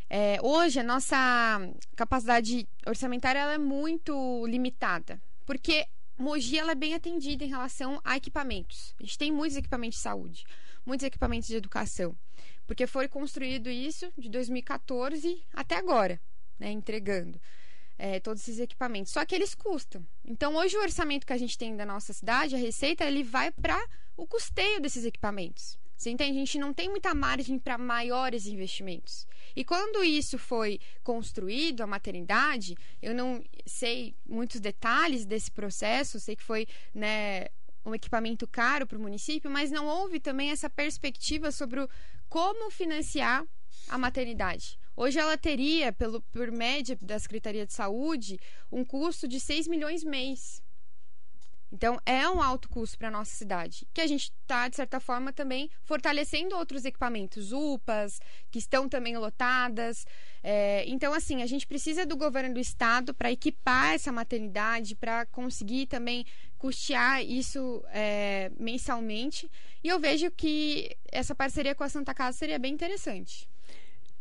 É, 0.09 0.39
hoje, 0.43 0.81
a 0.81 0.83
nossa 0.83 1.61
capacidade 1.95 2.67
orçamentária 2.87 3.41
é 3.41 3.59
muito 3.59 4.47
limitada, 4.47 5.21
porque 5.45 5.87
Mogi 6.19 6.59
ela 6.59 6.73
é 6.73 6.75
bem 6.75 6.95
atendida 6.95 7.45
em 7.45 7.49
relação 7.49 8.01
a 8.05 8.17
equipamentos. 8.17 8.93
A 8.99 9.05
gente 9.05 9.17
tem 9.17 9.31
muitos 9.31 9.57
equipamentos 9.57 9.99
de 9.99 10.03
saúde, 10.03 10.45
muitos 10.85 11.07
equipamentos 11.07 11.47
de 11.47 11.55
educação, 11.55 12.17
porque 12.67 12.89
foi 12.89 13.07
construído 13.07 13.71
isso 13.71 14.13
de 14.19 14.29
2014 14.29 15.43
até 15.53 15.77
agora, 15.77 16.21
né, 16.59 16.73
entregando 16.73 17.41
é, 17.97 18.19
todos 18.19 18.43
esses 18.43 18.59
equipamentos. 18.59 19.13
Só 19.13 19.25
que 19.25 19.35
eles 19.35 19.55
custam. 19.55 20.05
Então, 20.25 20.57
hoje 20.57 20.77
o 20.77 20.83
orçamento 20.83 21.25
que 21.25 21.33
a 21.33 21.39
gente 21.39 21.57
tem 21.57 21.77
da 21.77 21.87
nossa 21.87 22.13
cidade, 22.13 22.57
a 22.57 22.59
receita, 22.59 23.05
ele 23.05 23.23
vai 23.23 23.53
para 23.53 23.81
o 24.17 24.27
custeio 24.27 24.81
desses 24.81 25.05
equipamentos. 25.05 25.79
Você 25.99 26.11
entende? 26.11 26.39
A 26.39 26.41
gente 26.41 26.59
não 26.61 26.73
tem 26.73 26.89
muita 26.89 27.13
margem 27.13 27.59
para 27.59 27.77
maiores 27.77 28.47
investimentos. 28.47 29.27
E 29.57 29.65
quando 29.65 30.05
isso 30.05 30.39
foi 30.39 30.79
construído, 31.03 31.83
a 31.83 31.89
maternidade, 31.89 32.77
eu 33.03 33.13
não 33.13 33.43
sei 33.67 34.15
muitos 34.25 34.61
detalhes 34.61 35.27
desse 35.27 35.51
processo, 35.51 36.21
sei 36.21 36.37
que 36.37 36.43
foi 36.45 36.69
né, 36.95 37.49
um 37.85 37.97
equipamento 37.97 38.47
caro 38.47 38.87
para 38.87 38.97
o 38.97 39.01
município, 39.01 39.51
mas 39.51 39.73
não 39.73 39.87
houve 39.87 40.21
também 40.21 40.51
essa 40.51 40.71
perspectiva 40.71 41.51
sobre 41.51 41.81
o, 41.81 41.89
como 42.29 42.71
financiar 42.71 43.45
a 43.89 43.99
maternidade. 43.99 44.79
Hoje 44.95 45.19
ela 45.19 45.37
teria, 45.37 45.93
pelo, 45.93 46.21
por 46.21 46.53
média 46.53 46.97
da 47.03 47.19
Secretaria 47.19 47.67
de 47.67 47.73
Saúde, 47.73 48.39
um 48.71 48.85
custo 48.85 49.27
de 49.27 49.41
6 49.41 49.67
milhões 49.67 50.05
mês. 50.05 50.63
Então, 51.71 52.01
é 52.07 52.29
um 52.29 52.41
alto 52.41 52.69
custo 52.69 52.97
para 52.97 53.09
a 53.09 53.11
nossa 53.11 53.31
cidade, 53.33 53.87
que 53.93 54.01
a 54.01 54.07
gente 54.07 54.33
está, 54.41 54.69
de 54.69 54.77
certa 54.77 54.99
forma, 54.99 55.33
também 55.33 55.71
fortalecendo 55.85 56.57
outros 56.57 56.85
equipamentos, 56.85 57.53
UPAs, 57.53 58.19
que 58.51 58.59
estão 58.59 58.89
também 58.89 59.17
lotadas. 59.19 60.07
É, 60.43 60.85
então, 60.89 61.13
assim, 61.13 61.43
a 61.43 61.47
gente 61.47 61.67
precisa 61.67 62.07
do 62.07 62.17
governo 62.17 62.55
do 62.55 62.61
estado 62.61 63.13
para 63.13 63.31
equipar 63.31 63.95
essa 63.95 64.11
maternidade, 64.11 64.95
para 64.95 65.27
conseguir 65.27 65.87
também 65.87 66.25
custear 66.57 67.23
isso 67.23 67.85
é, 67.89 68.51
mensalmente. 68.59 69.51
E 69.85 69.89
eu 69.89 70.01
vejo 70.01 70.31
que 70.31 70.97
essa 71.13 71.35
parceria 71.35 71.75
com 71.75 71.85
a 71.85 71.89
Santa 71.89 72.15
Casa 72.15 72.39
seria 72.39 72.59
bem 72.59 72.73
interessante 72.73 73.49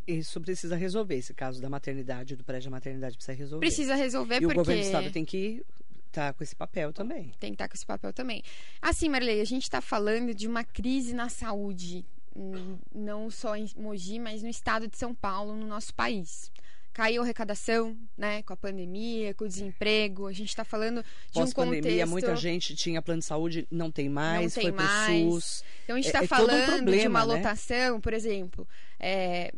isso 0.08 0.40
precisa 0.40 0.76
resolver. 0.76 1.16
Esse 1.16 1.34
caso 1.34 1.62
da 1.62 1.70
maternidade, 1.70 2.36
do 2.36 2.44
prédio 2.44 2.70
da 2.70 2.78
maternidade, 2.78 3.18
precisa 3.18 3.38
resolver. 3.38 3.66
Precisa 3.66 3.96
resolver 3.96 4.38
e 4.38 4.40
porque... 4.40 4.54
o 4.54 4.56
governo 4.56 4.82
do 4.82 4.86
estado 4.86 5.12
tem 5.12 5.26
que 5.26 5.62
tá 6.12 6.34
com 6.34 6.43
esse 6.43 6.56
papel 6.56 6.93
também. 6.93 7.32
Tem 7.39 7.52
que 7.52 7.56
estar 7.56 7.65
tá 7.65 7.70
com 7.70 7.76
esse 7.76 7.86
papel 7.86 8.13
também. 8.13 8.43
Assim, 8.82 9.10
Marley, 9.10 9.41
a 9.41 9.46
gente 9.46 9.63
está 9.63 9.82
falando 9.82 10.34
de 10.34 10.48
uma 10.48 10.63
crise 10.63 11.13
na 11.13 11.30
saúde, 11.30 12.06
não 12.93 13.30
só 13.30 13.56
em 13.56 13.70
Mogi, 13.76 14.20
mas 14.20 14.43
no 14.43 14.50
estado 14.50 14.88
de 14.88 14.98
São 14.98 15.13
Paulo, 15.13 15.56
no 15.56 15.67
nosso 15.67 15.93
país. 15.93 16.52
Caiu 16.93 17.22
a 17.22 17.26
arrecadação, 17.26 17.96
né, 18.17 18.41
com 18.41 18.54
a 18.54 18.58
pandemia, 18.58 19.34
com 19.36 19.46
o 19.46 19.48
desemprego. 19.48 20.26
A 20.26 20.34
gente 20.34 20.50
está 20.50 20.63
falando 20.63 21.06
de 21.32 21.39
um 21.39 21.52
contexto... 21.52 22.10
muita 22.10 22.36
gente 22.36 22.76
tinha 22.76 23.02
plano 23.04 23.20
de 23.20 23.26
saúde, 23.26 23.67
não 23.70 23.91
tem 23.91 24.10
mais, 24.10 24.56
não 24.56 24.63
tem 24.63 24.72
foi 24.72 24.72
mais. 24.72 25.32
SUS. 25.32 25.63
Então 25.84 25.96
a 25.96 26.00
gente 26.00 26.08
está 26.08 26.22
é, 26.22 26.24
é 26.24 26.28
falando 26.28 26.63
um 26.63 26.76
problema, 26.78 27.02
de 27.02 27.08
uma 27.08 27.26
né? 27.26 27.36
lotação, 27.36 28.02
por 28.02 28.13
exemplo, 28.13 28.67
é, 29.00 29.54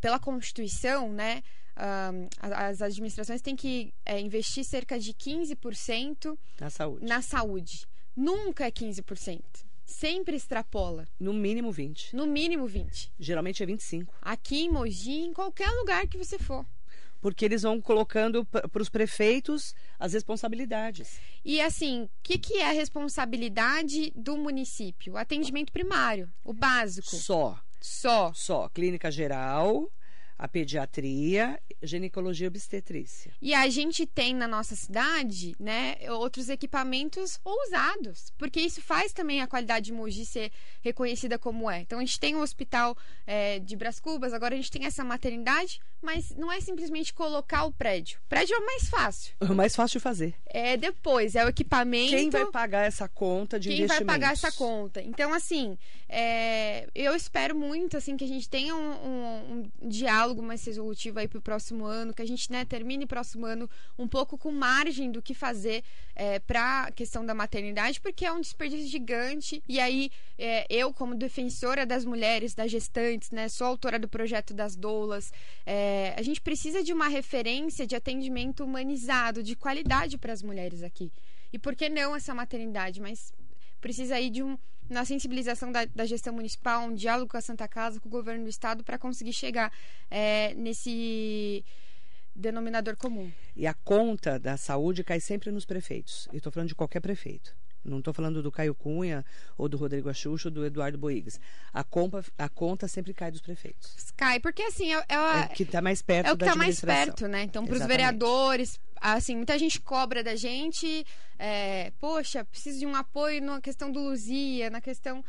pela 0.00 0.18
Constituição, 0.18 1.12
né, 1.12 1.42
um, 1.76 2.28
as 2.40 2.80
administrações 2.80 3.40
têm 3.40 3.56
que 3.56 3.92
é, 4.04 4.20
investir 4.20 4.64
cerca 4.64 4.98
de 4.98 5.12
15% 5.12 6.38
na 6.60 6.70
saúde. 6.70 7.06
na 7.06 7.22
saúde. 7.22 7.86
Nunca 8.16 8.64
é 8.66 8.70
15%. 8.70 9.42
Sempre 9.84 10.36
extrapola. 10.36 11.06
No 11.18 11.32
mínimo 11.34 11.70
20. 11.70 12.14
No 12.16 12.26
mínimo 12.26 12.66
20. 12.66 13.12
Geralmente 13.18 13.62
é 13.62 13.66
25. 13.66 14.14
Aqui 14.22 14.64
em 14.64 14.70
Mogi, 14.70 15.20
em 15.20 15.32
qualquer 15.32 15.68
lugar 15.70 16.06
que 16.06 16.16
você 16.16 16.38
for. 16.38 16.64
Porque 17.20 17.44
eles 17.44 17.62
vão 17.62 17.80
colocando 17.80 18.44
para 18.44 18.82
os 18.82 18.88
prefeitos 18.88 19.74
as 19.98 20.12
responsabilidades. 20.12 21.18
E 21.44 21.60
assim, 21.60 22.02
o 22.02 22.10
que, 22.22 22.38
que 22.38 22.58
é 22.58 22.68
a 22.68 22.72
responsabilidade 22.72 24.12
do 24.14 24.36
município? 24.36 25.14
O 25.14 25.16
atendimento 25.16 25.72
primário, 25.72 26.30
o 26.44 26.52
básico. 26.52 27.16
Só. 27.16 27.58
Só. 27.80 28.32
Só. 28.34 28.68
Clínica 28.68 29.10
geral, 29.10 29.90
a 30.44 30.48
pediatria, 30.48 31.58
ginecologia 31.82 32.46
e 32.46 32.48
obstetrícia. 32.48 33.32
E 33.40 33.54
a 33.54 33.66
gente 33.70 34.04
tem 34.04 34.34
na 34.34 34.46
nossa 34.46 34.76
cidade, 34.76 35.56
né, 35.58 35.96
outros 36.10 36.50
equipamentos 36.50 37.40
ousados, 37.42 38.30
porque 38.36 38.60
isso 38.60 38.82
faz 38.82 39.10
também 39.14 39.40
a 39.40 39.46
qualidade 39.46 39.86
de 39.86 39.92
Mogi 39.92 40.26
ser 40.26 40.52
reconhecida 40.82 41.38
como 41.38 41.70
é. 41.70 41.80
Então 41.80 41.98
a 41.98 42.02
gente 42.02 42.20
tem 42.20 42.34
o 42.34 42.42
hospital 42.42 42.94
é, 43.26 43.58
de 43.58 43.74
Bras 43.74 43.98
Cubas, 43.98 44.34
agora 44.34 44.52
a 44.54 44.56
gente 44.58 44.70
tem 44.70 44.84
essa 44.84 45.02
maternidade, 45.02 45.80
mas 46.02 46.30
não 46.36 46.52
é 46.52 46.60
simplesmente 46.60 47.14
colocar 47.14 47.64
o 47.64 47.72
prédio. 47.72 48.18
O 48.26 48.28
prédio 48.28 48.54
é 48.54 48.58
o 48.58 48.66
mais 48.66 48.86
fácil. 48.88 49.34
O 49.40 49.54
mais 49.54 49.74
fácil 49.74 49.98
de 49.98 50.02
fazer. 50.02 50.34
É 50.44 50.76
depois, 50.76 51.34
é 51.34 51.44
o 51.44 51.48
equipamento. 51.48 52.10
Quem 52.10 52.28
vai 52.28 52.44
pagar 52.50 52.82
essa 52.82 53.08
conta 53.08 53.58
de 53.58 53.70
Quem 53.70 53.86
vai 53.86 54.04
pagar 54.04 54.32
essa 54.32 54.52
conta? 54.52 55.00
Então, 55.00 55.32
assim, 55.32 55.78
é, 56.06 56.86
eu 56.94 57.14
espero 57.14 57.56
muito 57.56 57.96
assim 57.96 58.14
que 58.16 58.24
a 58.24 58.28
gente 58.28 58.48
tenha 58.48 58.74
um, 58.74 58.92
um, 58.92 59.50
um 59.50 59.70
diálogo 59.96 60.42
mais 60.42 60.64
resolutivo 60.64 61.18
aí 61.18 61.28
para 61.28 61.38
o 61.38 61.42
próximo 61.42 61.84
ano, 61.84 62.12
que 62.12 62.22
a 62.22 62.26
gente 62.26 62.50
né, 62.50 62.64
termine 62.64 63.06
próximo 63.06 63.46
ano 63.46 63.68
um 63.98 64.08
pouco 64.08 64.36
com 64.36 64.50
margem 64.50 65.10
do 65.10 65.22
que 65.22 65.34
fazer 65.34 65.82
é, 66.14 66.38
para 66.38 66.84
a 66.84 66.92
questão 66.92 67.24
da 67.24 67.34
maternidade, 67.34 68.00
porque 68.00 68.24
é 68.24 68.32
um 68.32 68.40
desperdício 68.40 68.88
gigante. 68.88 69.62
E 69.68 69.80
aí, 69.80 70.10
é, 70.38 70.66
eu, 70.68 70.92
como 70.92 71.14
defensora 71.14 71.86
das 71.86 72.04
mulheres, 72.04 72.54
das 72.54 72.70
gestantes, 72.70 73.30
né, 73.30 73.48
sou 73.48 73.66
autora 73.66 73.98
do 73.98 74.08
projeto 74.08 74.52
das 74.52 74.76
doulas, 74.76 75.32
é, 75.64 76.14
a 76.16 76.22
gente 76.22 76.40
precisa 76.40 76.82
de 76.82 76.92
uma 76.92 77.08
referência 77.08 77.86
de 77.86 77.94
atendimento 77.94 78.64
humanizado, 78.64 79.42
de 79.42 79.54
qualidade 79.54 80.18
para 80.18 80.32
as 80.32 80.42
mulheres 80.42 80.82
aqui. 80.82 81.10
E 81.52 81.58
por 81.58 81.76
que 81.76 81.88
não 81.88 82.16
essa 82.16 82.34
maternidade? 82.34 83.00
Mas 83.00 83.32
precisa 83.84 84.14
aí 84.14 84.30
de 84.30 84.42
um 84.42 84.56
na 84.88 85.04
sensibilização 85.04 85.70
da, 85.70 85.84
da, 85.84 86.06
gestão 86.06 86.32
municipal, 86.32 86.84
um 86.84 86.94
diálogo 86.94 87.30
com 87.30 87.36
a 87.36 87.40
Santa 87.40 87.68
Casa, 87.68 88.00
com 88.00 88.08
o 88.08 88.10
governo 88.10 88.44
do 88.44 88.50
estado, 88.50 88.82
para 88.82 88.98
conseguir 88.98 89.34
chegar 89.34 89.70
é, 90.10 90.54
nesse 90.54 91.62
denominador 92.34 92.96
comum. 92.96 93.30
E 93.54 93.66
a 93.66 93.74
conta 93.74 94.38
da 94.38 94.56
saúde 94.56 95.04
cai 95.04 95.20
sempre 95.20 95.50
nos 95.50 95.66
prefeitos. 95.66 96.28
E 96.32 96.38
estou 96.38 96.50
falando 96.50 96.68
de 96.68 96.74
qualquer 96.74 97.00
prefeito. 97.00 97.54
Não 97.84 97.98
estou 97.98 98.14
falando 98.14 98.42
do 98.42 98.50
Caio 98.50 98.74
Cunha, 98.74 99.24
ou 99.58 99.68
do 99.68 99.76
Rodrigo 99.76 100.08
Axuxa, 100.08 100.48
ou 100.48 100.52
do 100.52 100.64
Eduardo 100.64 100.96
Boigas. 100.96 101.38
A, 101.72 101.84
conta, 101.84 102.24
a 102.38 102.48
conta 102.48 102.88
sempre 102.88 103.12
cai 103.12 103.30
dos 103.30 103.40
prefeitos. 103.40 104.12
Cai, 104.16 104.40
porque 104.40 104.62
assim... 104.62 104.94
É, 104.94 105.04
é, 105.08 105.40
é 105.40 105.48
que 105.48 105.64
está 105.64 105.82
mais 105.82 106.00
perto 106.00 106.28
É 106.28 106.32
o 106.32 106.36
que 106.36 106.44
está 106.44 106.56
mais 106.56 106.80
perto, 106.80 107.28
né? 107.28 107.42
Então, 107.42 107.66
para 107.66 107.76
os 107.76 107.86
vereadores, 107.86 108.80
assim, 109.00 109.36
muita 109.36 109.58
gente 109.58 109.80
cobra 109.80 110.24
da 110.24 110.34
gente, 110.34 111.06
é, 111.38 111.92
poxa, 112.00 112.44
preciso 112.44 112.78
de 112.78 112.86
um 112.86 112.96
apoio 112.96 113.42
na 113.42 113.60
questão 113.60 113.92
do 113.92 114.00
Luzia, 114.00 114.70
na 114.70 114.80
questão 114.80 115.22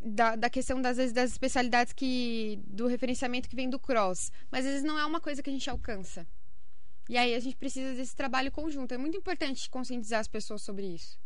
da, 0.00 0.36
da 0.36 0.48
questão 0.48 0.80
das 0.80 0.96
vezes 0.96 1.12
das 1.12 1.30
especialidades 1.30 1.92
que 1.92 2.60
do 2.66 2.86
referenciamento 2.86 3.48
que 3.48 3.56
vem 3.56 3.68
do 3.68 3.78
cross, 3.78 4.30
mas 4.50 4.64
às 4.64 4.72
vezes 4.72 4.84
não 4.84 4.98
é 4.98 5.04
uma 5.04 5.20
coisa 5.20 5.42
que 5.42 5.50
a 5.50 5.52
gente 5.52 5.68
alcança. 5.68 6.26
E 7.08 7.16
aí 7.16 7.34
a 7.34 7.40
gente 7.40 7.56
precisa 7.56 7.94
desse 7.94 8.14
trabalho 8.14 8.52
conjunto. 8.52 8.92
É 8.92 8.98
muito 8.98 9.16
importante 9.16 9.68
conscientizar 9.70 10.20
as 10.20 10.28
pessoas 10.28 10.60
sobre 10.62 10.86
isso. 10.86 11.18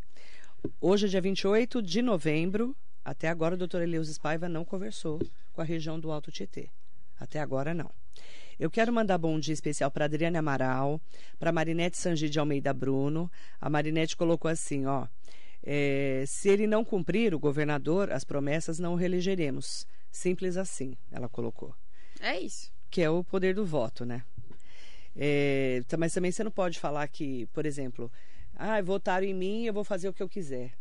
Hoje 0.79 1.05
é 1.05 1.09
dia 1.09 1.21
28 1.21 1.81
de 1.81 2.01
novembro. 2.01 2.75
Até 3.03 3.27
agora 3.27 3.55
o 3.55 3.57
doutor 3.57 3.81
Eleusis 3.81 4.17
Paiva 4.17 4.47
não 4.47 4.63
conversou 4.63 5.19
com 5.51 5.61
a 5.61 5.63
região 5.63 5.99
do 5.99 6.11
Alto 6.11 6.31
Tietê. 6.31 6.69
Até 7.19 7.39
agora 7.39 7.73
não. 7.73 7.89
Eu 8.59 8.69
quero 8.69 8.93
mandar 8.93 9.17
bom 9.17 9.39
dia 9.39 9.53
especial 9.53 9.91
para 9.91 10.05
Adriane 10.05 10.37
Amaral, 10.37 11.01
para 11.37 11.51
Marinete 11.51 11.97
Sangi 11.97 12.29
de 12.29 12.39
Almeida 12.39 12.73
Bruno. 12.73 13.29
A 13.59 13.69
Marinete 13.69 14.15
colocou 14.15 14.49
assim, 14.49 14.85
ó. 14.85 15.07
É, 15.61 16.23
se 16.27 16.49
ele 16.49 16.67
não 16.67 16.83
cumprir, 16.83 17.33
o 17.33 17.39
governador, 17.39 18.11
as 18.11 18.23
promessas 18.23 18.79
não 18.79 18.93
o 18.93 18.97
reelegeremos. 18.97 19.85
Simples 20.11 20.55
assim, 20.55 20.95
ela 21.11 21.27
colocou. 21.27 21.75
É 22.21 22.39
isso. 22.39 22.71
Que 22.89 23.01
é 23.01 23.09
o 23.09 23.23
poder 23.23 23.55
do 23.55 23.65
voto, 23.65 24.05
né? 24.05 24.23
É, 25.15 25.81
mas 25.97 26.13
também 26.13 26.31
você 26.31 26.43
não 26.43 26.51
pode 26.51 26.79
falar 26.79 27.07
que, 27.07 27.47
por 27.47 27.65
exemplo, 27.65 28.11
ah, 28.55 28.81
votaram 28.81 29.25
em 29.25 29.33
mim, 29.33 29.65
eu 29.65 29.73
vou 29.73 29.83
fazer 29.83 30.09
o 30.09 30.13
que 30.13 30.23
eu 30.23 30.29
quiser. 30.29 30.73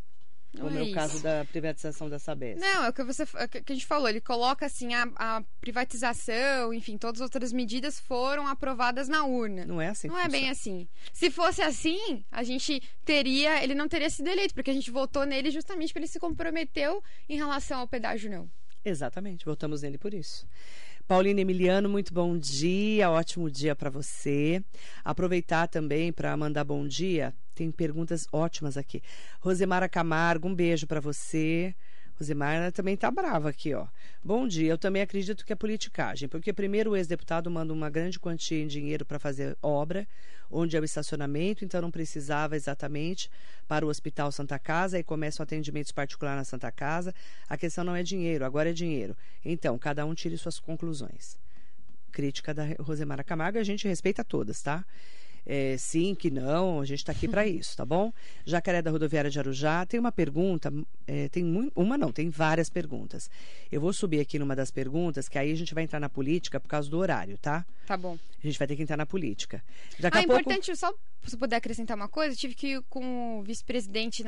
Não 0.53 0.67
como 0.67 0.79
é, 0.79 0.83
o 0.83 0.93
caso 0.93 1.23
da 1.23 1.47
privatização 1.47 2.11
da 2.11 2.19
Sabesp. 2.19 2.61
Não, 2.61 2.85
é 2.85 2.89
o 2.91 2.93
que, 2.93 3.03
você, 3.03 3.23
é 3.23 3.45
o 3.45 3.49
que 3.49 3.73
a 3.73 3.75
gente 3.75 3.87
falou. 3.87 4.07
Ele 4.07 4.21
coloca 4.21 4.67
assim, 4.67 4.93
a, 4.93 5.09
a, 5.17 5.43
privatização, 5.63 6.75
enfim, 6.75 6.99
todas 6.99 7.23
as 7.23 7.25
outras 7.25 7.55
medidas 7.55 7.99
foram 7.99 8.47
aprovadas 8.47 9.09
na 9.09 9.25
urna. 9.25 9.65
Não 9.65 9.81
é 9.81 9.89
assim 9.89 10.09
Não 10.09 10.19
é 10.19 10.29
bem 10.29 10.51
assim. 10.51 10.87
Se 11.11 11.31
fosse 11.31 11.63
assim, 11.63 12.23
a 12.31 12.43
gente 12.43 12.83
teria... 13.03 13.65
Ele 13.65 13.75
não 13.75 13.89
teria 13.89 14.11
sido 14.11 14.29
eleito, 14.29 14.53
porque 14.53 14.71
a 14.71 14.75
gente 14.75 14.91
votou 14.91 15.25
nele 15.25 15.51
justamente 15.51 15.89
porque 15.89 16.01
ele 16.01 16.07
se 16.07 16.21
comprometeu 16.21 17.03
em 17.29 17.37
relação 17.37 17.81
ao 17.81 17.89
pedágio 17.89 18.31
não. 18.31 18.51
Exatamente, 18.85 19.45
votamos 19.47 19.81
nele 19.81 19.97
por 19.97 20.13
isso. 20.13 20.47
Paulina 21.13 21.43
Emiliano, 21.43 21.91
muito 21.91 22.15
bom 22.15 22.39
dia, 22.39 23.11
ótimo 23.11 23.51
dia 23.51 23.77
para 23.77 23.91
você. 23.91 24.65
Aproveitar 25.05 25.69
também 25.69 26.11
para 26.11 26.35
mandar 26.39 26.65
bom 26.65 26.89
dia 26.89 27.35
tem 27.55 27.71
perguntas 27.71 28.27
ótimas 28.33 28.79
aqui. 28.79 29.03
Rosemara 29.39 29.91
Camargo, 29.91 30.49
um 30.49 30.55
beijo 30.55 30.87
para 30.87 31.01
você. 31.01 31.75
Rosemara 32.23 32.71
também 32.71 32.97
tá 32.97 33.11
brava 33.11 33.49
aqui, 33.49 33.75
ó. 33.75 33.89
Bom 34.23 34.47
dia, 34.47 34.71
eu 34.71 34.79
também 34.79 35.03
acredito 35.03 35.45
que 35.45 35.53
é 35.53 35.57
politicagem, 35.57 36.29
porque 36.29 36.53
primeiro 36.53 36.93
o 36.93 36.97
ex-deputado 36.97 37.51
manda 37.51 37.73
uma 37.73 37.91
grande 37.91 38.21
quantia 38.21 38.63
em 38.63 38.69
dinheiro 38.69 39.05
para 39.05 39.19
fazer 39.19 39.59
obra, 39.61 40.07
onde 40.49 40.77
é 40.77 40.81
o 40.81 40.85
estacionamento, 40.85 41.65
então 41.65 41.83
não 41.83 41.91
precisava 41.91 42.55
exatamente 42.55 43.29
para 43.67 43.85
o 43.85 43.89
Hospital 43.89 44.31
Santa 44.31 44.57
Casa 44.57 45.01
e 45.01 45.03
começa 45.03 45.43
o 45.43 45.45
atendimento 45.45 45.93
particular 45.93 46.37
na 46.37 46.45
Santa 46.45 46.71
Casa. 46.71 47.13
A 47.49 47.57
questão 47.57 47.83
não 47.83 47.97
é 47.97 48.05
dinheiro, 48.05 48.45
agora 48.45 48.71
é 48.71 48.73
dinheiro. 48.73 49.17
Então, 49.45 49.77
cada 49.77 50.07
um 50.07 50.15
tire 50.15 50.39
suas 50.39 50.61
conclusões. 50.61 51.37
Crítica 52.13 52.55
da 52.55 52.67
Rosemara 52.79 53.25
Camargo, 53.25 53.59
a 53.59 53.65
gente 53.65 53.89
respeita 53.89 54.23
todas, 54.23 54.63
tá? 54.63 54.85
É, 55.45 55.77
sim, 55.77 56.15
que 56.15 56.31
não, 56.31 56.81
a 56.81 56.85
gente 56.85 56.99
está 56.99 57.13
aqui 57.13 57.27
para 57.27 57.47
isso, 57.49 57.77
tá 57.77 57.85
bom? 57.85 58.13
Jacaré 58.45 58.81
da 58.81 58.91
Rodoviária 58.91 59.31
de 59.31 59.39
Arujá, 59.39 59.85
tem 59.87 59.99
uma 59.99 60.13
pergunta, 60.13 60.73
é, 61.07 61.29
tem 61.29 61.45
muito, 61.45 61.73
uma 61.75 61.99
não, 61.99 62.13
tem 62.13 62.31
várias 62.31 62.71
perguntas. 62.71 63.31
Eu 63.71 63.81
vou 63.81 63.93
subir 63.93 64.21
aqui 64.21 64.39
numa 64.39 64.55
das 64.55 64.71
perguntas, 64.71 65.29
que 65.29 65.39
aí 65.39 65.53
a 65.53 65.57
gente 65.57 65.75
vai 65.75 65.85
entrar 65.85 66.01
na 66.01 66.09
política 66.09 66.61
por 66.61 66.69
causa 66.69 66.89
do 66.89 66.99
horário, 66.99 67.37
tá? 67.39 67.65
Tá 67.87 67.97
bom. 67.97 68.19
A 68.43 68.47
gente 68.47 68.59
vai 68.59 68.69
ter 68.69 68.77
que 68.77 68.83
entrar 68.83 68.97
na 68.97 69.07
política. 69.07 69.63
Daqui 69.99 70.19
ah, 70.19 70.21
a 70.21 70.25
importante, 70.25 70.67
pouco... 70.67 70.77
só 70.77 70.93
se 71.31 71.37
puder 71.37 71.57
acrescentar 71.57 71.97
uma 71.97 72.09
coisa, 72.09 72.35
eu 72.35 72.39
tive 72.39 72.55
que 72.55 72.69
ir 72.69 72.83
com 72.89 73.39
o 73.39 73.43
vice-presidente 73.43 74.25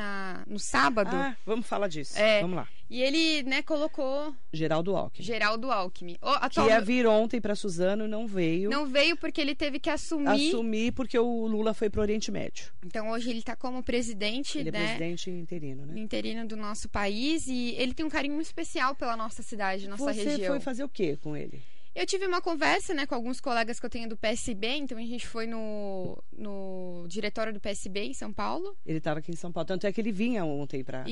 no 0.47 0.59
sábado. 0.59 1.11
Ah, 1.15 1.37
vamos 1.45 1.67
falar 1.67 1.89
disso. 1.89 2.19
É, 2.19 2.41
vamos 2.41 2.57
lá. 2.57 2.69
E 2.89 3.03
ele, 3.03 3.43
né, 3.43 3.63
colocou. 3.63 4.35
Geraldo 4.53 4.95
Alckmin. 4.95 5.25
Geraldo 5.25 5.71
Alckmin. 5.71 6.17
O, 6.23 6.29
atual... 6.29 6.67
Que 6.67 6.73
ia 6.73 6.81
vir 6.81 7.07
ontem 7.07 7.41
para 7.41 7.55
Suzano 7.55 8.07
não 8.07 8.27
veio. 8.27 8.71
Não 8.71 8.87
veio 8.87 9.17
porque 9.17 9.41
ele 9.41 9.55
teve 9.55 9.81
que 9.81 9.91
assumir. 9.91 10.49
Assumir 10.49 10.93
porque 10.93 11.19
o 11.19 11.47
Lula 11.47 11.75
foi 11.75 11.89
para 11.91 12.01
o 12.01 12.03
Oriente 12.03 12.31
Médio. 12.31 12.73
Então 12.85 13.11
hoje 13.11 13.31
ele 13.31 13.39
está 13.39 13.57
como 13.57 13.83
presidente. 13.83 14.59
Ele 14.59 14.71
né, 14.71 14.79
é 14.79 14.85
presidente 14.85 15.31
interino, 15.31 15.87
né? 15.87 15.99
Interino 15.99 16.47
do 16.47 16.57
nosso 16.57 16.89
país 16.89 17.47
e 17.47 17.75
ele 17.79 17.95
tem 17.95 18.05
um 18.05 18.11
carinho 18.11 18.41
especial 18.41 18.95
pela 18.95 19.17
nossa 19.17 19.43
cidade, 19.43 19.89
nossa 19.89 20.05
Você 20.05 20.23
região. 20.23 20.39
Você 20.39 20.47
foi 20.47 20.61
fazer 20.61 20.85
o 20.85 20.89
quê 20.89 21.19
com 21.21 21.37
ele? 21.37 21.63
Eu 21.95 22.07
tive 22.07 22.27
uma 22.27 22.41
conversa, 22.41 22.93
né, 22.93 23.07
com 23.07 23.15
alguns 23.15 23.41
colegas 23.41 23.79
que 23.79 23.87
eu 23.87 23.91
tenho 23.91 24.09
do 24.09 24.17
PSB, 24.17 24.67
então 24.79 24.99
a 24.99 25.01
gente 25.01 25.27
foi 25.27 25.47
no, 25.47 26.21
no 26.33 27.07
diretório 27.09 27.53
do 27.53 27.61
PSB 27.61 28.01
em 28.07 28.15
São 28.15 28.33
Paulo. 28.33 28.77
Ele 28.85 28.99
estava 28.99 29.21
aqui 29.21 29.31
em 29.31 29.37
São 29.37 29.53
Paulo, 29.53 29.67
tanto 29.67 29.87
é 29.87 29.93
que 29.93 30.01
ele 30.01 30.11
vinha 30.11 30.45
ontem 30.45 30.83
para 30.83 31.05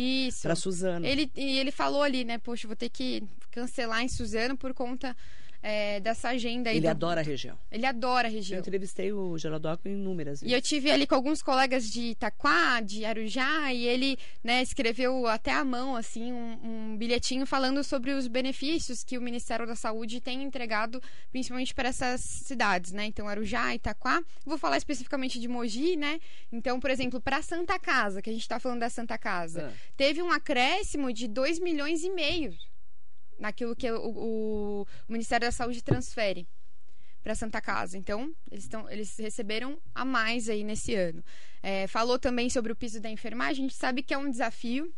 Suzano. 0.57 1.07
Ele 1.07 1.31
e 1.37 1.59
ele 1.59 1.71
falou 1.71 2.03
ali, 2.03 2.25
né, 2.25 2.39
poxa, 2.39 2.67
vou 2.67 2.77
ter 2.77 2.89
que 2.89 3.23
cancelar 3.51 4.03
em 4.03 4.09
Suzano 4.09 4.57
por 4.57 4.75
conta 4.75 5.17
é, 5.63 6.01
dessa 6.01 6.31
agenda 6.31 6.71
aí. 6.71 6.77
Ele 6.77 6.87
do... 6.87 6.91
adora 6.91 7.21
a 7.21 7.25
região. 7.25 7.57
Ele 7.71 7.87
adora 7.87 8.27
a 8.27 8.31
região. 8.31 8.57
Eu 8.57 8.61
entrevistei 8.61 9.13
o 9.13 9.39
Geraldo 9.39 9.69
Alckmin 9.69 9.95
inúmeras 9.95 10.41
vezes. 10.41 10.53
E 10.53 10.55
eu 10.55 10.61
tive 10.61 10.91
ali 10.91 11.07
com 11.07 11.15
alguns 11.15 11.41
colegas 11.41 11.89
de 11.89 12.11
Itaquá, 12.11 12.81
de 12.81 13.05
Arujá, 13.05 13.73
e 13.73 13.87
ele 13.87 14.19
né, 14.43 14.61
escreveu 14.61 15.27
até 15.29 15.53
à 15.53 15.65
mão 15.65 15.95
assim 15.95 16.33
um, 16.33 16.59
um, 16.65 16.97
bilhetinho 16.97 17.47
falando 17.47 17.85
sobre 17.85 18.11
os 18.11 18.27
benefícios 18.27 19.05
que 19.05 19.17
o 19.17 19.23
Ministério 19.23 19.67
da 19.67 19.77
Saúde 19.77 20.21
tem 20.21 20.43
entregado, 20.43 21.01
principalmente 21.31 21.75
para 21.75 21.89
essas 21.91 22.21
cidades, 22.21 22.93
né? 22.93 23.07
Então, 23.07 23.29
Arujá, 23.29 23.75
Itaquá. 23.75 24.23
Vou 24.45 24.59
falar 24.59 24.79
especificamente 24.79 25.39
de 25.39 25.47
Mogi, 25.47 25.97
né? 25.97 26.19
Então, 26.51 26.81
por 26.81 26.91
exemplo, 26.91 27.21
para 27.21 27.41
Santa 27.41 27.79
Casa, 27.79 28.21
que 28.21 28.31
a 28.31 28.33
gente 28.33 28.43
está 28.43 28.59
falando 28.59 28.81
da 28.81 28.91
Santa 28.91 29.17
Casa, 29.17 29.71
ah. 29.73 29.93
teve 29.97 30.21
um 30.21 30.31
acréscimo 30.31 31.13
de 31.13 31.29
2 31.29 31.61
milhões 31.61 32.03
e 32.03 32.11
meio 32.11 32.53
naquilo 33.43 33.75
que 33.75 33.91
o, 33.91 33.99
o, 34.01 34.83
o 34.83 35.13
Ministério 35.13 35.47
da 35.47 35.53
Saúde 35.53 35.83
transfere 35.83 36.47
para 37.23 37.35
Santa 37.35 37.61
Casa. 37.61 37.99
Então, 37.99 38.33
eles, 38.51 38.69
tão, 38.69 38.89
eles 38.89 39.17
receberam 39.19 39.79
a 39.95 40.05
mais 40.05 40.49
aí 40.49 40.63
nesse 40.63 40.95
ano. 40.95 41.23
É, 41.61 41.87
falou 41.89 42.19
também 42.19 42.49
sobre 42.49 42.73
o 42.73 42.77
piso 42.77 43.01
da 43.01 43.11
enfermagem. 43.11 43.65
A 43.65 43.69
gente 43.69 43.75
sabe 43.75 44.03
que 44.03 44.15
é 44.15 44.19
um 44.19 44.31
desafio, 44.31 44.93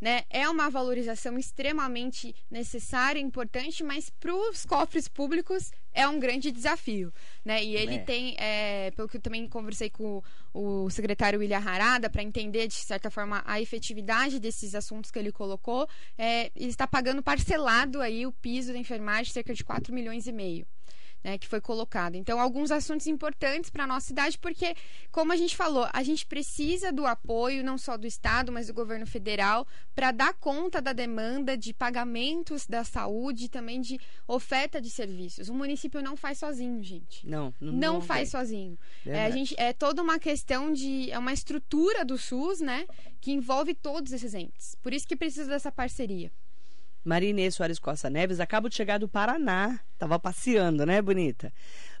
né? 0.00 0.22
É 0.30 0.48
uma 0.48 0.70
valorização 0.70 1.38
extremamente 1.38 2.34
necessária, 2.50 3.20
importante, 3.20 3.82
mas 3.82 4.10
para 4.10 4.34
os 4.34 4.64
cofres 4.64 5.08
públicos 5.08 5.70
é 5.92 6.06
um 6.06 6.20
grande 6.20 6.50
desafio, 6.50 7.12
né? 7.44 7.62
E 7.64 7.74
ele 7.74 7.96
é. 7.96 7.98
tem, 7.98 8.36
é, 8.38 8.90
pelo 8.92 9.08
que 9.08 9.16
eu 9.16 9.20
também 9.20 9.48
conversei 9.48 9.90
com 9.90 10.22
o, 10.54 10.88
secretário 10.90 11.40
William 11.40 11.58
Harada 11.58 12.08
para 12.08 12.22
entender 12.22 12.68
de 12.68 12.74
certa 12.74 13.10
forma 13.10 13.42
a 13.44 13.60
efetividade 13.60 14.38
desses 14.38 14.74
assuntos 14.74 15.10
que 15.10 15.18
ele 15.18 15.32
colocou, 15.32 15.88
é, 16.16 16.50
ele 16.54 16.70
está 16.70 16.86
pagando 16.86 17.22
parcelado 17.22 18.00
aí 18.00 18.26
o 18.26 18.32
piso 18.32 18.72
da 18.72 18.78
enfermagem 18.78 19.32
cerca 19.32 19.52
de 19.52 19.64
4 19.64 19.92
milhões 19.92 20.26
e 20.26 20.32
meio. 20.32 20.66
Né, 21.22 21.36
que 21.38 21.48
foi 21.48 21.60
colocado. 21.60 22.14
Então, 22.14 22.40
alguns 22.40 22.70
assuntos 22.70 23.06
importantes 23.06 23.70
para 23.70 23.84
a 23.84 23.86
nossa 23.86 24.06
cidade, 24.06 24.38
porque, 24.38 24.74
como 25.10 25.32
a 25.32 25.36
gente 25.36 25.56
falou, 25.56 25.88
a 25.92 26.02
gente 26.02 26.24
precisa 26.26 26.92
do 26.92 27.06
apoio 27.06 27.64
não 27.64 27.76
só 27.76 27.96
do 27.96 28.06
Estado, 28.06 28.52
mas 28.52 28.68
do 28.68 28.74
governo 28.74 29.06
federal 29.06 29.66
para 29.94 30.12
dar 30.12 30.32
conta 30.34 30.80
da 30.80 30.92
demanda 30.92 31.56
de 31.56 31.72
pagamentos 31.74 32.66
da 32.66 32.84
saúde 32.84 33.46
e 33.46 33.48
também 33.48 33.80
de 33.80 33.98
oferta 34.26 34.80
de 34.80 34.90
serviços. 34.90 35.48
O 35.48 35.54
município 35.54 36.00
não 36.02 36.16
faz 36.16 36.38
sozinho, 36.38 36.82
gente. 36.82 37.26
Não, 37.26 37.52
não, 37.60 37.72
Não, 37.72 37.92
não 37.94 38.00
faz 38.00 38.30
vem. 38.32 38.40
sozinho. 38.40 38.78
É, 39.04 39.24
a 39.24 39.30
gente, 39.30 39.54
é 39.58 39.72
toda 39.72 40.02
uma 40.02 40.18
questão 40.18 40.72
de. 40.72 41.10
É 41.10 41.18
uma 41.18 41.32
estrutura 41.32 42.04
do 42.04 42.16
SUS, 42.16 42.60
né? 42.60 42.86
Que 43.20 43.32
envolve 43.32 43.74
todos 43.74 44.12
esses 44.12 44.34
entes. 44.34 44.76
Por 44.82 44.92
isso 44.92 45.06
que 45.06 45.16
precisa 45.16 45.48
dessa 45.50 45.72
parceria. 45.72 46.30
Maria 47.08 47.30
Inês 47.30 47.54
Soares 47.54 47.78
Costa 47.78 48.10
Neves 48.10 48.38
acaba 48.38 48.68
de 48.68 48.74
chegar 48.74 48.98
do 48.98 49.08
Paraná. 49.08 49.80
Tava 49.96 50.18
passeando, 50.18 50.84
né, 50.84 51.00
bonita? 51.00 51.50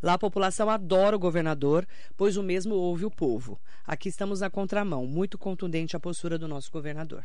Lá 0.02 0.12
a 0.12 0.18
população 0.18 0.68
adora 0.68 1.16
o 1.16 1.18
governador, 1.18 1.88
pois 2.14 2.36
o 2.36 2.42
mesmo 2.42 2.74
ouve 2.74 3.06
o 3.06 3.10
povo. 3.10 3.58
Aqui 3.86 4.10
estamos 4.10 4.40
na 4.40 4.50
contramão, 4.50 5.06
muito 5.06 5.38
contundente 5.38 5.96
a 5.96 6.00
postura 6.00 6.36
do 6.38 6.46
nosso 6.46 6.70
governador. 6.70 7.24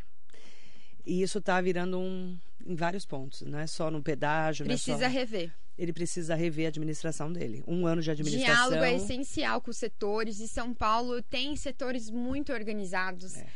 E 1.04 1.20
isso 1.20 1.36
está 1.38 1.60
virando 1.60 1.98
um 1.98 2.38
em 2.66 2.74
vários 2.74 3.04
pontos, 3.04 3.42
não 3.42 3.58
é 3.58 3.66
só 3.66 3.90
no 3.90 4.02
pedágio, 4.02 4.64
é 4.64 4.68
Precisa 4.68 5.00
só... 5.00 5.08
rever. 5.08 5.52
ele 5.76 5.92
precisa 5.92 6.34
rever 6.34 6.64
a 6.64 6.68
administração 6.68 7.30
dele. 7.30 7.62
Um 7.68 7.86
ano 7.86 8.00
de 8.00 8.10
administração. 8.10 8.54
Diálogo 8.54 8.82
é 8.82 8.94
essencial 8.94 9.60
com 9.60 9.70
os 9.70 9.76
setores. 9.76 10.40
E 10.40 10.48
São 10.48 10.72
Paulo 10.72 11.20
tem 11.20 11.54
setores 11.56 12.10
muito 12.10 12.50
organizados. 12.50 13.36
É. 13.36 13.46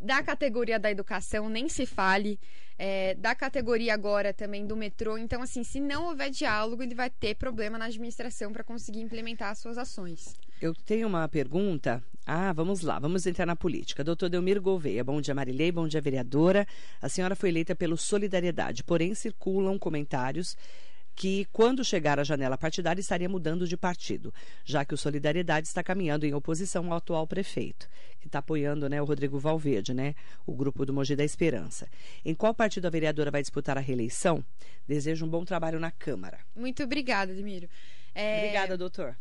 Da 0.00 0.22
categoria 0.22 0.78
da 0.78 0.90
educação, 0.90 1.48
nem 1.48 1.68
se 1.68 1.86
fale. 1.86 2.38
É, 2.78 3.14
da 3.14 3.34
categoria 3.34 3.94
agora 3.94 4.34
também 4.34 4.66
do 4.66 4.76
metrô. 4.76 5.16
Então, 5.16 5.40
assim, 5.40 5.64
se 5.64 5.80
não 5.80 6.08
houver 6.08 6.30
diálogo, 6.30 6.82
ele 6.82 6.94
vai 6.94 7.08
ter 7.08 7.34
problema 7.34 7.78
na 7.78 7.86
administração 7.86 8.52
para 8.52 8.62
conseguir 8.62 9.00
implementar 9.00 9.50
as 9.50 9.58
suas 9.58 9.78
ações. 9.78 10.34
Eu 10.60 10.74
tenho 10.74 11.08
uma 11.08 11.26
pergunta. 11.28 12.02
Ah, 12.26 12.52
vamos 12.52 12.80
lá, 12.80 12.98
vamos 12.98 13.26
entrar 13.26 13.46
na 13.46 13.54
política. 13.54 14.02
Doutor 14.02 14.28
Delmiro 14.28 14.60
Gouveia, 14.60 15.04
bom 15.04 15.20
dia 15.20 15.34
Marilei, 15.34 15.70
bom 15.70 15.86
dia 15.86 16.00
vereadora. 16.00 16.66
A 17.00 17.08
senhora 17.08 17.36
foi 17.36 17.50
eleita 17.50 17.74
pelo 17.74 17.96
Solidariedade, 17.96 18.82
porém 18.82 19.14
circulam 19.14 19.78
comentários 19.78 20.56
que 21.16 21.46
quando 21.50 21.82
chegar 21.82 22.20
à 22.20 22.24
janela 22.24 22.58
partidária 22.58 23.00
estaria 23.00 23.28
mudando 23.28 23.66
de 23.66 23.74
partido, 23.74 24.32
já 24.64 24.84
que 24.84 24.92
o 24.92 24.98
Solidariedade 24.98 25.66
está 25.66 25.82
caminhando 25.82 26.26
em 26.26 26.34
oposição 26.34 26.92
ao 26.92 26.98
atual 26.98 27.26
prefeito, 27.26 27.88
que 28.20 28.26
está 28.26 28.40
apoiando 28.40 28.86
né, 28.86 29.00
o 29.00 29.04
Rodrigo 29.06 29.38
Valverde, 29.38 29.94
né, 29.94 30.14
o 30.46 30.54
grupo 30.54 30.84
do 30.84 30.92
Mogi 30.92 31.16
da 31.16 31.24
Esperança. 31.24 31.88
Em 32.22 32.34
qual 32.34 32.54
partido 32.54 32.86
a 32.86 32.90
vereadora 32.90 33.30
vai 33.30 33.40
disputar 33.40 33.78
a 33.78 33.80
reeleição? 33.80 34.44
Desejo 34.86 35.24
um 35.24 35.28
bom 35.28 35.44
trabalho 35.44 35.80
na 35.80 35.90
Câmara. 35.90 36.38
Muito 36.54 36.82
obrigada, 36.82 37.32
Admiro. 37.32 37.68
É, 38.14 38.38
Obrigada, 38.38 38.76
doutor. 38.76 39.16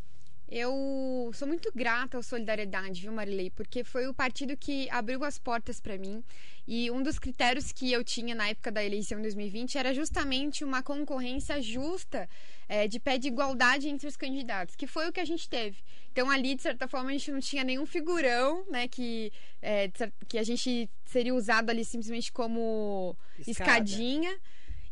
Eu 0.48 1.32
sou 1.34 1.48
muito 1.48 1.72
grata 1.74 2.18
ao 2.18 2.24
Solidariedade, 2.24 3.02
viu, 3.02 3.12
Marilei? 3.12 3.50
Porque 3.50 3.84
foi 3.84 4.08
o 4.08 4.14
partido 4.14 4.56
que 4.56 4.88
abriu 4.92 5.24
as 5.24 5.40
portas 5.40 5.80
para 5.80 5.98
mim. 5.98 6.24
E 6.68 6.90
um 6.92 7.02
dos 7.02 7.18
critérios 7.18 7.72
que 7.72 7.92
eu 7.92 8.04
tinha 8.04 8.36
na 8.36 8.50
época 8.50 8.72
da 8.72 8.84
eleição 8.84 9.18
em 9.18 9.24
2020 9.24 9.78
era 9.78 9.94
justamente 9.94 10.64
uma 10.64 10.84
concorrência 10.84 11.60
justa, 11.62 12.30
é, 12.70 12.88
de 12.88 13.00
pé 13.00 13.18
de 13.18 13.28
igualdade 13.28 13.90
entre 13.90 14.08
os 14.08 14.16
candidatos, 14.16 14.76
que 14.76 14.86
foi 14.86 15.10
o 15.10 15.12
que 15.12 15.20
a 15.20 15.26
gente 15.26 15.50
teve. 15.50 15.78
Então, 16.12 16.30
ali, 16.30 16.56
de 16.56 16.62
certa 16.62 16.88
forma, 16.88 17.10
a 17.10 17.14
gente 17.14 17.32
não 17.32 17.40
tinha 17.40 17.64
nenhum 17.64 17.86
figurão, 17.86 18.66
né, 18.70 18.88
que, 18.88 19.32
é, 19.62 19.90
que 20.28 20.38
a 20.38 20.44
gente 20.44 20.90
seria 21.06 21.34
usado 21.34 21.72
ali 21.72 21.84
simplesmente 21.84 22.32
como 22.32 23.18
Escada. 23.40 23.52
escadinha. 23.52 24.40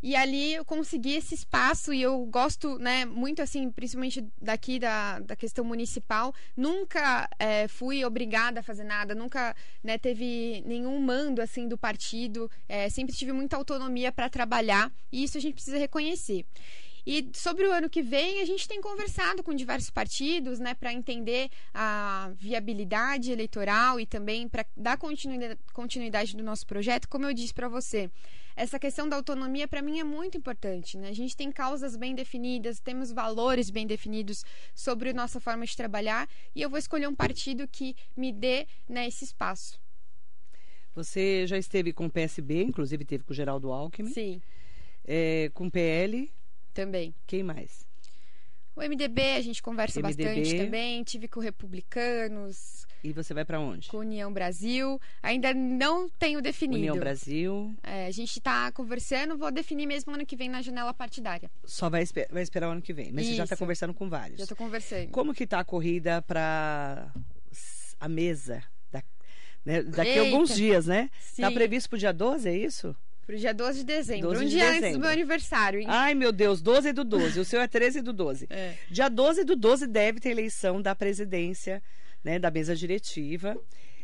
E 0.04 0.18
ali 0.18 0.56
eu 0.56 0.66
consegui 0.66 1.14
esse 1.14 1.34
espaço 1.34 1.94
e 1.94 2.02
eu 2.02 2.26
gosto, 2.26 2.78
né, 2.78 3.06
muito 3.06 3.42
assim, 3.42 3.72
principalmente 3.72 4.28
daqui 4.42 4.78
da, 4.78 5.20
da 5.20 5.34
questão 5.34 5.64
municipal. 5.64 6.36
Nunca 6.58 7.30
é, 7.40 7.70
fui 7.70 8.04
obrigada 8.04 8.60
a 8.60 8.64
fazer 8.64 8.84
nada, 8.84 9.16
nunca 9.16 9.56
né, 9.82 9.98
teve 9.98 10.62
nenhum 10.66 11.00
mando 11.00 11.42
assim 11.42 11.70
do 11.70 11.78
partido. 11.78 12.52
É, 12.68 12.90
sempre 12.90 13.16
tive 13.16 13.32
muita 13.32 13.56
autonomia 13.56 14.12
para 14.12 14.30
trabalhar 14.30 14.92
e 15.10 15.24
isso 15.24 15.38
a 15.38 15.42
gente 15.42 15.54
precisa 15.54 15.78
reconhecer. 15.78 16.46
E 17.06 17.30
sobre 17.34 17.66
o 17.66 17.72
ano 17.72 17.90
que 17.90 18.02
vem, 18.02 18.42
a 18.42 18.46
gente 18.46 18.68
tem 18.68 18.82
conversado 18.82 19.42
com 19.42 19.54
diversos 19.54 19.90
partidos, 19.90 20.60
né, 20.60 20.74
para 20.74 20.92
entender 20.92 21.50
a 21.74 22.30
viabilidade 22.36 23.32
eleitoral 23.32 24.02
e 24.02 24.06
também 24.06 24.50
para 24.50 24.66
dar 24.76 24.98
continuidade, 24.98 25.58
continuidade 25.72 26.36
do 26.36 26.44
nosso 26.44 26.68
projeto. 26.68 27.08
Como 27.08 27.26
eu 27.26 27.34
disse 27.34 27.54
para 27.54 27.70
você, 27.70 28.10
essa 28.56 28.80
questão 28.80 29.08
da 29.08 29.16
autonomia 29.16 29.68
para 29.68 29.82
mim 29.82 30.00
é 30.00 30.04
muito 30.04 30.38
importante. 30.38 30.98
Né? 30.98 31.10
A 31.10 31.14
gente 31.14 31.36
tem 31.36 31.52
causas 31.52 31.96
bem 31.96 32.14
definidas, 32.16 32.80
temos 32.80 33.12
valores 33.12 33.70
bem 33.70 33.86
definidos 33.86 34.44
sobre 34.74 35.10
a 35.10 35.14
nossa 35.14 35.40
forma 35.40 35.66
de 35.66 35.76
trabalhar 35.76 36.28
e 36.56 36.62
eu 36.62 36.70
vou 36.70 36.80
escolher 36.80 37.08
um 37.08 37.16
partido 37.16 37.68
que 37.68 37.96
me 38.16 38.32
dê 38.32 38.68
né, 38.88 39.08
esse 39.08 39.24
espaço. 39.24 39.80
Você 40.96 41.48
já 41.48 41.58
esteve 41.58 41.92
com 41.92 42.06
o 42.06 42.10
PSB, 42.10 42.62
inclusive 42.62 43.04
teve 43.04 43.24
com 43.24 43.32
o 43.32 43.36
Geraldo 43.36 43.72
Alckmin, 43.72 44.12
Sim, 44.14 44.42
é, 45.04 45.50
com 45.54 45.66
o 45.68 45.72
PL, 45.72 46.32
também. 46.74 47.16
quem 47.26 47.42
mais? 47.42 47.88
O 48.76 48.82
MDB 48.82 49.22
a 49.38 49.42
gente 49.42 49.62
conversa 49.62 50.00
MDB. 50.02 50.24
bastante 50.26 50.58
também. 50.58 51.04
Tive 51.04 51.28
com 51.28 51.40
republicanos, 51.40 52.86
E 53.04 53.12
você 53.14 53.34
vai 53.34 53.46
para 53.46 53.60
onde? 53.60 53.88
com 53.90 53.98
União 53.98 54.32
Brasil. 54.34 55.00
Ainda 55.22 55.54
não 55.54 56.10
tenho 56.10 56.42
definido. 56.42 56.80
União 56.80 56.98
Brasil. 56.98 57.76
É, 57.84 58.08
a 58.08 58.12
gente 58.12 58.38
está 58.40 58.72
conversando, 58.72 59.38
vou 59.38 59.52
definir 59.52 59.86
mesmo 59.86 60.14
ano 60.14 60.26
que 60.26 60.36
vem 60.36 60.50
na 60.50 60.62
janela 60.62 60.94
partidária. 60.94 61.52
Só 61.64 61.90
vai, 61.90 62.02
esper- 62.04 62.28
vai 62.32 62.42
esperar 62.42 62.70
o 62.70 62.72
ano 62.72 62.82
que 62.82 62.94
vem. 62.94 63.12
Mas 63.12 63.28
você 63.28 63.36
já 63.36 63.44
está 63.44 63.54
Isso. 63.56 63.60
conversando 63.64 63.94
com 63.94 64.10
vários. 64.10 64.38
Já 64.38 64.44
estou 64.46 64.58
conversando. 64.58 65.10
Como 65.10 65.34
que 65.34 65.44
está 65.44 65.60
a 65.60 65.64
corrida 65.66 66.22
para 66.24 67.12
a 68.00 68.10
mesa? 68.10 68.64
Da- 68.92 69.04
né, 69.66 69.84
Daqui 69.84 70.18
a 70.18 70.22
alguns 70.22 70.56
dias, 70.56 70.88
né? 70.88 71.10
Está 71.32 71.50
Sim. 71.50 71.54
previsto 71.54 71.90
para 71.90 71.98
o 71.98 72.00
dia 72.00 72.14
12, 72.14 72.50
é 72.50 72.58
isso? 72.58 72.96
Pro 73.26 73.38
dia 73.38 73.54
12 73.54 73.80
de 73.80 73.86
dezembro. 73.86 74.30
12 74.30 74.44
um 74.44 74.48
de 74.48 74.56
dia 74.56 74.64
antes 74.64 74.76
do 74.76 74.82
dezembro. 74.82 75.00
meu 75.02 75.10
aniversário, 75.10 75.80
hein? 75.80 75.86
Ai, 75.90 76.14
meu 76.14 76.32
Deus, 76.32 76.62
12 76.62 76.92
do 76.92 77.04
12. 77.04 77.40
O 77.40 77.46
seu 77.46 77.62
é 77.62 77.68
13 77.68 78.02
do 78.02 78.12
12. 78.12 78.48
É. 78.50 78.76
Dia 78.90 79.10
12 79.10 79.44
do 79.44 79.56
12 79.56 79.88
deve 79.88 80.20
ter 80.20 80.30
eleição 80.30 80.82
da 80.82 80.94
presidência, 80.94 81.82
né, 82.24 82.38
da 82.38 82.52
mesa 82.52 82.76
diretiva. 82.76 83.58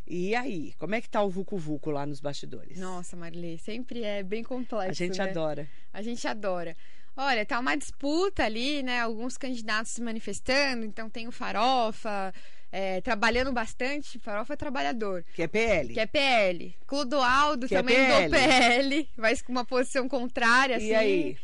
E 0.08 0.34
aí, 0.34 0.74
como 0.80 0.96
é 0.96 1.02
que 1.02 1.10
tá 1.10 1.22
o 1.22 1.30
Vucu 1.30 1.58
Vucu 1.58 1.92
lá 1.92 2.06
nos 2.06 2.20
bastidores? 2.20 2.80
Nossa, 2.80 3.16
Marilê, 3.16 3.58
sempre 3.58 4.04
é 4.04 4.24
bem 4.24 4.44
complexo. 4.44 4.90
a 4.90 4.94
gente 4.94 5.20
né? 5.20 5.30
adora. 5.30 5.70
A 5.94 6.02
gente 6.02 6.28
adora. 6.28 6.76
Olha, 7.16 7.46
tá 7.46 7.60
uma 7.60 7.76
disputa 7.76 8.44
ali, 8.44 8.82
né? 8.82 9.02
Alguns 9.02 9.38
candidatos 9.38 9.92
se 9.92 10.02
manifestando, 10.02 10.86
então 10.86 11.10
tem 11.10 11.28
o 11.28 11.32
Farofa, 11.32 12.34
é, 12.72 13.02
trabalhando 13.02 13.52
bastante. 13.52 14.20
Farofa 14.20 14.54
é 14.54 14.58
trabalhador. 14.58 15.24
Que 15.34 15.44
é 15.44 15.48
PL. 15.48 15.94
Que 15.94 16.00
é 16.00 16.06
PL. 16.06 16.76
Clodoaldo 16.86 17.68
Que 17.68 17.76
é 17.76 17.78
também 17.80 17.96
PL. 17.96 18.26
do 18.26 18.32
PL, 18.32 19.10
mas 19.18 19.42
com 19.42 19.52
uma 19.52 19.66
posição 19.66 20.08
contrária, 20.08 20.78
assim. 20.78 20.88
E 20.88 20.96
aí? 20.96 21.38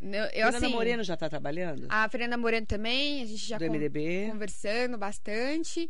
Eu, 0.00 0.12
eu, 0.12 0.30
Fernanda 0.30 0.58
assim, 0.58 0.68
Moreno 0.74 1.02
já 1.02 1.14
está 1.14 1.28
trabalhando? 1.28 1.86
A 1.88 2.08
Fernanda 2.08 2.36
Moreno 2.36 2.66
também, 2.66 3.22
a 3.22 3.24
gente 3.24 3.44
já 3.46 3.58
do 3.58 3.66
con- 3.66 3.72
MDB. 3.72 4.28
conversando 4.30 4.96
bastante. 4.98 5.88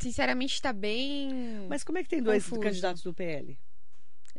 Sinceramente, 0.00 0.54
está 0.54 0.72
bem. 0.72 1.66
Mas 1.68 1.84
como 1.84 1.98
é 1.98 2.02
que 2.02 2.08
tem 2.08 2.22
dois 2.22 2.44
Confuso. 2.44 2.60
candidatos 2.62 3.02
do 3.02 3.12
PL? 3.12 3.58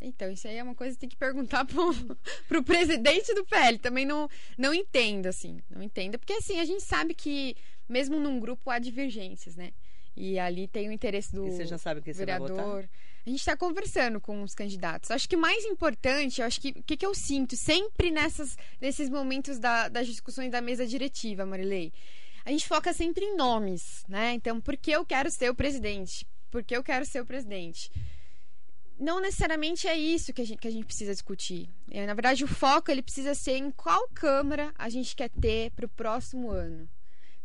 Então, 0.01 0.31
isso 0.31 0.47
aí 0.47 0.57
é 0.57 0.63
uma 0.63 0.73
coisa 0.75 0.95
que 0.95 0.99
tem 1.01 1.09
que 1.09 1.15
perguntar 1.15 1.63
pro, 1.65 1.93
pro 2.47 2.63
presidente 2.63 3.33
do 3.33 3.45
PL. 3.45 3.77
Também 3.77 4.05
não, 4.05 4.27
não 4.57 4.73
entendo, 4.73 5.27
assim. 5.27 5.59
Não 5.69 5.81
entendo. 5.83 6.17
Porque, 6.17 6.33
assim, 6.33 6.59
a 6.59 6.65
gente 6.65 6.83
sabe 6.83 7.13
que, 7.13 7.55
mesmo 7.87 8.19
num 8.19 8.39
grupo, 8.39 8.69
há 8.69 8.79
divergências, 8.79 9.55
né? 9.55 9.71
E 10.15 10.37
ali 10.39 10.67
tem 10.67 10.89
o 10.89 10.91
interesse 10.91 11.33
do 11.33 11.47
E 11.47 11.51
você 11.51 11.65
já 11.65 11.77
sabe 11.77 12.01
que 12.01 12.13
você 12.13 12.25
vai 12.25 12.37
votar? 12.39 12.55
vereador. 12.57 12.89
A 13.25 13.29
gente 13.29 13.39
está 13.39 13.55
conversando 13.55 14.19
com 14.19 14.41
os 14.41 14.53
candidatos. 14.55 15.11
Acho 15.11 15.29
que 15.29 15.37
mais 15.37 15.63
importante, 15.65 16.41
acho 16.41 16.59
que 16.59 16.69
o 16.69 16.83
que, 16.83 16.97
que 16.97 17.05
eu 17.05 17.13
sinto 17.13 17.55
sempre 17.55 18.09
nessas, 18.11 18.57
nesses 18.81 19.07
momentos 19.09 19.59
da- 19.59 19.87
das 19.87 20.07
discussões 20.07 20.51
da 20.51 20.59
mesa 20.59 20.85
diretiva, 20.87 21.45
Marilei? 21.45 21.93
A 22.43 22.49
gente 22.49 22.67
foca 22.67 22.91
sempre 22.91 23.23
em 23.23 23.35
nomes, 23.37 24.03
né? 24.09 24.33
Então, 24.33 24.59
por 24.59 24.75
que 24.75 24.89
eu 24.91 25.05
quero 25.05 25.29
ser 25.29 25.51
o 25.51 25.55
presidente? 25.55 26.25
Por 26.49 26.63
que 26.63 26.75
eu 26.75 26.83
quero 26.83 27.05
ser 27.05 27.21
o 27.21 27.25
presidente? 27.25 27.91
Não 29.01 29.19
necessariamente 29.19 29.87
é 29.87 29.97
isso 29.97 30.31
que 30.31 30.43
a 30.43 30.45
gente, 30.45 30.59
que 30.59 30.67
a 30.67 30.71
gente 30.71 30.85
precisa 30.85 31.11
discutir. 31.11 31.67
É, 31.89 32.05
na 32.05 32.13
verdade, 32.13 32.43
o 32.43 32.47
foco 32.47 32.91
ele 32.91 33.01
precisa 33.01 33.33
ser 33.33 33.57
em 33.57 33.71
qual 33.71 34.07
Câmara 34.13 34.71
a 34.77 34.89
gente 34.89 35.15
quer 35.15 35.27
ter 35.27 35.71
para 35.71 35.87
o 35.87 35.89
próximo 35.89 36.51
ano. 36.51 36.87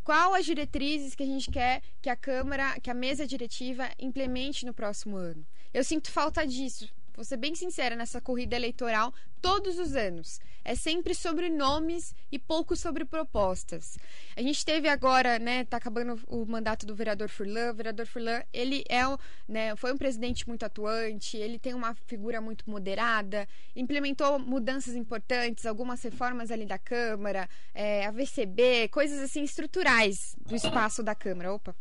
Qual 0.05 0.35
as 0.35 0.45
diretrizes 0.45 1.15
que 1.15 1.23
a 1.23 1.27
gente 1.27 1.51
quer 1.51 1.81
que 2.03 2.11
a 2.11 2.15
Câmara, 2.15 2.79
que 2.79 2.91
a 2.91 2.95
mesa 2.95 3.27
diretiva 3.27 3.89
implemente 3.99 4.67
no 4.67 4.75
próximo 4.75 5.17
ano. 5.17 5.47
Eu 5.73 5.83
sinto 5.83 6.11
falta 6.11 6.47
disso. 6.47 6.93
Vou 7.17 7.25
ser 7.25 7.39
bem 7.39 7.55
sincera, 7.55 7.97
nessa 7.97 8.21
corrida 8.21 8.55
eleitoral 8.55 9.13
todos 9.41 9.79
os 9.79 9.97
anos. 9.97 10.39
É 10.65 10.75
sempre 10.75 11.15
sobre 11.15 11.49
nomes 11.49 12.15
e 12.31 12.39
pouco 12.39 12.77
sobre 12.77 13.05
propostas. 13.05 13.97
A 14.37 14.43
gente 14.43 14.65
teve 14.65 14.89
agora, 14.89 15.39
né, 15.39 15.65
tá 15.65 15.77
acabando 15.77 16.21
o 16.27 16.45
mandato 16.45 16.85
do 16.85 16.95
vereador 16.95 17.29
Furlan. 17.29 17.71
O 17.71 17.75
vereador 17.75 18.07
Furlan, 18.07 18.43
ele 18.53 18.85
é, 18.89 19.03
né, 19.49 19.77
foi 19.77 19.93
um 19.93 19.97
presidente 19.97 20.47
muito 20.49 20.65
atuante, 20.65 21.37
ele 21.37 21.59
tem 21.59 21.73
uma 21.73 21.95
figura 22.07 22.41
muito 22.41 22.69
moderada, 22.69 23.49
implementou 23.75 24.39
mudanças 24.39 24.95
importantes, 24.95 25.65
algumas 25.65 26.03
reformas 26.03 26.51
ali 26.51 26.67
da 26.67 26.79
Câmara, 26.79 27.49
é, 27.73 28.07
a 28.07 28.11
VCB, 28.11 28.89
coisas 28.89 29.21
assim 29.21 29.43
estruturais 29.45 30.37
do 30.45 30.57
espaço 30.57 31.03
da 31.03 31.15
Câmara. 31.15 31.53
Opa. 31.53 31.75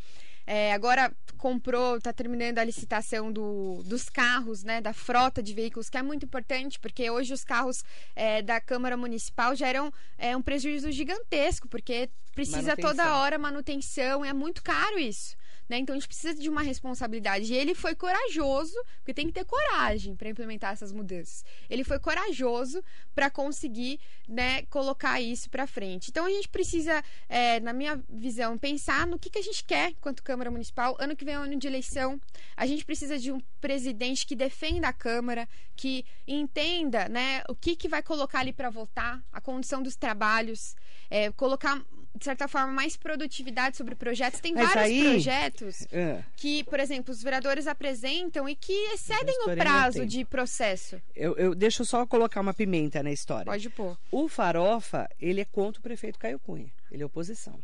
É, 0.48 0.74
agora 0.74 1.12
comprou, 1.38 1.98
está 1.98 2.14
terminando 2.14 2.58
a 2.58 2.64
licitação 2.64 3.32
do, 3.32 3.84
dos 3.86 4.10
carros, 4.10 4.64
né, 4.64 4.82
da 4.82 4.94
frota 4.94 5.42
de 5.44 5.54
veículos, 5.54 5.90
que 5.90 5.98
é 5.98 6.02
muito 6.02 6.26
importante, 6.26 6.80
porque 6.80 7.10
hoje 7.10 7.34
os 7.34 7.44
carros 7.44 7.84
é, 8.16 8.42
da 8.42 8.60
Câmara 8.60 8.96
Municipal 8.98 9.56
geram 9.56 9.92
é, 10.18 10.36
um 10.36 10.42
prejuízo 10.42 10.92
gigantesco, 10.92 11.68
porque 11.68 12.10
precisa 12.34 12.62
manutenção. 12.62 12.92
toda 12.92 13.18
hora 13.18 13.38
manutenção, 13.38 14.24
é 14.26 14.34
muito 14.34 14.64
caro 14.64 14.98
isso. 14.98 15.36
Né? 15.68 15.80
Então 15.80 15.94
a 15.96 15.98
gente 15.98 16.08
precisa 16.08 16.34
de 16.36 16.50
uma 16.50 16.62
responsabilidade. 16.62 17.52
E 17.52 17.58
ele 17.58 17.74
foi 17.74 17.96
corajoso, 17.96 18.76
porque 18.98 19.14
tem 19.14 19.28
que 19.28 19.34
ter 19.34 19.46
coragem 19.46 20.16
para 20.16 20.30
implementar 20.30 20.74
essas 20.74 20.92
mudanças. 20.92 21.44
Ele 21.70 21.84
foi 21.84 22.00
corajoso 22.00 22.84
para 23.14 23.30
conseguir 23.30 24.00
né, 24.28 24.64
colocar 24.64 25.20
isso 25.20 25.50
para 25.50 25.66
frente. 25.66 26.10
Então 26.10 26.26
a 26.26 26.30
gente 26.30 26.50
precisa, 26.50 27.04
é, 27.28 27.60
na 27.60 27.74
minha 27.74 28.02
visão, 28.10 28.58
pensar 28.58 29.08
no 29.08 29.18
que, 29.18 29.30
que 29.30 29.40
a 29.40 29.44
gente 29.44 29.64
quer 29.64 29.94
quanto 30.02 30.24
Câmara 30.24 30.52
Municipal. 30.52 30.96
Ano 31.00 31.16
que 31.16 31.26
vem 31.26 31.34
é 31.34 31.38
ano 31.38 31.56
de 31.56 31.68
eleição. 31.68 32.20
A 32.56 32.66
gente 32.66 32.86
precisa 32.86 33.18
de 33.18 33.32
um 33.32 33.40
presidente 33.60 34.26
que 34.26 34.36
defenda 34.36 34.88
a 34.88 34.94
Câmara, 34.94 35.48
que 35.76 36.06
entenda 36.28 37.10
né, 37.10 37.44
o 37.50 37.56
que, 37.56 37.76
que 37.76 37.88
vai 37.88 38.04
colocar 38.04 38.40
ali 38.40 38.54
para 38.54 38.70
votar, 38.70 39.24
a 39.32 39.42
condição 39.42 39.82
dos 39.82 39.96
trabalhos, 39.96 40.76
é, 41.10 41.32
colocar 41.32 41.84
de 42.16 42.24
certa 42.24 42.48
forma, 42.48 42.72
mais 42.72 42.96
produtividade 42.96 43.76
sobre 43.76 43.94
projetos. 43.94 44.40
Tem 44.40 44.54
Mas 44.54 44.74
vários 44.74 44.84
aí... 44.86 45.04
projetos 45.04 45.88
é. 45.92 46.24
que, 46.38 46.64
por 46.64 46.80
exemplo, 46.80 47.14
os 47.14 47.22
vereadores 47.22 47.68
apresentam 47.68 48.48
e 48.48 48.56
que 48.56 48.74
excedem 48.94 49.36
o 49.44 49.56
prazo 49.56 50.06
de 50.06 50.24
processo. 50.24 51.02
Eu, 51.14 51.36
eu, 51.36 51.54
deixa 51.54 51.82
eu 51.82 51.86
só 51.86 52.06
colocar 52.06 52.40
uma 52.40 52.54
pimenta 52.54 53.04
na 53.04 53.12
história. 53.12 53.46
Pode 53.46 53.70
pôr. 53.70 53.98
O 54.10 54.30
Farofa, 54.30 55.10
ele 55.20 55.42
é 55.42 55.46
contra 55.46 55.80
o 55.80 55.84
prefeito 55.84 56.18
Caio 56.18 56.40
Cunha. 56.40 56.72
Ele 56.90 57.04
é 57.04 57.06
oposição, 57.06 57.60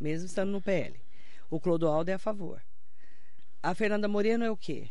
mesmo 0.00 0.26
estando 0.26 0.50
no 0.50 0.62
PL. 0.62 0.98
O 1.50 1.60
Clodoaldo 1.60 2.10
é 2.10 2.14
a 2.14 2.18
favor. 2.18 2.62
A 3.62 3.74
Fernanda 3.74 4.08
Moreno 4.08 4.44
é 4.44 4.50
o 4.50 4.56
quê? 4.56 4.88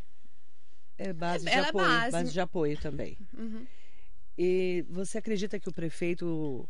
É 0.97 1.11
base 1.11 1.45
de 1.45 1.51
Ela 1.51 1.67
é 1.67 1.69
apoio. 1.69 1.85
É 1.85 1.89
base. 1.89 2.11
base 2.11 2.31
de 2.31 2.39
apoio 2.39 2.77
também. 2.77 3.17
Uhum. 3.35 3.65
E 4.37 4.85
você 4.87 5.17
acredita 5.17 5.59
que 5.59 5.67
o 5.67 5.73
prefeito 5.73 6.69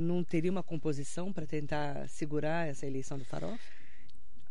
não 0.00 0.22
teria 0.22 0.50
uma 0.50 0.62
composição 0.62 1.32
para 1.32 1.46
tentar 1.46 2.08
segurar 2.08 2.68
essa 2.68 2.86
eleição 2.86 3.18
do 3.18 3.24
Farofa? 3.24 3.58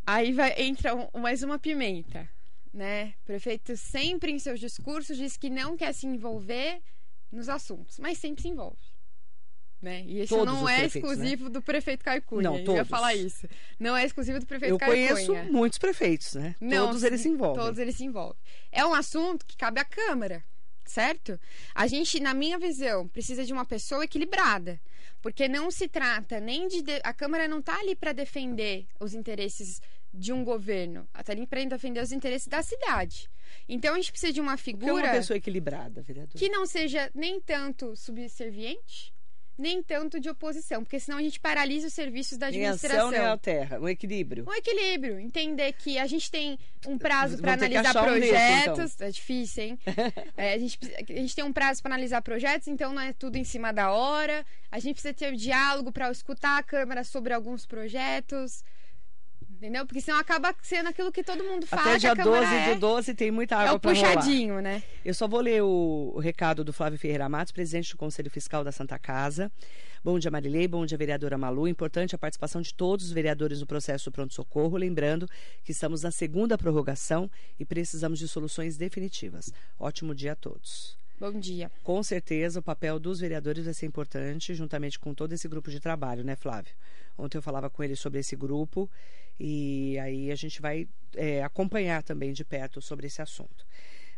Aí 0.06 0.34
vai, 0.34 0.54
entra 0.62 0.96
um, 0.96 1.08
mais 1.20 1.44
uma 1.44 1.60
pimenta, 1.60 2.30
né? 2.74 3.14
O 3.22 3.26
prefeito 3.26 3.78
sempre 3.78 4.32
em 4.32 4.40
seus 4.40 4.60
discursos 4.60 5.18
diz 5.18 5.38
que 5.38 5.50
não 5.50 5.78
quer 5.78 5.94
se 5.94 6.08
envolver 6.08 6.82
nos 7.32 7.48
assuntos, 7.48 8.00
mas 8.00 8.18
sempre 8.18 8.42
se 8.42 8.50
envolve. 8.50 8.92
Né? 9.82 10.04
E 10.06 10.22
isso 10.22 10.46
não 10.46 10.70
é 10.70 10.86
exclusivo 10.86 11.46
né? 11.46 11.50
do 11.50 11.62
prefeito 11.62 12.04
Caio 12.04 12.22
Cunha. 12.22 12.44
Não, 12.44 12.58
todos. 12.58 12.68
Eu 12.68 12.76
ia 12.76 12.86
falar 12.86 13.16
isso. 13.16 13.48
Não 13.80 13.98
é 13.98 14.06
exclusivo 14.06 14.40
do 14.40 14.46
prefeito 14.46 14.74
Eu 14.74 14.78
Caio 14.78 14.92
Cunha. 14.92 15.10
Eu 15.10 15.26
conheço 15.26 15.52
muitos 15.52 15.80
prefeitos, 15.80 16.36
né? 16.36 16.56
Não, 16.62 16.88
todos 16.88 17.04
eles 17.04 17.22
se 17.22 17.30
envolvem. 17.30 17.64
Todos 17.64 17.80
eles 17.80 17.96
se 17.96 18.04
envolvem. 18.04 18.38
É 18.72 18.86
um 18.86 18.94
assunto 18.94 19.44
que 19.44 19.58
cabe 19.58 19.80
à 19.80 19.86
Câmara, 19.86 20.44
certo? 20.86 21.40
A 21.74 21.88
gente, 21.88 22.20
na 22.20 22.34
minha 22.34 22.58
visão, 22.58 23.08
precisa 23.08 23.46
de 23.46 23.54
uma 23.54 23.66
pessoa 23.66 24.04
equilibrada, 24.04 24.80
porque 25.22 25.48
não 25.48 25.72
se 25.72 25.88
trata 25.88 26.40
nem 26.40 26.68
de, 26.68 26.82
de 26.82 27.00
a 27.04 27.14
Câmara 27.14 27.48
não 27.48 27.60
está 27.60 27.80
ali 27.80 27.96
para 27.96 28.14
defender 28.14 28.88
os 29.00 29.14
interesses 29.14 29.82
de 30.14 30.34
um 30.34 30.44
governo, 30.44 31.08
está 31.18 31.32
ali 31.32 31.48
para 31.48 31.64
defender 31.64 32.02
os 32.02 32.12
interesses 32.12 32.48
da 32.48 32.62
cidade. 32.62 33.30
Então 33.68 33.94
a 33.94 33.98
gente 33.98 34.12
precisa 34.12 34.34
de 34.34 34.42
uma 34.42 34.58
figura 34.58 35.06
uma 35.06 35.12
pessoa 35.12 35.38
equilibrada, 35.38 36.02
vereador. 36.02 36.38
Que 36.38 36.50
não 36.50 36.66
seja 36.66 37.10
nem 37.14 37.40
tanto 37.40 37.96
subserviente, 37.96 39.14
nem 39.62 39.82
tanto 39.84 40.20
de 40.20 40.30
oposição, 40.30 40.84
porque 40.84 41.00
senão 41.00 41.20
a 41.20 41.22
gente 41.22 41.40
paralisa 41.40 41.88
os 41.88 41.94
serviços 41.94 42.38
da 42.38 42.48
administração. 42.48 43.12
Nem 43.12 43.20
ação, 43.20 43.30
nem 43.30 43.38
terra, 43.38 43.80
um 43.80 43.88
equilíbrio. 43.88 44.46
Um 44.48 44.54
equilíbrio, 44.54 45.20
entender 45.20 45.72
que 45.74 46.00
a 46.00 46.08
gente 46.08 46.30
tem 46.32 46.58
um 46.88 46.98
prazo 46.98 47.38
para 47.38 47.54
analisar 47.54 47.94
projetos, 47.94 48.80
um 48.80 48.96
então. 48.96 49.08
é 49.08 49.12
difícil, 49.12 49.64
hein? 49.64 49.80
é, 50.36 50.54
a, 50.54 50.58
gente, 50.58 50.80
a 50.98 51.14
gente 51.14 51.36
tem 51.36 51.46
um 51.46 51.54
prazo 51.54 51.82
para 51.82 51.94
analisar 51.94 52.22
projetos, 52.22 52.68
então 52.68 52.92
não 52.92 53.02
é 53.02 53.14
tudo 53.14 53.38
em 53.38 53.44
cima 53.44 53.72
da 53.72 53.92
hora. 53.92 54.44
A 54.72 54.80
gente 54.80 54.96
precisa 54.96 55.14
ter 55.14 55.36
diálogo 55.36 55.92
para 55.92 56.12
escutar 56.12 56.58
a 56.58 56.64
Câmara 56.64 57.04
sobre 57.04 57.34
alguns 57.34 57.66
projetos. 57.66 58.64
Entendeu? 59.62 59.86
Porque 59.86 60.02
senão 60.02 60.18
acaba 60.18 60.56
sendo 60.64 60.90
aquilo 60.90 61.12
que 61.12 61.24
todo 61.24 61.44
mundo 61.44 61.68
fala. 61.68 61.84
Até 61.84 62.00
dia 62.00 62.16
12 62.16 62.46
é... 62.52 62.74
do 62.74 62.80
12 62.80 63.14
tem 63.14 63.30
muita 63.30 63.58
água 63.58 63.70
É 63.70 63.72
o 63.74 63.80
puxadinho, 63.80 64.56
rolar. 64.56 64.62
né? 64.64 64.84
Eu 65.06 65.14
só 65.14 65.28
vou 65.28 65.40
ler 65.40 65.62
o, 65.62 66.14
o, 66.16 66.20
recado 66.20 66.64
do 66.64 66.74
Flávio 66.74 66.98
Ferreira 66.98 67.30
Matos, 67.30 67.52
presidente 67.52 67.92
do 67.92 67.98
Conselho 67.98 68.32
Fiscal 68.32 68.64
da 68.64 68.72
Santa 68.72 68.98
Casa. 68.98 69.52
Bom 70.04 70.18
dia, 70.18 70.32
Marilei. 70.32 70.68
Bom 70.68 70.84
dia, 70.84 70.98
vereadora 70.98 71.38
Malu. 71.38 71.68
Importante 71.68 72.16
a 72.16 72.18
participação 72.18 72.60
de 72.60 72.74
todos 72.74 73.06
os 73.06 73.12
vereadores 73.12 73.60
no 73.60 73.68
processo 73.68 74.10
do 74.10 74.14
pronto-socorro. 74.14 74.76
Lembrando 74.78 75.30
que 75.64 75.72
estamos 75.72 76.02
na 76.02 76.10
segunda 76.10 76.58
prorrogação 76.58 77.30
e 77.60 77.64
precisamos 77.64 78.18
de 78.18 78.28
soluções 78.28 78.78
definitivas. 78.78 79.54
Ótimo 79.78 80.16
dia 80.16 80.32
a 80.32 80.36
todos. 80.36 80.98
Bom 81.20 81.40
dia. 81.40 81.72
Com 81.84 82.02
certeza, 82.02 82.62
o 82.62 82.64
papel 82.64 82.98
dos 82.98 83.20
vereadores 83.20 83.66
vai 83.66 83.76
ser 83.76 83.86
importante, 83.86 84.56
juntamente 84.56 84.98
com 84.98 85.14
todo 85.14 85.34
esse 85.34 85.48
grupo 85.48 85.70
de 85.70 85.80
trabalho, 85.80 86.24
né, 86.24 86.36
Flávio? 86.36 86.74
Ontem 87.18 87.38
eu 87.38 87.42
falava 87.42 87.70
com 87.70 87.84
ele 87.84 87.96
sobre 87.96 88.20
esse 88.20 88.36
grupo 88.36 88.90
e 89.40 89.98
aí 90.00 90.32
a 90.32 90.36
gente 90.36 90.62
vai 90.62 90.88
é, 91.16 91.44
acompanhar 91.44 92.04
também 92.04 92.34
de 92.34 92.44
perto 92.44 92.82
sobre 92.82 93.08
esse 93.08 93.22
assunto. 93.22 93.66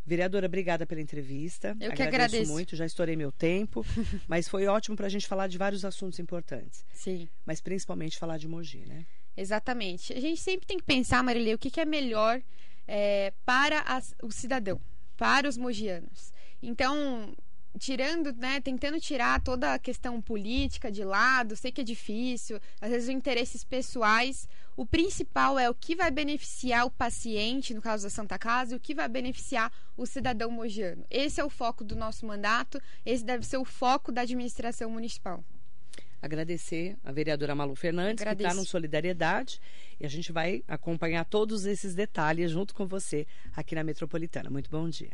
Vereadora, 0.06 0.48
obrigada 0.48 0.86
pela 0.86 1.00
entrevista. 1.00 1.70
Eu 1.80 1.94
que 1.94 2.02
agradeço, 2.02 2.16
agradeço. 2.16 2.52
muito, 2.52 2.76
já 2.76 2.86
estourei 2.86 3.16
meu 3.16 3.32
tempo, 3.32 3.86
mas 4.28 4.50
foi 4.50 4.68
ótimo 4.68 4.98
para 4.98 5.06
a 5.06 5.10
gente 5.10 5.28
falar 5.28 5.48
de 5.48 5.58
vários 5.58 5.86
assuntos 5.86 6.20
importantes. 6.20 6.86
Sim. 6.94 7.30
Mas 7.46 7.62
principalmente 7.62 8.18
falar 8.18 8.38
de 8.38 8.48
Mogi, 8.48 8.86
né? 8.86 9.06
Exatamente. 9.36 10.14
A 10.14 10.20
gente 10.20 10.42
sempre 10.42 10.68
tem 10.68 10.78
que 10.78 10.84
pensar, 10.84 11.24
Marilê, 11.24 11.54
o 11.54 11.58
que, 11.58 11.72
que 11.72 11.80
é 11.80 11.86
melhor 11.86 12.42
é, 12.88 13.32
para 13.46 13.80
as, 13.82 14.14
o 14.22 14.32
cidadão, 14.32 14.80
para 15.18 15.48
os 15.48 15.58
mogianos. 15.58 16.34
Então, 16.62 17.34
tirando, 17.80 18.32
né, 18.34 18.62
tentando 18.62 19.00
tirar 19.00 19.42
toda 19.42 19.74
a 19.74 19.80
questão 19.80 20.22
política 20.22 20.92
de 20.92 21.04
lado, 21.04 21.56
sei 21.56 21.72
que 21.72 21.82
é 21.82 21.84
difícil, 21.84 22.60
às 22.80 22.90
vezes 22.90 23.10
os 23.10 23.16
interesses 23.16 23.64
pessoais, 23.64 24.48
o 24.76 24.86
principal 24.86 25.58
é 25.58 25.70
o 25.70 25.74
que 25.74 25.96
vai 25.96 26.12
beneficiar 26.12 26.86
o 26.86 26.92
paciente, 26.92 27.74
no 27.74 27.82
caso 27.82 28.04
da 28.04 28.10
Santa 28.10 28.38
Casa, 28.38 28.74
e 28.74 28.78
o 28.78 28.80
que 28.80 28.96
vai 28.96 29.08
beneficiar 29.08 29.72
o 29.98 30.06
cidadão 30.06 30.50
mogiano. 30.50 31.06
Esse 31.10 31.42
é 31.42 31.44
o 31.44 31.50
foco 31.50 31.84
do 31.84 31.96
nosso 31.96 32.26
mandato, 32.26 32.82
esse 33.06 33.24
deve 33.24 33.46
ser 33.46 33.58
o 33.58 33.66
foco 33.66 34.12
da 34.12 34.22
administração 34.22 34.90
municipal. 34.90 35.44
Agradecer 36.22 36.96
a 37.04 37.12
vereadora 37.12 37.54
Malu 37.54 37.76
Fernandes, 37.76 38.22
Agradeço. 38.22 38.48
que 38.48 38.52
está 38.52 38.62
no 38.62 38.66
Solidariedade, 38.66 39.60
e 40.00 40.06
a 40.06 40.10
gente 40.10 40.32
vai 40.32 40.64
acompanhar 40.68 41.26
todos 41.26 41.66
esses 41.66 41.94
detalhes 41.94 42.52
junto 42.52 42.74
com 42.74 42.88
você 42.88 43.28
aqui 43.54 43.76
na 43.76 43.84
Metropolitana. 43.84 44.50
Muito 44.50 44.70
bom 44.70 44.88
dia. 44.88 45.12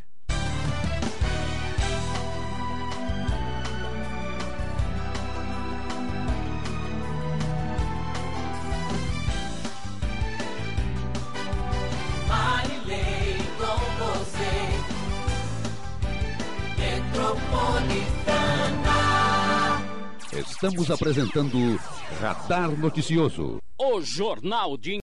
Estamos 20.39 20.89
apresentando 20.89 21.57
Radar 22.21 22.71
Noticioso. 22.77 23.59
O 23.77 24.01
Jornal 24.01 24.77
de 24.77 24.97